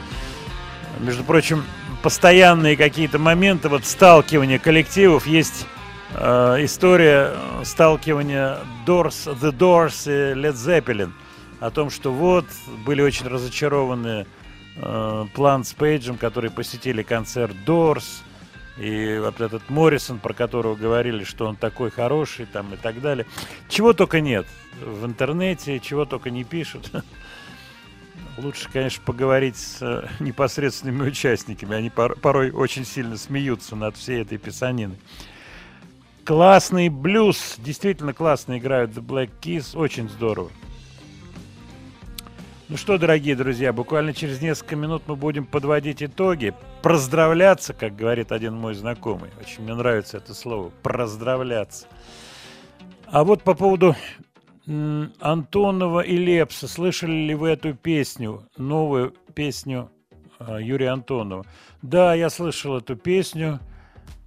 Между 1.02 1.26
прочим, 1.26 1.66
постоянные 2.02 2.78
какие-то 2.78 3.20
моменты 3.20 3.68
вот 3.68 3.84
сталкивания 3.84 4.58
коллективов. 4.58 5.28
Есть 5.28 5.66
э, 6.14 6.60
история 6.64 7.34
сталкивания 7.66 8.60
Doors, 8.86 9.38
The 9.38 9.52
Doors 9.52 10.06
и 10.06 10.34
Led 10.34 10.54
Zeppelin. 10.54 11.12
О 11.60 11.72
том, 11.72 11.90
что 11.90 12.14
вот 12.14 12.46
были 12.86 13.02
очень 13.02 13.28
разочарованы 13.28 14.28
э, 14.78 15.26
План 15.34 15.66
с 15.66 15.74
Пейджем, 15.74 16.16
которые 16.16 16.52
посетили 16.52 17.04
концерт 17.04 17.54
Doors. 17.66 18.22
И 18.80 19.20
вот 19.20 19.42
этот 19.42 19.70
Моррисон, 19.70 20.20
про 20.20 20.34
которого 20.34 20.76
говорили, 20.76 21.26
что 21.26 21.46
он 21.48 21.58
такой 21.58 21.92
хороший, 21.92 22.46
там 22.46 22.74
и 22.74 22.78
так 22.78 23.02
далее. 23.02 23.26
Чего 23.68 23.92
только 23.92 24.22
нет 24.22 24.48
в 24.82 25.06
интернете, 25.06 25.82
чего 25.82 26.06
только 26.06 26.30
не 26.30 26.46
пишут. 26.46 26.90
Лучше, 28.38 28.70
конечно, 28.72 29.04
поговорить 29.06 29.58
с 29.58 29.82
э, 29.82 30.08
непосредственными 30.22 31.10
участниками. 31.10 31.76
Они 31.76 31.90
пор- 31.90 32.18
порой 32.18 32.52
очень 32.52 32.86
сильно 32.86 33.18
смеются 33.18 33.76
над 33.76 33.98
всей 33.98 34.22
этой 34.22 34.38
писаниной. 34.38 34.98
Классный 36.24 36.88
блюз, 36.88 37.56
действительно 37.58 38.14
классно 38.14 38.60
играют 38.60 38.92
The 38.92 39.06
Black 39.06 39.32
Keys, 39.42 39.78
очень 39.78 40.08
здорово. 40.08 40.52
Ну 42.70 42.78
что, 42.78 43.00
дорогие 43.00 43.36
друзья, 43.36 43.74
буквально 43.74 44.14
через 44.14 44.44
несколько 44.44 44.76
минут 44.76 45.02
мы 45.08 45.16
будем 45.16 45.48
подводить 45.48 46.04
итоги, 46.04 46.54
поздравляться, 46.84 47.74
как 47.74 47.96
говорит 47.96 48.32
один 48.32 48.54
мой 48.54 48.76
знакомый. 48.76 49.32
Очень 49.42 49.64
мне 49.64 49.74
нравится 49.74 50.18
это 50.18 50.36
слово, 50.36 50.72
поздравляться. 50.84 51.88
А 53.08 53.24
вот 53.24 53.42
по 53.42 53.56
поводу 53.56 53.96
Антонова 54.68 56.02
и 56.02 56.16
Лепса, 56.16 56.68
слышали 56.68 57.12
ли 57.12 57.34
вы 57.34 57.50
эту 57.50 57.74
песню, 57.74 58.48
новую 58.56 59.16
песню 59.34 59.90
а, 60.38 60.60
Юрия 60.60 60.90
Антонова? 60.90 61.48
Да, 61.82 62.14
я 62.14 62.30
слышал 62.30 62.78
эту 62.78 62.96
песню, 62.96 63.60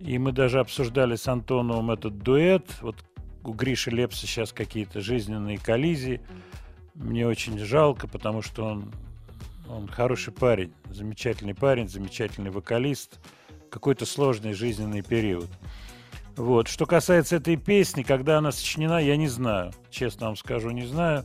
и 0.00 0.18
мы 0.18 0.32
даже 0.32 0.58
обсуждали 0.58 1.14
с 1.14 1.28
Антоновым 1.28 1.92
этот 1.92 2.18
дуэт. 2.18 2.66
Вот 2.80 2.96
у 3.44 3.52
Гриши 3.52 3.92
Лепса 3.92 4.26
сейчас 4.26 4.52
какие-то 4.52 5.00
жизненные 5.00 5.58
коллизии. 5.58 6.20
Мне 6.94 7.26
очень 7.26 7.58
жалко, 7.58 8.06
потому 8.06 8.42
что 8.42 8.64
он, 8.64 8.92
он 9.68 9.88
хороший 9.88 10.32
парень, 10.32 10.72
замечательный 10.90 11.54
парень, 11.54 11.88
замечательный 11.88 12.50
вокалист. 12.50 13.18
Какой-то 13.70 14.04
сложный 14.04 14.52
жизненный 14.52 15.02
период. 15.02 15.48
Вот. 16.36 16.68
Что 16.68 16.84
касается 16.84 17.36
этой 17.36 17.56
песни, 17.56 18.02
когда 18.02 18.38
она 18.38 18.52
сочинена, 18.52 19.00
я 19.00 19.16
не 19.16 19.28
знаю. 19.28 19.72
Честно 19.90 20.26
вам 20.26 20.36
скажу, 20.36 20.70
не 20.70 20.86
знаю. 20.86 21.24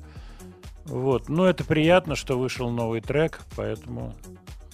Вот. 0.86 1.28
Но 1.28 1.46
это 1.46 1.66
приятно, 1.66 2.16
что 2.16 2.40
вышел 2.40 2.70
новый 2.70 3.02
трек, 3.02 3.42
поэтому, 3.58 4.14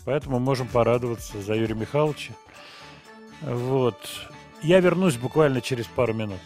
поэтому 0.05 0.39
можем 0.39 0.67
порадоваться 0.67 1.41
за 1.41 1.55
Юрия 1.55 1.75
Михайловича. 1.75 2.33
Вот. 3.41 3.97
Я 4.61 4.79
вернусь 4.79 5.17
буквально 5.17 5.61
через 5.61 5.87
пару 5.87 6.13
минут. 6.13 6.39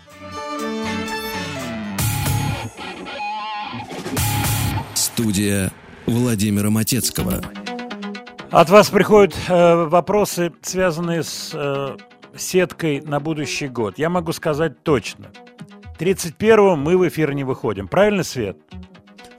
Студия 5.18 5.72
Владимира 6.06 6.70
Матецкого. 6.70 7.42
От 8.52 8.70
вас 8.70 8.92
приходят 8.92 9.36
э, 9.50 9.86
вопросы, 9.86 10.54
связанные 10.62 11.24
с 11.24 11.50
э, 11.56 11.98
сеткой 12.38 13.02
на 13.02 13.20
будущий 13.20 13.68
год. 13.68 13.98
Я 13.98 14.12
могу 14.12 14.32
сказать 14.32 14.84
точно. 14.84 15.32
31-го 15.98 16.76
мы 16.76 17.00
в 17.00 17.08
эфир 17.08 17.34
не 17.34 17.44
выходим. 17.44 17.88
Правильно, 17.88 18.22
Свет? 18.24 18.58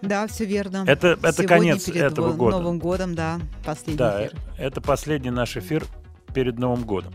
Да, 0.03 0.27
все 0.27 0.47
верно. 0.47 0.83
Это- 0.85 1.17
это 1.23 1.33
Сегодня 1.33 1.47
конец 1.49 1.85
перед 1.85 2.03
этого 2.03 2.33
года. 2.33 2.57
Новым 2.59 2.81
годом, 2.81 3.15
да, 3.15 3.39
последний 3.65 3.99
Да, 3.99 4.27
эфир. 4.27 4.37
это 4.59 4.81
последний 4.81 5.31
наш 5.31 5.57
эфир 5.57 5.85
перед 6.35 6.59
Новым 6.59 6.83
годом. 6.83 7.15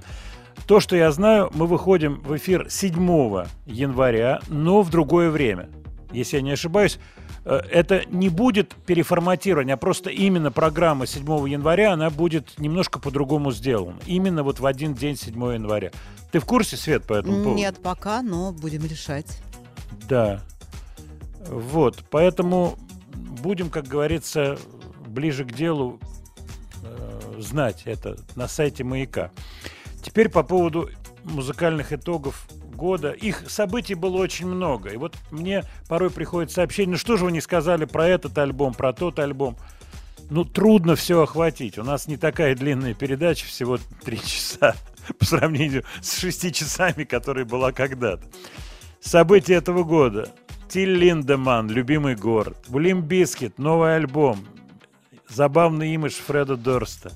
То, 0.67 0.79
что 0.79 0.95
я 0.95 1.11
знаю, 1.11 1.51
мы 1.53 1.67
выходим 1.67 2.21
в 2.21 2.33
эфир 2.37 2.67
7 2.69 3.43
января, 3.65 4.39
но 4.47 4.83
в 4.83 4.89
другое 4.89 5.29
время. 5.31 5.67
Если 6.13 6.37
я 6.37 6.41
не 6.41 6.51
ошибаюсь, 6.51 6.99
э, 7.45 7.59
это 7.71 8.03
не 8.09 8.29
будет 8.29 8.75
переформатирование, 8.85 9.73
а 9.73 9.77
просто 9.77 10.09
именно 10.09 10.51
программа 10.51 11.07
7 11.07 11.49
января, 11.49 11.93
она 11.93 12.09
будет 12.09 12.59
немножко 12.59 12.99
по-другому 12.99 13.51
сделана. 13.51 13.99
Именно 14.05 14.43
вот 14.43 14.59
в 14.59 14.65
один 14.65 14.93
день 14.93 15.17
7 15.17 15.33
января. 15.53 15.91
Ты 16.31 16.39
в 16.39 16.45
курсе, 16.45 16.77
Свет, 16.77 17.05
по 17.05 17.13
этому 17.13 17.43
поводу? 17.43 17.57
Нет, 17.57 17.81
пока, 17.81 18.21
но 18.21 18.51
будем 18.51 18.85
решать. 18.85 19.41
Да. 20.07 20.41
Вот, 21.47 22.03
поэтому 22.09 22.77
будем, 23.41 23.69
как 23.69 23.87
говорится, 23.87 24.57
ближе 25.07 25.45
к 25.45 25.53
делу 25.53 25.99
э, 26.83 27.39
знать 27.39 27.83
это 27.85 28.17
на 28.35 28.47
сайте 28.47 28.83
Маяка. 28.83 29.31
Теперь 30.01 30.29
по 30.29 30.43
поводу 30.43 30.89
музыкальных 31.23 31.93
итогов 31.93 32.47
года. 32.73 33.11
Их 33.11 33.49
событий 33.49 33.95
было 33.95 34.17
очень 34.17 34.47
много. 34.47 34.89
И 34.89 34.97
вот 34.97 35.15
мне 35.31 35.63
порой 35.87 36.09
приходит 36.09 36.51
сообщение, 36.51 36.93
ну 36.93 36.97
что 36.97 37.17
же 37.17 37.25
вы 37.25 37.31
не 37.31 37.41
сказали 37.41 37.85
про 37.85 38.07
этот 38.07 38.37
альбом, 38.37 38.73
про 38.73 38.93
тот 38.93 39.19
альбом. 39.19 39.57
Ну, 40.29 40.45
трудно 40.45 40.95
все 40.95 41.21
охватить. 41.21 41.77
У 41.77 41.83
нас 41.83 42.07
не 42.07 42.17
такая 42.17 42.55
длинная 42.55 42.93
передача, 42.93 43.45
всего 43.45 43.77
три 44.03 44.19
часа 44.19 44.75
по 45.19 45.25
сравнению 45.25 45.83
с 46.01 46.17
шести 46.19 46.51
часами, 46.51 47.03
которые 47.03 47.45
была 47.45 47.71
когда-то. 47.71 48.23
События 48.99 49.55
этого 49.55 49.83
года. 49.83 50.29
Тиль 50.69 50.95
Линдеман, 50.95 51.69
«Любимый 51.69 52.15
город». 52.15 52.57
Limp 52.67 53.01
Bizkit, 53.01 53.59
новый 53.59 53.95
альбом. 53.95 54.43
Забавный 55.27 55.93
имидж 55.93 56.13
Фреда 56.13 56.55
Дорста. 56.55 57.11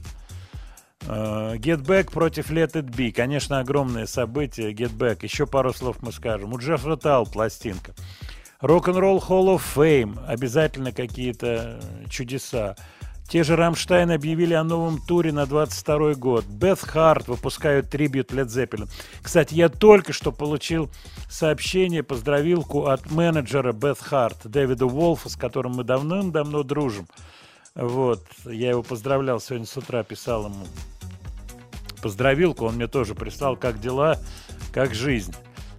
Э, 1.05 1.55
Get 1.57 1.85
Back 1.85 2.11
против 2.11 2.51
Let 2.51 2.73
It 2.73 2.89
Be. 2.89 3.11
Конечно, 3.11 3.59
огромное 3.59 4.05
событие. 4.05 4.73
Get 4.73 4.95
Back. 4.95 5.19
Еще 5.21 5.45
пару 5.45 5.73
слов 5.73 5.97
мы 6.01 6.11
скажем. 6.11 6.53
У 6.53 6.57
Jethro 6.57 6.97
Tull 6.97 7.25
пластинка. 7.25 7.93
Rock 8.59 8.81
and 8.81 8.97
Roll 8.97 9.19
Hall 9.19 9.55
of 9.55 9.61
Fame. 9.75 10.25
Обязательно 10.25 10.91
какие-то 10.91 11.79
э, 11.81 12.09
чудеса. 12.09 12.75
Те 13.29 13.43
же 13.43 13.57
Рамштайн 13.57 14.09
объявили 14.11 14.53
о 14.53 14.63
новом 14.63 15.01
туре 15.01 15.33
на 15.33 15.45
22 15.45 16.13
год. 16.13 16.45
Бет 16.45 16.87
Харт 16.87 17.27
выпускают 17.27 17.89
трибют 17.89 18.31
Led 18.31 18.45
Zeppelin. 18.45 18.89
Кстати, 19.21 19.53
я 19.53 19.67
только 19.67 20.13
что 20.13 20.31
получил 20.31 20.89
сообщение, 21.29 22.03
поздравилку 22.03 22.85
от 22.85 23.11
менеджера 23.11 23.73
Бет 23.73 24.01
Харт, 24.01 24.45
Дэвида 24.45 24.85
Уолфа, 24.85 25.27
с 25.27 25.35
которым 25.35 25.73
мы 25.73 25.83
давным-давно 25.83 26.63
дружим. 26.63 27.07
Вот, 27.77 28.23
я 28.45 28.71
его 28.71 28.81
поздравлял 28.81 29.39
сегодня 29.39 29.67
с 29.67 29.77
утра, 29.77 30.03
писал 30.03 30.45
ему 30.45 30.65
поздравилку, 32.01 32.65
он 32.65 32.75
мне 32.75 32.87
тоже 32.87 33.13
прислал, 33.13 33.55
как 33.55 33.79
дела, 33.79 34.17
как 34.73 34.95
жизнь. 34.95 35.33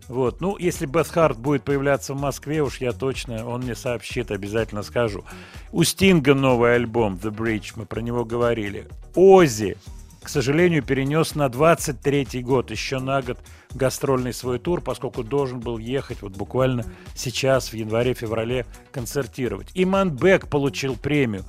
Вот, 0.07 0.41
ну, 0.41 0.57
если 0.57 0.87
Бет 0.87 1.35
будет 1.35 1.65
появляться 1.65 2.15
в 2.15 2.21
Москве, 2.21 2.63
уж 2.63 2.81
я 2.81 2.93
точно, 2.93 3.45
он 3.47 3.63
мне 3.63 3.75
сообщит, 3.75 4.31
обязательно 4.31 4.85
скажу. 4.85 5.25
У 5.73 5.83
Стинга 5.83 6.35
новый 6.35 6.77
альбом 6.77 7.17
The 7.17 7.35
Bridge, 7.35 7.73
мы 7.75 7.85
про 7.85 8.01
него 8.01 8.25
говорили. 8.25 8.87
Ози, 9.17 9.77
к 10.23 10.29
сожалению, 10.29 10.85
перенес 10.85 11.35
на 11.35 11.49
23 11.49 12.43
год, 12.43 12.71
еще 12.71 13.01
на 13.01 13.23
год 13.23 13.39
гастрольный 13.75 14.33
свой 14.33 14.61
тур, 14.61 14.81
поскольку 14.81 15.25
должен 15.25 15.59
был 15.59 15.79
ехать 15.79 16.23
вот 16.23 16.33
буквально 16.37 16.85
сейчас, 17.17 17.73
в 17.73 17.75
январе-феврале, 17.75 18.67
концертировать. 18.93 19.73
Иман 19.75 20.11
Бек 20.11 20.49
получил 20.49 20.95
премию. 20.95 21.45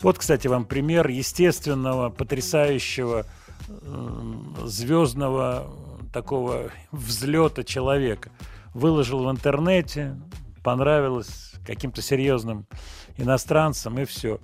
Вот, 0.00 0.18
кстати, 0.18 0.46
вам 0.46 0.64
пример 0.64 1.08
естественного, 1.08 2.10
потрясающего, 2.10 3.26
м, 3.68 4.56
звездного 4.64 5.66
такого 6.12 6.70
взлета 6.92 7.64
человека. 7.64 8.30
Выложил 8.74 9.24
в 9.24 9.30
интернете, 9.30 10.16
понравилось 10.62 11.52
каким-то 11.66 12.00
серьезным 12.00 12.66
иностранцам, 13.16 13.98
и 13.98 14.04
все. 14.04 14.40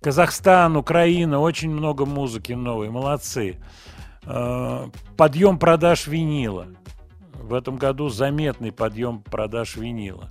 Казахстан, 0.00 0.76
Украина, 0.76 1.40
очень 1.40 1.70
много 1.70 2.06
музыки 2.06 2.52
новой, 2.52 2.90
молодцы. 2.90 3.56
Э, 4.24 4.88
Подъем 5.16 5.58
продаж 5.58 6.06
винила. 6.06 6.66
В 7.34 7.54
этом 7.54 7.76
году 7.76 8.08
заметный 8.08 8.70
подъем 8.70 9.22
продаж 9.22 9.76
винила. 9.76 10.30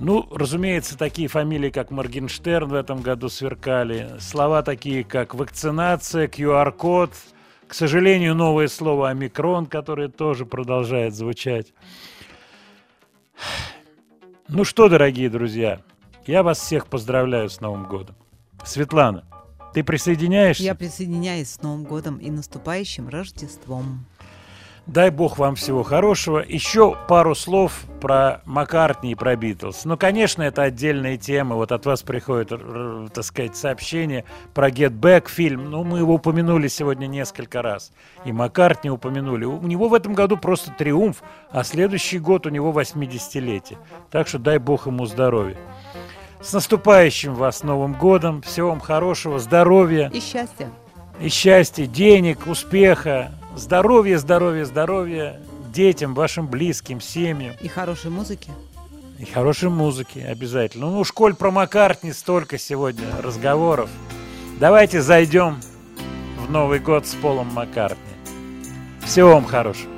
Ну, 0.00 0.26
разумеется, 0.32 0.98
такие 0.98 1.28
фамилии, 1.28 1.70
как 1.70 1.90
Моргенштерн 1.90 2.68
в 2.68 2.74
этом 2.74 3.00
году 3.00 3.28
сверкали. 3.28 4.10
Слова 4.18 4.62
такие, 4.62 5.04
как 5.04 5.34
вакцинация, 5.34 6.26
QR-код. 6.26 7.10
К 7.68 7.74
сожалению, 7.74 8.34
новое 8.34 8.68
слово 8.68 9.10
омикрон, 9.10 9.66
которое 9.66 10.08
тоже 10.08 10.46
продолжает 10.46 11.14
звучать. 11.14 11.72
Ну 14.48 14.64
что, 14.64 14.88
дорогие 14.88 15.30
друзья, 15.30 15.80
я 16.26 16.42
вас 16.42 16.58
всех 16.58 16.88
поздравляю 16.88 17.48
с 17.48 17.60
Новым 17.60 17.86
годом. 17.86 18.16
Светлана, 18.64 19.24
ты 19.72 19.82
присоединяешься? 19.84 20.62
Я 20.62 20.74
присоединяюсь 20.74 21.50
с 21.50 21.62
Новым 21.62 21.84
годом 21.84 22.18
и 22.18 22.30
наступающим 22.30 23.08
Рождеством. 23.08 24.06
Дай 24.86 25.10
бог 25.10 25.38
вам 25.38 25.54
всего 25.54 25.82
хорошего. 25.82 26.44
Еще 26.46 26.94
пару 27.08 27.34
слов 27.34 27.84
про 28.02 28.42
Маккартни 28.44 29.12
и 29.12 29.14
про 29.14 29.34
Битлз. 29.34 29.86
Ну, 29.86 29.96
конечно, 29.96 30.42
это 30.42 30.62
отдельная 30.62 31.16
тема. 31.16 31.56
Вот 31.56 31.72
от 31.72 31.86
вас 31.86 32.02
приходит, 32.02 32.50
так 33.14 33.24
сказать, 33.24 33.56
сообщение 33.56 34.24
про 34.52 34.68
Get 34.68 34.90
Back 34.90 35.30
фильм. 35.30 35.70
Ну, 35.70 35.84
мы 35.84 36.00
его 36.00 36.14
упомянули 36.14 36.68
сегодня 36.68 37.06
несколько 37.06 37.62
раз. 37.62 37.92
И 38.26 38.32
Маккартни 38.32 38.90
упомянули. 38.90 39.46
У 39.46 39.62
него 39.62 39.88
в 39.88 39.94
этом 39.94 40.12
году 40.12 40.36
просто 40.36 40.70
триумф, 40.70 41.22
а 41.50 41.64
следующий 41.64 42.18
год 42.18 42.46
у 42.46 42.50
него 42.50 42.70
80-летие. 42.70 43.78
Так 44.10 44.28
что 44.28 44.38
дай 44.38 44.58
бог 44.58 44.86
ему 44.86 45.06
здоровья. 45.06 45.56
С 46.42 46.52
наступающим 46.52 47.34
вас 47.34 47.62
Новым 47.62 47.94
годом. 47.94 48.42
Всего 48.42 48.68
вам 48.68 48.80
хорошего, 48.80 49.38
здоровья. 49.38 50.10
И 50.12 50.20
счастья. 50.20 50.68
И 51.20 51.28
счастья, 51.30 51.86
денег, 51.86 52.46
успеха, 52.46 53.32
здоровья, 53.56 54.18
здоровья, 54.18 54.64
здоровья 54.64 55.40
детям, 55.72 56.14
вашим 56.14 56.46
близким, 56.46 57.00
семьям. 57.00 57.54
И 57.60 57.68
хорошей 57.68 58.10
музыки. 58.10 58.50
И 59.18 59.24
хорошей 59.24 59.70
музыки 59.70 60.18
обязательно. 60.18 60.90
Ну, 60.90 60.98
уж 60.98 61.12
коль 61.12 61.34
про 61.34 61.50
Маккартни 61.50 62.12
столько 62.12 62.58
сегодня 62.58 63.06
разговоров. 63.22 63.88
Давайте 64.58 65.02
зайдем 65.02 65.60
в 66.38 66.50
Новый 66.50 66.78
год 66.78 67.06
с 67.06 67.14
Полом 67.14 67.48
Маккартни. 67.54 67.98
Всего 69.04 69.34
вам 69.34 69.44
хорошего. 69.44 69.92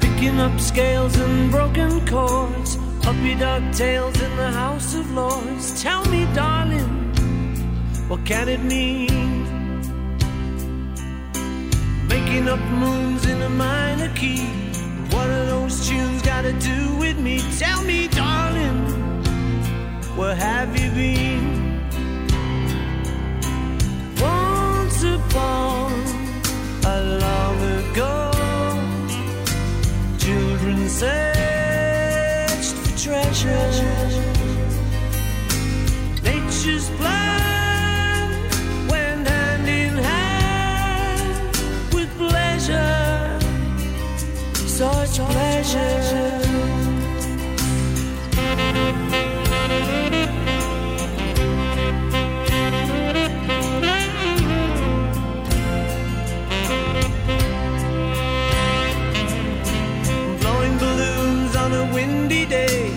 Picking 0.00 0.38
up 0.38 0.60
scales 0.60 1.16
and 1.16 1.50
broken 1.50 2.04
chords, 2.06 2.76
puppy 3.02 3.34
dog 3.36 3.62
tails 3.72 4.14
in 4.20 4.36
the 4.36 4.50
House 4.52 4.94
of 4.94 5.10
Lords. 5.14 5.82
Tell 5.82 6.04
me, 6.10 6.26
darling, 6.34 6.99
what 8.10 8.26
can 8.26 8.48
it 8.48 8.60
mean? 8.64 9.06
Making 12.08 12.48
up 12.48 12.58
moons 12.58 13.24
in 13.24 13.40
a 13.40 13.48
minor 13.48 14.12
key. 14.16 14.44
What 15.12 15.28
are 15.28 15.46
those 15.46 15.88
tunes 15.88 16.20
got 16.22 16.42
to 16.42 16.52
do 16.54 16.96
with 16.96 17.20
me? 17.20 17.38
Tell 17.56 17.80
me, 17.84 18.08
darling, 18.08 18.80
where 20.16 20.34
have 20.34 20.76
you 20.76 20.90
been? 20.90 21.86
Once 24.20 25.04
upon 25.04 25.92
a 26.84 26.98
long 27.24 27.58
ago 27.78 28.32
children 30.18 30.88
searched 30.88 32.74
for 32.74 32.98
treasure. 32.98 33.86
Nature's 36.24 36.90
plan 36.98 37.59
blowing 60.40 60.78
balloons 60.78 61.56
on 61.56 61.72
a 61.72 61.84
windy 61.92 62.46
day. 62.46 62.90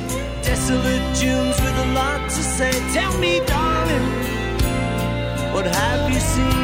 Desolate 0.44 1.15
tunes 1.15 1.57
with 1.61 1.77
a 1.80 1.94
lot 1.94 2.22
to 2.30 2.41
say. 2.57 2.72
Tell 2.94 3.18
me, 3.18 3.40
darling, 3.45 4.07
what 5.53 5.65
have 5.65 6.14
you 6.14 6.19
seen? 6.19 6.62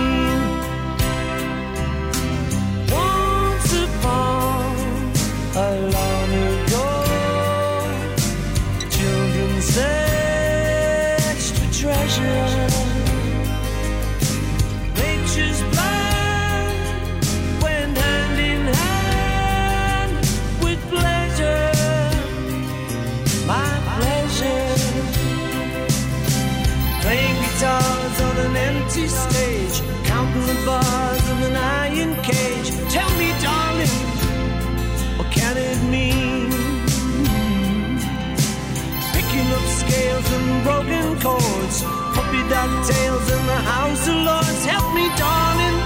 chords, 41.22 41.84
puppy 42.16 42.42
dog 42.50 42.72
tails 42.88 43.32
in 43.32 43.46
the 43.46 43.62
House 43.74 44.08
of 44.08 44.16
Lords. 44.16 44.66
Help 44.66 44.94
me, 44.94 45.10
darling, 45.18 45.78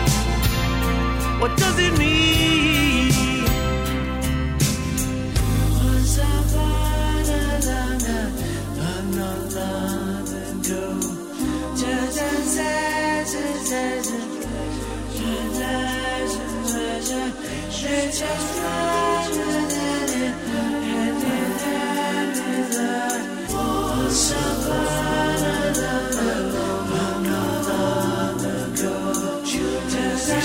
what 1.41 1.57
does 1.57 1.79
it 1.79 1.97
mean? 1.97 2.33
Just 18.13 18.59
rather 18.59 19.33
than 19.33 20.09
it, 20.21 20.35
and 20.93 21.17
then 21.23 21.49
there 21.97 22.59
is 22.59 22.77
a 22.77 22.81
for 23.47 24.11
somebody. 24.11 25.22
treasure, 30.25 30.39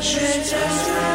treasure, 0.00 1.11